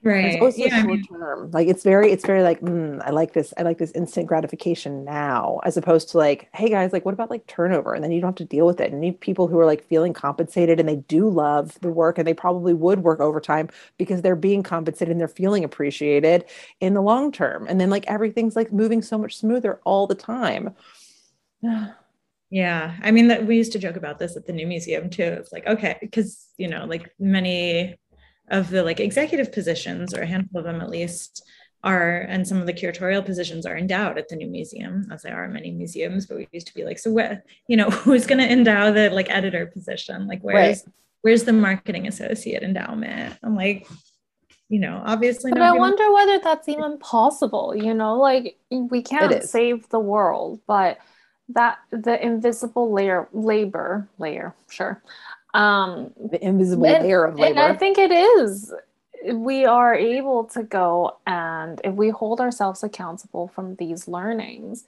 Right 0.00 0.34
it's 0.34 0.40
also 0.40 0.62
yeah, 0.62 0.76
I 0.76 0.82
short 0.82 0.90
mean, 0.90 1.06
term 1.06 1.50
like 1.50 1.66
it's 1.66 1.82
very 1.82 2.12
it's 2.12 2.24
very 2.24 2.44
like 2.44 2.60
mm, 2.60 3.02
i 3.04 3.10
like 3.10 3.32
this 3.32 3.52
i 3.58 3.62
like 3.62 3.78
this 3.78 3.90
instant 3.96 4.28
gratification 4.28 5.04
now 5.04 5.58
as 5.64 5.76
opposed 5.76 6.10
to 6.10 6.18
like 6.18 6.48
hey 6.54 6.68
guys 6.68 6.92
like 6.92 7.04
what 7.04 7.14
about 7.14 7.30
like 7.30 7.48
turnover? 7.48 7.94
And 7.94 8.04
then 8.04 8.12
you 8.12 8.20
don't 8.20 8.28
have 8.28 8.36
to 8.36 8.44
deal 8.44 8.64
with 8.64 8.80
it. 8.80 8.92
And 8.92 9.02
you 9.02 9.10
need 9.10 9.20
people 9.20 9.48
who 9.48 9.58
are 9.58 9.66
like 9.66 9.82
feeling 9.82 10.12
compensated 10.12 10.78
and 10.78 10.88
they 10.88 10.96
do 10.96 11.28
love 11.28 11.76
the 11.80 11.88
work 11.88 12.16
and 12.16 12.28
they 12.28 12.32
probably 12.32 12.74
would 12.74 13.00
work 13.00 13.18
overtime 13.18 13.70
because 13.96 14.22
they're 14.22 14.36
being 14.36 14.62
compensated 14.62 15.10
and 15.10 15.20
they're 15.20 15.26
feeling 15.26 15.64
appreciated 15.64 16.44
in 16.78 16.94
the 16.94 17.02
long 17.02 17.32
term. 17.32 17.66
And 17.68 17.80
then 17.80 17.90
like 17.90 18.06
everything's 18.06 18.54
like 18.54 18.72
moving 18.72 19.02
so 19.02 19.18
much 19.18 19.36
smoother 19.36 19.80
all 19.82 20.06
the 20.06 20.14
time 20.14 20.76
yeah 22.50 22.96
i 23.02 23.10
mean 23.10 23.28
that 23.28 23.46
we 23.46 23.56
used 23.56 23.72
to 23.72 23.78
joke 23.78 23.96
about 23.96 24.18
this 24.18 24.36
at 24.36 24.46
the 24.46 24.52
new 24.52 24.66
museum 24.66 25.10
too. 25.10 25.22
It's 25.22 25.52
like 25.52 25.66
okay 25.66 25.96
because 26.00 26.48
you 26.56 26.68
know 26.68 26.86
like 26.86 27.10
many 27.18 27.96
of 28.50 28.70
the 28.70 28.82
like 28.82 29.00
executive 29.00 29.52
positions 29.52 30.14
or 30.14 30.22
a 30.22 30.26
handful 30.26 30.60
of 30.60 30.64
them 30.64 30.80
at 30.80 30.88
least 30.88 31.44
are 31.84 32.22
and 32.22 32.48
some 32.48 32.58
of 32.58 32.66
the 32.66 32.72
curatorial 32.72 33.24
positions 33.24 33.64
are 33.64 33.76
endowed 33.76 34.18
at 34.18 34.28
the 34.28 34.36
new 34.36 34.48
museum 34.48 35.06
as 35.12 35.22
they 35.22 35.30
are 35.30 35.44
in 35.44 35.52
many 35.52 35.70
museums 35.70 36.26
but 36.26 36.36
we 36.36 36.48
used 36.50 36.66
to 36.66 36.74
be 36.74 36.84
like 36.84 36.98
so 36.98 37.10
what 37.10 37.42
you 37.68 37.76
know 37.76 37.90
who's 38.04 38.26
going 38.26 38.38
to 38.38 38.50
endow 38.50 38.90
the 38.90 39.10
like 39.10 39.30
editor 39.30 39.66
position? 39.66 40.26
Like 40.26 40.40
where's 40.42 40.56
Right. 40.84 40.94
where's 41.22 41.44
the 41.44 41.52
marketing 41.52 42.06
associate 42.08 42.62
endowment? 42.62 43.38
I'm 43.42 43.54
like 43.54 43.86
you 44.68 44.80
know 44.80 45.02
obviously 45.04 45.52
But 45.52 45.60
not 45.60 45.76
I 45.76 45.78
wonder 45.78 46.12
whether 46.12 46.38
that's 46.38 46.68
even 46.68 46.98
possible, 46.98 47.74
you 47.76 47.94
know, 47.94 48.18
like 48.18 48.58
we 48.70 49.02
can't 49.02 49.44
save 49.44 49.88
the 49.88 50.00
world, 50.00 50.60
but 50.66 50.98
that 51.50 51.78
the 51.90 52.22
invisible 52.24 52.92
layer 52.92 53.28
labor 53.32 54.08
layer, 54.18 54.54
sure. 54.70 55.02
Um 55.54 56.12
the 56.30 56.42
invisible 56.44 56.86
And- 56.86 57.04
layer 57.04 57.24
of 57.24 57.38
labor. 57.38 57.50
And 57.50 57.58
I 57.60 57.74
think 57.76 57.98
it 57.98 58.12
is. 58.12 58.72
We 59.32 59.64
are 59.64 59.94
able 59.94 60.44
to 60.44 60.62
go 60.62 61.16
and 61.26 61.80
if 61.84 61.94
we 61.94 62.10
hold 62.10 62.40
ourselves 62.40 62.82
accountable 62.84 63.48
from 63.48 63.74
these 63.76 64.06
learnings, 64.08 64.84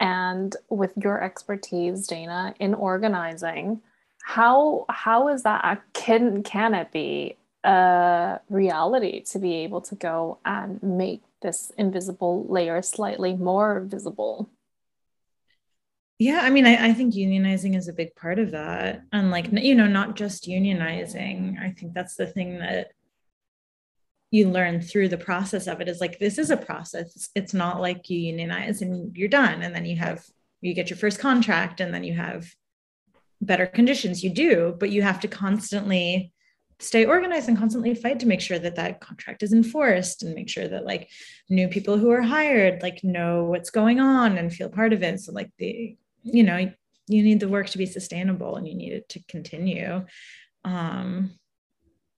and 0.00 0.56
with 0.68 0.92
your 0.96 1.22
expertise, 1.22 2.06
Dana, 2.06 2.54
in 2.58 2.74
organizing, 2.74 3.80
how 4.24 4.86
how 4.88 5.28
is 5.28 5.42
that 5.44 5.64
a 5.64 5.78
can 5.92 6.42
can 6.42 6.74
it 6.74 6.90
be 6.90 7.36
a 7.62 8.40
reality 8.50 9.20
to 9.20 9.38
be 9.38 9.54
able 9.64 9.80
to 9.82 9.94
go 9.94 10.38
and 10.44 10.82
make 10.82 11.22
this 11.42 11.70
invisible 11.78 12.44
layer 12.48 12.82
slightly 12.82 13.34
more 13.34 13.80
visible? 13.80 14.48
Yeah, 16.18 16.40
I 16.42 16.50
mean, 16.50 16.64
I, 16.64 16.90
I 16.90 16.92
think 16.92 17.14
unionizing 17.14 17.76
is 17.76 17.88
a 17.88 17.92
big 17.92 18.14
part 18.14 18.38
of 18.38 18.52
that. 18.52 19.02
And 19.12 19.30
like, 19.30 19.48
you 19.50 19.74
know, 19.74 19.88
not 19.88 20.14
just 20.14 20.48
unionizing. 20.48 21.58
I 21.58 21.72
think 21.72 21.92
that's 21.92 22.14
the 22.14 22.26
thing 22.26 22.58
that 22.60 22.92
you 24.30 24.48
learn 24.48 24.80
through 24.80 25.08
the 25.08 25.18
process 25.18 25.66
of 25.66 25.80
it 25.80 25.88
is 25.88 26.00
like, 26.00 26.18
this 26.18 26.38
is 26.38 26.50
a 26.50 26.56
process. 26.56 27.28
It's, 27.34 27.54
not 27.54 27.80
like 27.80 28.10
you 28.10 28.18
unionize 28.18 28.80
and 28.80 29.16
you're 29.16 29.28
done. 29.28 29.62
And 29.62 29.74
then 29.74 29.84
you 29.84 29.96
have, 29.96 30.24
you 30.60 30.72
get 30.72 30.88
your 30.88 30.96
first 30.96 31.18
contract 31.18 31.80
and 31.80 31.92
then 31.92 32.04
you 32.04 32.14
have 32.14 32.48
better 33.40 33.66
conditions. 33.66 34.22
You 34.22 34.30
do, 34.30 34.76
but 34.78 34.90
you 34.90 35.02
have 35.02 35.20
to 35.20 35.28
constantly 35.28 36.32
stay 36.80 37.04
organized 37.04 37.48
and 37.48 37.58
constantly 37.58 37.94
fight 37.94 38.20
to 38.20 38.26
make 38.26 38.40
sure 38.40 38.58
that 38.58 38.76
that 38.76 39.00
contract 39.00 39.42
is 39.42 39.52
enforced 39.52 40.22
and 40.22 40.34
make 40.34 40.48
sure 40.48 40.68
that 40.68 40.84
like 40.84 41.08
new 41.48 41.68
people 41.68 41.98
who 41.98 42.10
are 42.10 42.22
hired 42.22 42.82
like 42.82 43.04
know 43.04 43.44
what's 43.44 43.70
going 43.70 44.00
on 44.00 44.36
and 44.36 44.52
feel 44.52 44.68
part 44.68 44.92
of 44.92 45.02
it 45.02 45.20
so 45.20 45.32
like 45.32 45.50
the 45.58 45.96
you 46.24 46.42
know 46.42 46.56
you 47.06 47.22
need 47.22 47.40
the 47.40 47.48
work 47.48 47.68
to 47.68 47.78
be 47.78 47.86
sustainable 47.86 48.56
and 48.56 48.66
you 48.66 48.74
need 48.74 48.92
it 48.92 49.08
to 49.08 49.20
continue 49.28 50.04
um 50.64 51.30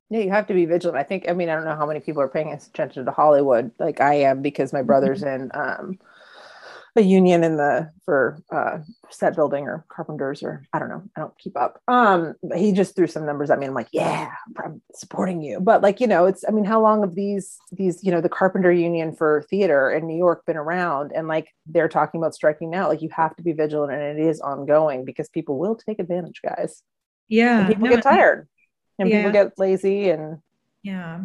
Yeah, 0.09 0.21
you 0.21 0.31
have 0.31 0.47
to 0.47 0.55
be 0.55 0.67
vigilant. 0.67 0.97
I 0.99 1.03
think, 1.03 1.29
I 1.29 1.33
mean, 1.33 1.49
I 1.49 1.57
don't 1.57 1.65
know 1.65 1.75
how 1.75 1.87
many 1.87 1.99
people 2.01 2.23
are 2.23 2.29
paying 2.29 2.53
attention 2.53 3.05
to 3.05 3.11
Hollywood 3.11 3.73
like 3.81 4.01
I 4.01 4.15
am 4.31 4.41
because 4.41 4.73
my 4.73 4.83
brother's 4.83 5.23
in 5.25 5.51
um, 5.53 5.99
a 6.97 7.03
union 7.03 7.45
in 7.45 7.57
the 7.57 7.91
for 8.05 8.39
uh, 8.53 8.79
set 9.11 9.35
building 9.35 9.65
or 9.67 9.85
carpenters 9.89 10.43
or 10.43 10.63
I 10.73 10.79
don't 10.79 10.89
know. 10.89 11.03
I 11.17 11.21
don't 11.21 11.39
keep 11.39 11.57
up. 11.57 11.81
Um, 11.89 12.35
he 12.55 12.73
just 12.73 12.97
threw 12.97 13.07
some 13.07 13.27
numbers 13.27 13.51
at 13.51 13.59
me. 13.59 13.67
I'm 13.67 13.75
like, 13.75 13.89
yeah, 13.93 14.31
I'm 14.63 14.83
supporting 14.95 15.43
you. 15.43 15.61
But 15.61 15.83
like, 15.83 16.01
you 16.01 16.07
know, 16.07 16.27
it's 16.27 16.45
I 16.47 16.51
mean, 16.53 16.65
how 16.65 16.81
long 16.81 17.03
have 17.03 17.15
these 17.15 17.57
these 17.73 18.03
you 18.05 18.11
know 18.11 18.21
the 18.21 18.29
carpenter 18.29 18.73
union 18.73 19.15
for 19.15 19.45
theater 19.51 19.91
in 19.91 20.07
New 20.07 20.17
York 20.17 20.45
been 20.47 20.57
around? 20.57 21.13
And 21.15 21.29
like 21.29 21.49
they're 21.67 21.89
talking 21.89 22.21
about 22.21 22.35
striking 22.35 22.71
now. 22.71 22.89
Like 22.89 23.03
you 23.03 23.11
have 23.11 23.35
to 23.37 23.43
be 23.43 23.53
vigilant, 23.53 23.93
and 23.93 24.19
it 24.19 24.23
is 24.27 24.41
ongoing 24.41 25.05
because 25.05 25.29
people 25.29 25.59
will 25.59 25.77
take 25.77 25.99
advantage, 25.99 26.41
guys. 26.43 26.83
yeah 27.29 27.59
And 27.61 27.69
people 27.69 27.89
no, 27.89 27.95
get 27.97 28.03
tired, 28.03 28.49
and 28.99 29.09
Yeah. 29.11 29.19
people 29.19 29.33
get 29.33 29.59
lazy, 29.59 30.11
and 30.11 30.39
yeah 30.83 31.25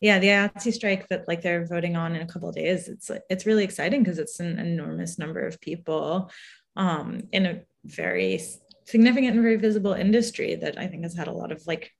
yeah 0.00 0.18
the 0.18 0.28
IATSE 0.28 0.72
strike 0.72 1.08
that 1.08 1.26
like 1.28 1.42
they're 1.42 1.66
voting 1.66 1.96
on 1.96 2.14
in 2.14 2.22
a 2.22 2.26
couple 2.26 2.48
of 2.48 2.54
days 2.54 2.88
it's 2.88 3.10
it's 3.28 3.46
really 3.46 3.64
exciting 3.64 4.02
because 4.02 4.18
it's 4.18 4.40
an 4.40 4.58
enormous 4.58 5.18
number 5.18 5.46
of 5.46 5.60
people 5.60 6.30
um 6.76 7.22
in 7.32 7.46
a 7.46 7.60
very 7.84 8.40
significant 8.86 9.34
and 9.34 9.42
very 9.42 9.56
visible 9.56 9.92
industry 9.92 10.54
that 10.54 10.78
i 10.78 10.86
think 10.86 11.02
has 11.02 11.14
had 11.14 11.28
a 11.28 11.32
lot 11.32 11.52
of 11.52 11.66
like 11.66 11.90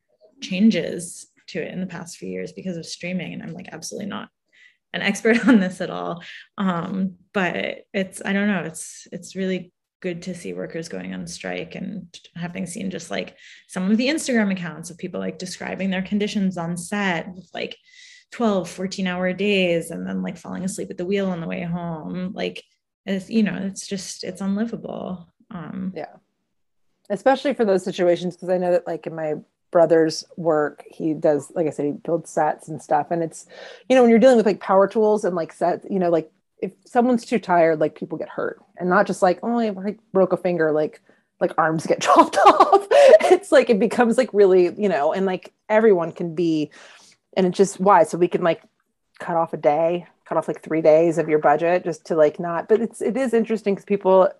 changes 0.41 1.27
to 1.47 1.61
it 1.61 1.73
in 1.73 1.81
the 1.81 1.87
past 1.87 2.17
few 2.19 2.29
years 2.29 2.53
because 2.53 2.77
of 2.77 2.87
streaming 2.87 3.33
and 3.33 3.43
i'm 3.43 3.53
like 3.53 3.69
absolutely 3.73 4.09
not 4.09 4.29
an 4.93 5.03
expert 5.03 5.47
on 5.49 5.61
this 5.61 5.81
at 5.81 5.91
all. 5.91 6.23
Um 6.57 7.17
but 7.35 7.85
it's 7.93 8.23
i 8.25 8.33
don't 8.33 8.49
know 8.49 8.63
it's 8.63 9.07
it's 9.13 9.37
really 9.37 9.73
good 10.01 10.23
to 10.23 10.35
see 10.35 10.53
workers 10.53 10.89
going 10.89 11.13
on 11.15 11.27
strike 11.27 11.75
and 11.75 12.07
having 12.37 12.67
seen 12.67 12.91
just 12.91 13.11
like 13.11 13.37
some 13.67 13.91
of 13.91 13.97
the 13.97 14.09
Instagram 14.09 14.53
accounts 14.53 14.91
of 14.91 14.99
people 14.99 15.21
like 15.21 15.39
describing 15.39 15.91
their 15.91 16.03
conditions 16.03 16.57
on 16.57 16.77
set 16.77 17.29
with 17.35 17.51
like 17.53 17.77
12, 18.31 18.69
14 18.71 19.07
hour 19.07 19.33
days 19.33 19.91
and 19.91 20.07
then 20.07 20.23
like 20.23 20.37
falling 20.39 20.65
asleep 20.65 20.91
at 20.91 20.99
the 20.99 21.07
wheel 21.07 21.29
on 21.31 21.41
the 21.41 21.47
way 21.49 21.63
home. 21.63 22.33
Like, 22.33 22.63
it's, 23.07 23.29
you 23.29 23.43
know, 23.43 23.57
it's 23.57 23.87
just, 23.87 24.23
it's 24.25 24.41
unlivable. 24.41 25.33
Um, 25.51 25.93
Yeah. 25.97 26.17
especially 27.11 27.55
for 27.55 27.65
those 27.65 27.83
situations 27.83 28.37
because 28.37 28.51
i 28.51 28.59
know 28.59 28.71
that 28.71 28.87
like 28.87 29.07
in 29.07 29.15
my 29.15 29.35
brother's 29.71 30.25
work 30.37 30.85
he 30.91 31.15
does 31.15 31.51
like 31.55 31.67
i 31.67 31.71
said 31.71 31.87
he 31.87 31.93
builds 31.93 32.31
sets 32.31 32.69
and 32.69 32.83
stuff 32.83 33.07
and 33.11 33.23
it's 33.23 33.47
you 33.89 33.97
know 33.97 34.03
when 34.03 34.11
you're 34.11 34.19
dealing 34.19 34.37
with 34.37 34.45
like 34.47 34.61
power 34.61 34.87
tools 34.87 35.25
and 35.25 35.35
like 35.35 35.53
sets 35.53 35.87
you 35.91 35.99
know 35.99 36.11
like 36.11 36.31
if 36.61 36.73
someone's 36.85 37.25
too 37.25 37.39
tired 37.39 37.81
like 37.81 37.95
people 37.95 38.19
get 38.19 38.29
hurt 38.29 38.61
and 38.79 38.89
not 38.89 39.07
just 39.07 39.23
like 39.23 39.39
oh 39.43 39.59
i 39.59 39.71
like, 39.71 39.99
broke 40.13 40.33
a 40.33 40.37
finger 40.37 40.73
like 40.73 41.01
like 41.41 41.53
arms 41.59 41.87
get 41.87 42.01
chopped 42.03 42.37
off 42.37 42.87
it's 42.91 43.53
like 43.53 43.71
it 43.71 43.79
becomes 43.79 44.19
like 44.19 44.33
really 44.33 44.75
you 44.81 44.89
know 44.89 45.13
and 45.13 45.27
like 45.27 45.53
everyone 45.69 46.13
can 46.13 46.35
be 46.35 46.71
and 47.37 47.47
it's 47.47 47.57
just 47.57 47.81
why 47.81 48.03
so 48.05 48.19
we 48.19 48.29
can 48.29 48.43
like 48.43 48.63
cut 49.19 49.37
off 49.37 49.53
a 49.53 49.57
day 49.57 50.07
cut 50.25 50.37
off 50.37 50.49
like 50.49 50.63
three 50.63 50.83
days 50.83 51.19
of 51.19 51.29
your 51.29 51.39
budget 51.39 51.85
just 51.85 52.07
to 52.07 52.15
like 52.15 52.39
not 52.39 52.69
but 52.69 52.81
it's 52.81 53.01
it 53.01 53.17
is 53.17 53.33
interesting 53.35 53.75
because 53.75 53.85
people 53.85 54.31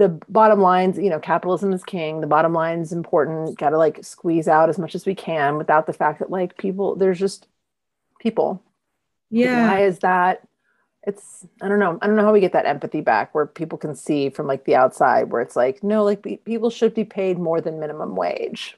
the 0.00 0.08
bottom 0.30 0.62
lines, 0.62 0.96
you 0.96 1.10
know, 1.10 1.20
capitalism 1.20 1.74
is 1.74 1.84
king. 1.84 2.22
The 2.22 2.26
bottom 2.26 2.54
line 2.54 2.80
is 2.80 2.90
important. 2.90 3.58
Got 3.58 3.70
to 3.70 3.78
like 3.78 4.02
squeeze 4.02 4.48
out 4.48 4.70
as 4.70 4.78
much 4.78 4.94
as 4.94 5.04
we 5.04 5.14
can 5.14 5.58
without 5.58 5.86
the 5.86 5.92
fact 5.92 6.20
that 6.20 6.30
like 6.30 6.56
people, 6.56 6.96
there's 6.96 7.18
just 7.18 7.46
people. 8.18 8.62
yeah. 9.28 9.68
Why 9.70 9.84
is 9.84 9.98
that? 9.98 10.40
It's 11.04 11.46
I 11.62 11.68
don't 11.68 11.78
know. 11.78 11.98
I 12.02 12.06
don't 12.06 12.16
know 12.16 12.24
how 12.24 12.32
we 12.32 12.40
get 12.40 12.52
that 12.52 12.66
empathy 12.66 13.00
back 13.00 13.34
where 13.34 13.46
people 13.46 13.78
can 13.78 13.94
see 13.94 14.28
from 14.30 14.46
like 14.46 14.64
the 14.64 14.76
outside 14.76 15.30
where 15.30 15.40
it's 15.40 15.56
like 15.56 15.82
no, 15.82 16.04
like 16.04 16.22
pe- 16.22 16.36
people 16.38 16.70
should 16.70 16.94
be 16.94 17.04
paid 17.04 17.38
more 17.38 17.60
than 17.60 17.80
minimum 17.80 18.16
wage. 18.16 18.76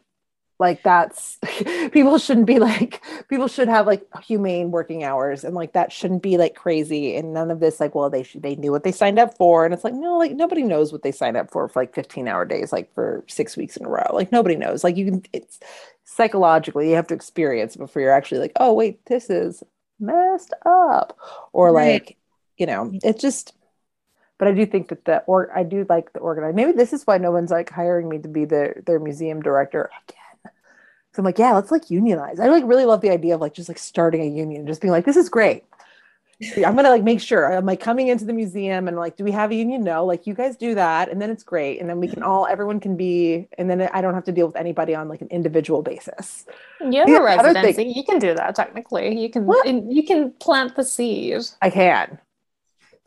Like 0.62 0.84
that's 0.84 1.38
people 1.92 2.18
shouldn't 2.18 2.46
be 2.46 2.60
like 2.60 3.02
people 3.28 3.48
should 3.48 3.66
have 3.66 3.84
like 3.84 4.06
humane 4.22 4.70
working 4.70 5.02
hours 5.02 5.42
and 5.42 5.56
like 5.56 5.72
that 5.72 5.90
shouldn't 5.90 6.22
be 6.22 6.36
like 6.36 6.54
crazy 6.54 7.16
and 7.16 7.34
none 7.34 7.50
of 7.50 7.58
this 7.58 7.80
like 7.80 7.96
well 7.96 8.08
they 8.08 8.22
should 8.22 8.44
they 8.44 8.54
knew 8.54 8.70
what 8.70 8.84
they 8.84 8.92
signed 8.92 9.18
up 9.18 9.36
for 9.36 9.64
and 9.64 9.74
it's 9.74 9.82
like 9.82 9.92
no 9.92 10.16
like 10.16 10.36
nobody 10.36 10.62
knows 10.62 10.92
what 10.92 11.02
they 11.02 11.10
signed 11.10 11.36
up 11.36 11.50
for 11.50 11.68
for 11.68 11.82
like 11.82 11.92
15 11.92 12.28
hour 12.28 12.44
days 12.44 12.72
like 12.72 12.94
for 12.94 13.24
six 13.26 13.56
weeks 13.56 13.76
in 13.76 13.84
a 13.84 13.88
row 13.88 14.06
like 14.12 14.30
nobody 14.30 14.54
knows 14.54 14.84
like 14.84 14.96
you 14.96 15.06
can 15.06 15.24
it's 15.32 15.58
psychologically 16.04 16.90
you 16.90 16.94
have 16.94 17.08
to 17.08 17.14
experience 17.14 17.74
before 17.74 18.00
you're 18.00 18.12
actually 18.12 18.38
like 18.38 18.52
oh 18.60 18.72
wait 18.72 19.04
this 19.06 19.30
is 19.30 19.64
messed 20.02 20.54
up 20.66 21.18
or 21.52 21.72
Right. 21.72 21.72
like 21.72 22.18
you 22.58 22.66
know 22.66 22.92
it's 23.02 23.22
just 23.22 23.54
but 24.38 24.48
I 24.48 24.52
do 24.52 24.66
think 24.66 24.88
that 24.88 25.04
the 25.04 25.20
or 25.26 25.56
I 25.56 25.62
do 25.62 25.86
like 25.88 26.12
the 26.12 26.20
organize. 26.20 26.54
Maybe 26.54 26.72
this 26.72 26.92
is 26.92 27.06
why 27.06 27.18
no 27.18 27.30
one's 27.30 27.50
like 27.50 27.70
hiring 27.70 28.08
me 28.08 28.18
to 28.20 28.28
be 28.28 28.44
their 28.44 28.82
their 28.86 28.98
museum 28.98 29.40
director 29.42 29.90
again. 30.08 30.52
So 31.14 31.20
I'm 31.20 31.24
like, 31.26 31.38
yeah, 31.38 31.52
let's 31.52 31.70
like 31.70 31.90
unionize. 31.90 32.40
I 32.40 32.48
like 32.48 32.64
really 32.66 32.86
love 32.86 33.02
the 33.02 33.10
idea 33.10 33.34
of 33.34 33.40
like 33.40 33.54
just 33.54 33.68
like 33.68 33.78
starting 33.78 34.22
a 34.22 34.26
union, 34.26 34.66
just 34.66 34.80
being 34.80 34.92
like, 34.92 35.04
this 35.04 35.16
is 35.16 35.28
great. 35.28 35.64
I'm 36.56 36.76
gonna 36.76 36.90
like 36.90 37.02
make 37.02 37.20
sure 37.20 37.52
I'm 37.52 37.66
like 37.66 37.80
coming 37.80 38.08
into 38.08 38.24
the 38.24 38.32
museum 38.32 38.88
and 38.88 38.96
like, 38.96 39.16
do 39.16 39.24
we 39.24 39.32
have 39.32 39.50
a 39.50 39.54
union? 39.54 39.82
No, 39.84 40.04
like 40.04 40.26
you 40.26 40.34
guys 40.34 40.56
do 40.56 40.74
that, 40.74 41.08
and 41.08 41.20
then 41.20 41.30
it's 41.30 41.42
great, 41.42 41.80
and 41.80 41.88
then 41.88 42.00
we 42.00 42.08
can 42.08 42.22
all 42.22 42.46
everyone 42.46 42.80
can 42.80 42.96
be, 42.96 43.48
and 43.58 43.68
then 43.68 43.82
I 43.92 44.00
don't 44.00 44.14
have 44.14 44.24
to 44.24 44.32
deal 44.32 44.46
with 44.46 44.56
anybody 44.56 44.94
on 44.94 45.08
like 45.08 45.20
an 45.20 45.28
individual 45.28 45.82
basis. 45.82 46.46
You 46.80 47.00
have 47.00 47.08
a 47.08 47.22
residency. 47.22 47.84
You 47.84 48.04
can 48.04 48.18
do 48.18 48.34
that 48.34 48.54
technically. 48.54 49.18
You 49.18 49.30
can 49.30 49.46
What? 49.46 49.66
you 49.66 50.04
can 50.04 50.32
plant 50.32 50.76
the 50.76 50.84
seed. 50.84 51.42
I 51.60 51.70
can. 51.70 52.18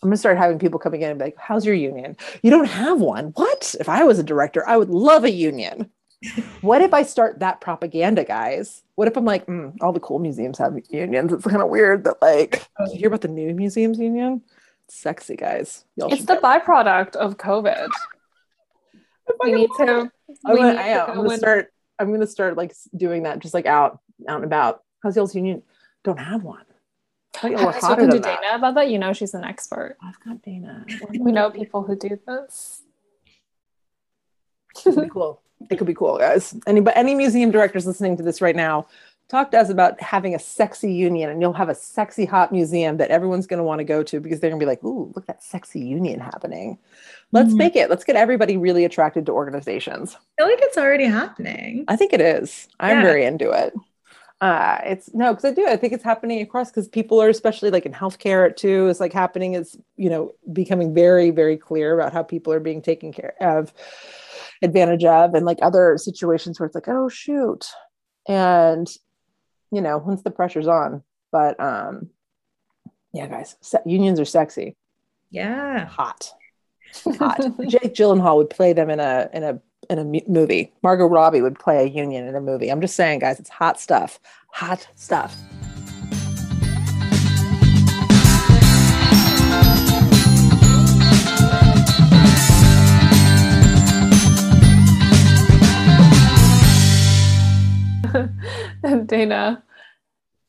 I'm 0.04 0.10
gonna 0.10 0.18
start 0.18 0.38
having 0.38 0.60
people 0.60 0.80
coming 0.80 1.02
in 1.02 1.10
and 1.10 1.20
be 1.20 1.26
like, 1.26 1.38
"How's 1.38 1.66
your 1.66 1.76
union? 1.76 2.16
You 2.44 2.52
don't 2.52 2.66
have 2.68 3.02
one. 3.02 3.32
What? 3.36 3.76
If 3.80 3.90
I 3.90 4.04
was 4.04 4.20
a 4.20 4.24
director, 4.24 4.68
I 4.68 4.78
would 4.78 4.90
love 4.90 5.24
a 5.24 5.32
union." 5.32 5.90
what 6.62 6.82
if 6.82 6.94
I 6.94 7.04
start 7.04 7.40
that 7.40 7.62
propaganda, 7.62 8.24
guys? 8.24 8.84
What 8.96 9.10
if 9.10 9.18
I'm 9.18 9.26
like, 9.26 9.46
mm, 9.46 9.76
all 9.82 9.92
the 9.92 10.00
cool 10.00 10.20
museums 10.20 10.58
have 10.58 10.78
unions? 10.90 11.34
It's 11.34 11.46
kind 11.46 11.62
of 11.62 11.70
weird 11.70 12.06
that 12.06 12.22
like, 12.22 12.66
did 12.80 12.94
you 12.94 13.00
hear 13.00 13.08
about 13.08 13.22
the 13.22 13.28
new 13.28 13.54
museums 13.54 14.00
union? 14.00 14.42
It's 14.86 14.96
sexy, 14.96 15.36
guys. 15.36 15.84
Y'all 15.98 16.14
it's 16.14 16.26
the 16.26 16.38
byproduct 16.38 17.16
of 17.16 17.38
COVID. 17.38 17.90
We 19.44 19.52
need 19.52 19.70
to. 19.78 20.12
I'm 20.46 20.56
gonna, 20.56 20.80
I, 20.80 20.88
am 21.10 21.16
gonna 21.16 21.38
start. 21.38 21.74
I'm 22.00 22.12
gonna 22.12 22.28
start 22.28 22.56
like 22.56 22.74
doing 22.96 23.24
that, 23.24 23.40
just 23.40 23.54
like 23.54 23.66
out, 23.66 24.00
out 24.28 24.38
and 24.38 24.46
about. 24.46 24.84
How's 25.02 25.16
y'all's 25.16 25.36
union? 25.36 25.64
Don't 26.04 26.20
have 26.20 26.44
one. 26.44 26.64
Have 27.38 27.52
you 27.52 27.58
spoken 27.58 28.10
to 28.12 28.20
Dana 28.20 28.38
that. 28.44 28.56
about 28.58 28.76
that? 28.76 28.90
You 28.90 29.00
know 29.00 29.12
she's 29.14 29.34
an 29.34 29.44
expert. 29.44 29.98
I've 30.02 30.20
got 30.24 30.42
Dana. 30.42 30.86
we 31.20 31.32
know 31.32 31.50
people 31.50 31.82
who 31.82 31.96
do 31.98 32.18
this. 32.26 32.84
cool 35.10 35.42
it 35.70 35.78
could 35.78 35.88
be 35.88 35.94
cool, 35.94 36.18
guys. 36.18 36.56
Any 36.68 36.82
but 36.82 36.96
any 36.98 37.16
museum 37.16 37.52
directors 37.52 37.86
listening 37.86 38.18
to 38.18 38.24
this 38.24 38.42
right 38.42 38.56
now, 38.56 38.88
talk 39.28 39.52
to 39.52 39.60
us 39.60 39.70
about 39.70 40.00
having 40.02 40.36
a 40.36 40.40
sexy 40.40 40.94
union, 40.94 41.30
and 41.30 41.42
you'll 41.42 41.54
have 41.54 41.70
a 41.70 41.76
sexy 41.76 42.26
hot 42.26 42.52
museum 42.52 42.98
that 42.98 43.10
everyone's 43.10 43.48
going 43.48 43.58
to 43.58 43.64
want 43.64 43.80
to 43.80 43.86
go 43.86 44.04
to 44.04 44.20
because 44.20 44.40
they're 44.40 44.50
going 44.50 44.60
to 44.60 44.66
be 44.66 44.70
like, 44.70 44.84
"Ooh, 44.84 45.12
look 45.16 45.24
at 45.24 45.28
that 45.28 45.44
sexy 45.44 45.80
union 45.80 46.20
happening." 46.20 46.78
Let's 47.32 47.50
mm-hmm. 47.50 47.58
make 47.58 47.76
it. 47.76 47.90
Let's 47.90 48.04
get 48.04 48.16
everybody 48.16 48.58
really 48.58 48.86
attracted 48.86 49.26
to 49.26 49.32
organizations. 49.32 50.16
I 50.16 50.44
feel 50.44 50.50
like 50.50 50.62
it's 50.62 50.78
already 50.78 51.06
happening. 51.06 51.86
I 51.88 51.96
think 51.96 52.14
it 52.14 52.22
is. 52.22 52.68
I'm 52.80 52.98
yeah. 52.98 53.02
very 53.02 53.26
into 53.26 53.52
it. 53.52 53.74
Uh, 54.42 54.80
it's 54.84 55.14
no, 55.14 55.34
because 55.34 55.46
I 55.46 55.54
do. 55.54 55.66
I 55.68 55.78
think 55.78 55.94
it's 55.94 56.04
happening 56.04 56.42
across 56.42 56.70
because 56.70 56.88
people 56.88 57.22
are, 57.22 57.30
especially 57.30 57.72
like 57.72 57.86
in 57.86 57.94
healthcare, 57.94 58.56
too, 58.56 58.88
is 58.88 59.00
like 59.00 59.14
happening. 59.14 59.54
it's 59.54 59.78
you 59.96 60.10
know 60.10 60.34
becoming 60.52 60.94
very, 60.94 61.32
very 61.32 61.58
clear 61.58 61.98
about 61.98 62.14
how 62.14 62.22
people 62.22 62.52
are 62.54 62.60
being 62.60 62.82
taken 62.82 63.12
care 63.12 63.34
of 63.42 63.74
advantage 64.62 65.06
of 65.06 65.34
and 65.34 65.46
like 65.46 65.60
other 65.62 65.98
situations 65.98 66.60
where 66.60 66.68
it's 66.68 66.76
like 66.76 66.88
oh 66.88 67.10
shoot. 67.10 67.68
And 68.28 68.88
you 69.72 69.82
know 69.82 69.98
once 69.98 70.22
the 70.22 70.32
pressure's 70.32 70.68
on. 70.68 71.04
But 71.32 71.60
um 71.60 72.10
yeah 73.14 73.28
guys 73.28 73.56
se- 73.62 73.80
unions 73.86 74.20
are 74.20 74.26
sexy. 74.26 74.76
Yeah. 75.32 75.86
Hot. 75.86 76.32
Hot. 77.18 77.40
Jake 77.68 77.94
gyllenhaal 77.94 78.38
would 78.38 78.50
play 78.50 78.74
them 78.74 78.90
in 78.90 79.00
a 79.00 79.30
in 79.34 79.44
a 79.44 79.60
in 79.90 80.00
a 80.00 80.30
movie. 80.30 80.74
Margot 80.82 81.06
robbie 81.06 81.42
would 81.42 81.60
play 81.60 81.84
a 81.84 81.88
union 81.88 82.28
in 82.28 82.36
a 82.36 82.42
movie. 82.42 82.70
I'm 82.70 82.82
just 82.82 82.96
saying 82.96 83.20
guys 83.20 83.40
it's 83.40 83.50
hot 83.50 83.80
stuff. 83.80 84.20
Hot 84.52 84.88
stuff 84.96 85.36
Dana, 99.06 99.64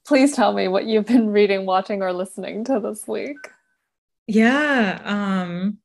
please 0.06 0.34
tell 0.34 0.52
me 0.52 0.68
what 0.68 0.86
you've 0.86 1.06
been 1.06 1.30
reading, 1.30 1.66
watching, 1.66 2.02
or 2.02 2.12
listening 2.12 2.64
to 2.64 2.80
this 2.80 3.06
week. 3.06 3.36
Yeah. 4.26 5.00
Um, 5.04 5.78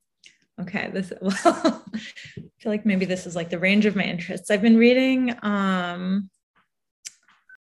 okay. 0.59 0.89
This 0.93 1.13
well, 1.21 1.33
I 1.45 2.41
feel 2.59 2.71
like 2.71 2.85
maybe 2.85 3.05
this 3.05 3.25
is 3.25 3.35
like 3.35 3.49
the 3.49 3.59
range 3.59 3.85
of 3.85 3.95
my 3.95 4.03
interests. 4.03 4.51
I've 4.51 4.61
been 4.61 4.77
reading 4.77 5.35
um 5.43 6.29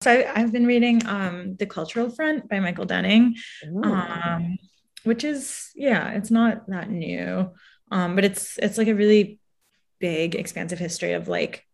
so 0.02 0.12
I, 0.12 0.40
have 0.40 0.52
been 0.52 0.66
reading 0.66 1.06
um 1.06 1.56
The 1.58 1.68
Cultural 1.68 2.10
Front 2.10 2.50
by 2.50 2.60
Michael 2.60 2.86
Denning. 2.86 3.36
Um, 3.84 4.58
which 5.04 5.24
is 5.24 5.70
yeah, 5.76 6.12
it's 6.12 6.32
not 6.32 6.68
that 6.70 6.90
new. 6.90 7.52
Um, 7.92 8.16
but 8.16 8.26
it's 8.26 8.58
it's 8.58 8.78
like 8.78 8.88
a 8.88 8.96
really 8.96 9.40
big, 10.00 10.36
expansive 10.36 10.80
history 10.80 11.14
of 11.14 11.28
like 11.28 11.66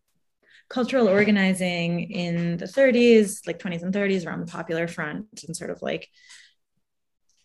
cultural 0.69 1.07
organizing 1.07 2.11
in 2.11 2.57
the 2.57 2.65
30s, 2.65 3.45
like 3.47 3.59
20s 3.59 3.83
and 3.83 3.93
30s 3.93 4.25
around 4.25 4.41
the 4.41 4.51
popular 4.51 4.87
front 4.87 5.43
and 5.45 5.55
sort 5.55 5.69
of 5.69 5.81
like, 5.81 6.07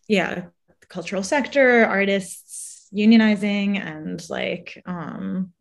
yeah, 0.09 0.47
the 0.81 0.87
cultural 0.89 1.23
sector, 1.23 1.85
artists 1.85 2.89
unionizing 2.95 3.79
and 3.79 4.29
like, 4.29 4.83
um, 4.87 5.53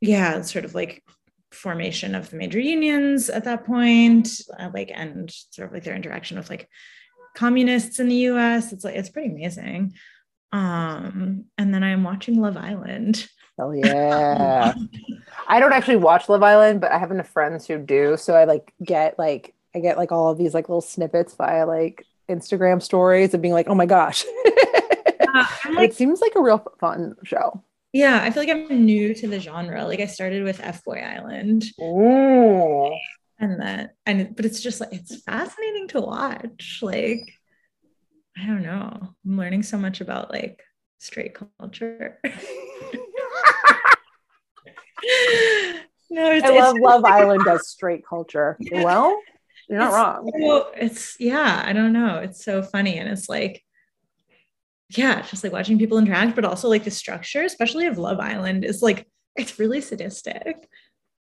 yeah, 0.00 0.42
sort 0.42 0.64
of 0.64 0.74
like 0.74 1.02
formation 1.52 2.14
of 2.14 2.28
the 2.30 2.36
major 2.36 2.60
unions 2.60 3.30
at 3.30 3.44
that 3.44 3.64
point, 3.64 4.28
uh, 4.58 4.70
like, 4.74 4.90
and 4.92 5.30
sort 5.30 5.68
of 5.68 5.72
like 5.72 5.84
their 5.84 5.94
interaction 5.94 6.36
with 6.36 6.50
like 6.50 6.68
communists 7.34 8.00
in 8.00 8.08
the 8.08 8.26
US. 8.30 8.72
It's 8.72 8.84
like, 8.84 8.96
it's 8.96 9.10
pretty 9.10 9.28
amazing. 9.28 9.94
Um, 10.52 11.44
and 11.56 11.72
then 11.72 11.82
I'm 11.82 12.04
watching 12.04 12.40
Love 12.40 12.56
Island. 12.56 13.28
Hell 13.56 13.74
yeah. 13.74 14.74
I 15.48 15.60
don't 15.60 15.72
actually 15.72 15.96
watch 15.96 16.28
Love 16.28 16.42
Island, 16.42 16.80
but 16.80 16.92
I 16.92 16.98
have 16.98 17.10
enough 17.10 17.28
friends 17.28 17.66
who 17.66 17.78
do. 17.78 18.16
So 18.16 18.34
I 18.34 18.44
like 18.44 18.72
get 18.84 19.18
like 19.18 19.54
I 19.74 19.80
get 19.80 19.96
like 19.96 20.12
all 20.12 20.30
of 20.30 20.38
these 20.38 20.54
like 20.54 20.68
little 20.68 20.80
snippets 20.80 21.34
via 21.34 21.66
like 21.66 22.04
Instagram 22.28 22.82
stories 22.82 23.32
and 23.32 23.42
being 23.42 23.54
like, 23.54 23.68
oh 23.68 23.74
my 23.74 23.86
gosh. 23.86 24.24
uh, 24.46 25.46
like, 25.72 25.90
it 25.90 25.94
seems 25.94 26.20
like 26.20 26.32
a 26.34 26.42
real 26.42 26.64
fun 26.80 27.14
show. 27.22 27.62
Yeah, 27.92 28.20
I 28.22 28.30
feel 28.30 28.42
like 28.42 28.50
I'm 28.50 28.84
new 28.84 29.14
to 29.14 29.28
the 29.28 29.40
genre. 29.40 29.86
Like 29.86 30.00
I 30.00 30.06
started 30.06 30.42
with 30.42 30.60
F 30.60 30.84
Boy 30.84 30.98
Island. 30.98 31.64
Ooh. 31.80 32.94
And 33.38 33.60
then 33.60 33.90
and 34.04 34.34
but 34.36 34.44
it's 34.44 34.60
just 34.60 34.80
like 34.80 34.92
it's 34.92 35.22
fascinating 35.22 35.88
to 35.88 36.00
watch. 36.00 36.80
Like 36.82 37.20
I 38.36 38.46
don't 38.46 38.62
know. 38.62 39.14
I'm 39.24 39.38
learning 39.38 39.62
so 39.62 39.78
much 39.78 40.00
about 40.00 40.30
like 40.30 40.62
straight 40.98 41.34
culture. 41.58 42.18
no, 46.10 46.30
I 46.30 46.38
love 46.50 46.76
Love 46.80 47.04
Island 47.04 47.46
as 47.48 47.68
straight 47.68 48.06
culture. 48.06 48.56
Yeah. 48.60 48.84
Well, 48.84 49.20
you're 49.68 49.78
not 49.78 49.88
it's, 49.88 49.96
wrong. 49.96 50.32
So, 50.38 50.70
it's 50.76 51.16
yeah, 51.20 51.62
I 51.66 51.72
don't 51.72 51.92
know. 51.92 52.18
It's 52.18 52.44
so 52.44 52.62
funny, 52.62 52.98
and 52.98 53.08
it's 53.08 53.28
like, 53.28 53.64
yeah, 54.90 55.22
just 55.22 55.42
like 55.42 55.52
watching 55.52 55.78
people 55.78 55.98
interact, 55.98 56.36
but 56.36 56.44
also 56.44 56.68
like 56.68 56.84
the 56.84 56.90
structure, 56.90 57.42
especially 57.42 57.86
of 57.86 57.98
Love 57.98 58.20
Island, 58.20 58.64
is 58.64 58.82
like 58.82 59.06
it's 59.34 59.58
really 59.58 59.80
sadistic. 59.80 60.68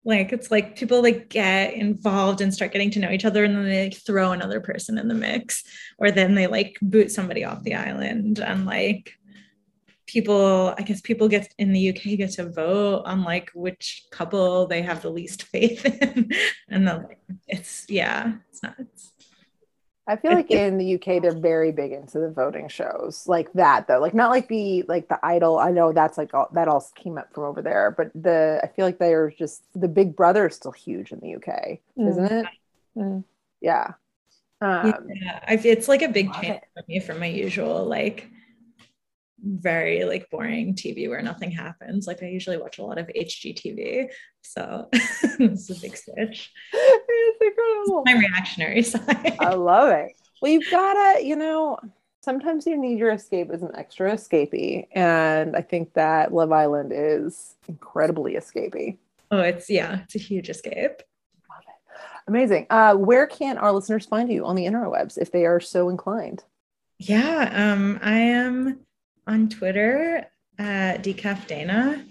Like 0.04 0.32
it's 0.32 0.52
like 0.52 0.78
people 0.78 1.02
like 1.02 1.30
get 1.30 1.74
involved 1.74 2.42
and 2.42 2.54
start 2.54 2.72
getting 2.72 2.92
to 2.92 3.00
know 3.00 3.10
each 3.12 3.26
other, 3.26 3.44
and 3.44 3.56
then 3.56 3.66
they 3.66 3.86
like, 3.86 3.98
throw 3.98 4.32
another 4.32 4.62
person 4.62 4.98
in 5.00 5.08
the 5.08 5.16
mix, 5.16 5.64
or 5.98 6.12
then 6.12 6.36
they 6.36 6.48
like 6.48 6.78
boot 6.82 7.12
somebody 7.12 7.44
off 7.44 7.64
the 7.64 7.76
island, 7.76 8.40
and 8.40 8.66
like 8.66 9.14
people 10.16 10.74
i 10.78 10.82
guess 10.82 11.02
people 11.02 11.28
get 11.28 11.54
in 11.58 11.74
the 11.74 11.90
uk 11.90 12.04
get 12.04 12.32
to 12.32 12.50
vote 12.50 13.02
on 13.06 13.22
like 13.24 13.52
which 13.54 14.06
couple 14.12 14.66
they 14.66 14.82
have 14.82 15.02
the 15.02 15.10
least 15.10 15.44
faith 15.54 15.84
in 15.86 16.32
and 16.70 16.88
then 16.88 17.06
it's 17.48 17.86
yeah 17.90 18.34
it's 18.50 18.64
not 18.64 18.76
it's, 18.80 19.12
I 20.08 20.18
feel 20.18 20.34
like 20.34 20.52
in 20.66 20.78
the 20.78 20.96
UK 20.96 21.22
they're 21.22 21.42
very 21.54 21.72
big 21.72 21.92
into 21.92 22.20
the 22.20 22.30
voting 22.30 22.68
shows 22.68 23.24
like 23.28 23.52
that 23.54 23.88
though. 23.88 24.00
Like 24.00 24.14
not 24.14 24.30
like 24.30 24.48
the 24.48 24.84
like 24.88 25.08
the 25.10 25.20
idol. 25.26 25.58
I 25.58 25.72
know 25.72 25.94
that's 25.94 26.16
like 26.16 26.32
all 26.36 26.48
that 26.54 26.68
all 26.68 26.86
came 26.94 27.18
up 27.18 27.34
from 27.34 27.46
over 27.46 27.64
there, 27.64 27.90
but 27.98 28.12
the 28.14 28.60
I 28.64 28.68
feel 28.68 28.86
like 28.86 29.00
they 29.00 29.16
are 29.16 29.32
just 29.32 29.64
the 29.74 29.88
Big 29.88 30.16
Brother 30.16 30.48
is 30.48 30.56
still 30.56 30.72
huge 30.72 31.12
in 31.12 31.20
the 31.22 31.36
UK, 31.38 31.80
mm. 31.98 32.10
isn't 32.10 32.32
it? 32.32 32.46
Mm. 32.96 33.24
Yeah. 33.62 33.94
Um, 34.62 34.94
yeah, 35.10 35.40
it's 35.50 35.88
like 35.88 36.04
a 36.04 36.08
big 36.08 36.32
change 36.34 36.58
it. 36.58 36.64
for 36.76 36.84
me 36.88 37.00
from 37.00 37.20
my 37.20 37.26
usual 37.26 37.86
like 37.86 38.30
very 39.44 40.06
like 40.06 40.30
boring 40.30 40.74
TV 40.76 41.10
where 41.10 41.22
nothing 41.22 41.52
happens. 41.52 42.08
Like 42.08 42.24
I 42.24 42.28
usually 42.28 42.58
watch 42.58 42.78
a 42.78 42.84
lot 42.84 42.98
of 42.98 43.08
HGTV. 43.08 44.10
So 44.42 44.90
this 44.92 45.70
is 45.70 45.78
a 45.78 45.82
big 45.82 45.98
switch. 45.98 46.52
It's 46.74 47.42
incredible. 47.42 48.04
my 48.06 48.18
reactionary 48.20 48.82
side. 48.84 49.36
I 49.40 49.54
love 49.54 49.90
it. 49.90 50.12
Well, 50.42 50.52
you've 50.52 50.70
gotta, 50.70 51.24
you 51.24 51.36
know, 51.36 51.78
sometimes 52.22 52.66
you 52.66 52.78
need 52.78 53.00
your 53.00 53.12
escape 53.12 53.50
as 53.52 53.62
an 53.62 53.72
extra 53.76 54.12
escapee. 54.12 54.88
And 54.92 55.56
I 55.56 55.62
think 55.62 55.94
that 55.94 56.34
Love 56.34 56.52
Island 56.52 56.92
is 56.94 57.56
incredibly 57.68 58.34
escapey. 58.34 58.98
Oh, 59.32 59.40
it's 59.40 59.70
yeah, 59.70 60.02
it's 60.04 60.16
a 60.16 60.20
huge 60.20 60.50
escape. 60.50 61.02
Love 61.50 61.64
it. 61.68 61.98
Amazing. 62.28 62.68
Uh, 62.70 62.96
where 62.96 63.28
can 63.28 63.58
our 63.58 63.72
listeners 63.72 64.06
find 64.06 64.32
you 64.32 64.46
on 64.46 64.56
the 64.56 64.66
interwebs 64.66 65.18
if 65.18 65.32
they 65.32 65.46
are 65.46 65.60
so 65.60 65.90
inclined? 65.90 66.44
Yeah, 66.98 67.74
um, 67.74 68.00
I 68.02 68.18
am 68.18 68.80
on 69.28 69.50
Twitter 69.50 70.26
at 70.58 71.04
decaf 71.04 71.48
Dana. 71.48 72.06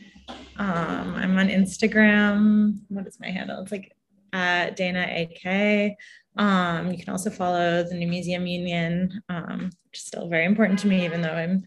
Um, 0.57 1.15
I'm 1.15 1.39
on 1.39 1.49
Instagram. 1.49 2.79
What 2.89 3.07
is 3.07 3.19
my 3.21 3.29
handle? 3.31 3.61
It's 3.63 3.73
like 3.73 3.93
at 4.33 4.77
Dana 4.77 5.27
AK. 5.27 5.97
Um, 6.37 6.91
you 6.91 6.99
can 6.99 7.11
also 7.11 7.31
follow 7.31 7.85
the 7.85 7.95
New 7.95 8.09
Museum 8.09 8.47
Union, 8.47 9.23
um, 9.29 9.71
which 9.85 9.99
is 9.99 10.07
still 10.07 10.29
very 10.29 10.45
important 10.45 10.79
to 10.81 10.87
me, 10.89 11.05
even 11.05 11.23
though 11.23 11.33
I'm 11.33 11.65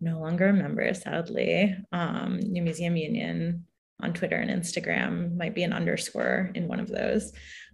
no 0.00 0.20
longer 0.20 0.48
a 0.48 0.52
member, 0.52 0.92
sadly. 0.94 1.76
Um, 1.92 2.38
New 2.42 2.62
Museum 2.62 2.96
Union 2.96 3.64
on 4.02 4.12
Twitter 4.12 4.36
and 4.36 4.50
Instagram 4.50 5.36
might 5.36 5.54
be 5.54 5.62
an 5.62 5.72
underscore 5.72 6.50
in 6.54 6.68
one 6.68 6.80
of 6.80 6.88
those. 6.88 7.32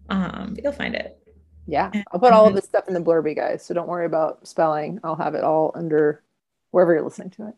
Um, 0.08 0.52
but 0.54 0.62
you'll 0.62 0.72
find 0.72 0.94
it. 0.94 1.18
Yeah, 1.68 1.90
I'll 2.12 2.20
put 2.20 2.32
all 2.32 2.46
of 2.46 2.54
this 2.54 2.64
stuff 2.64 2.86
in 2.86 2.94
the 2.94 3.00
blurby, 3.00 3.34
guys. 3.34 3.66
So 3.66 3.74
don't 3.74 3.88
worry 3.88 4.06
about 4.06 4.46
spelling. 4.46 5.00
I'll 5.02 5.16
have 5.16 5.34
it 5.34 5.42
all 5.42 5.72
under 5.74 6.22
wherever 6.76 6.92
you're 6.92 7.02
listening 7.02 7.30
to 7.30 7.48
it. 7.48 7.54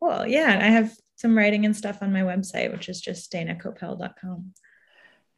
Cool. 0.00 0.26
Yeah. 0.26 0.50
And 0.50 0.64
I 0.64 0.66
have 0.66 0.96
some 1.14 1.38
writing 1.38 1.64
and 1.64 1.76
stuff 1.76 2.02
on 2.02 2.12
my 2.12 2.22
website, 2.22 2.72
which 2.72 2.88
is 2.88 3.00
just 3.00 3.30
danakopel.com. 3.30 4.52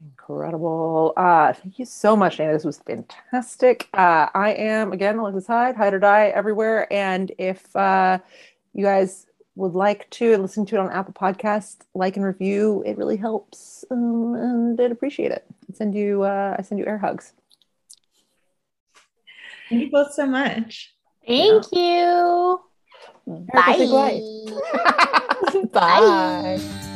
Incredible. 0.02 1.12
Uh, 1.14 1.52
thank 1.52 1.78
you 1.78 1.84
so 1.84 2.16
much, 2.16 2.38
Dana. 2.38 2.54
This 2.54 2.64
was 2.64 2.78
fantastic. 2.78 3.90
Uh, 3.92 4.28
I 4.34 4.54
am, 4.54 4.92
again, 4.92 5.18
Alexis 5.18 5.46
Hyde, 5.46 5.76
Hide 5.76 5.92
or 5.92 5.98
Die 5.98 6.28
everywhere. 6.28 6.90
And 6.90 7.30
if 7.36 7.76
uh, 7.76 8.20
you 8.72 8.82
guys 8.82 9.26
would 9.54 9.74
like 9.74 10.08
to 10.12 10.38
listen 10.38 10.64
to 10.64 10.76
it 10.76 10.78
on 10.78 10.90
Apple 10.90 11.12
Podcast, 11.12 11.80
like 11.92 12.16
and 12.16 12.24
review, 12.24 12.82
it 12.86 12.96
really 12.96 13.18
helps. 13.18 13.84
Um, 13.90 14.34
and 14.34 14.80
I'd 14.80 14.92
appreciate 14.92 15.30
it. 15.30 15.44
I 15.70 15.74
send 15.74 15.94
you, 15.94 16.22
uh, 16.22 16.56
I 16.58 16.62
send 16.62 16.78
you 16.78 16.86
air 16.86 16.96
hugs. 16.96 17.34
Thank 19.68 19.82
you 19.82 19.90
both 19.90 20.14
so 20.14 20.24
much. 20.24 20.94
Thank 21.26 21.66
yeah. 21.72 21.78
you. 21.82 22.60
Bye. 23.52 24.20
Bye. 25.72 26.58
Bye. 26.60 26.88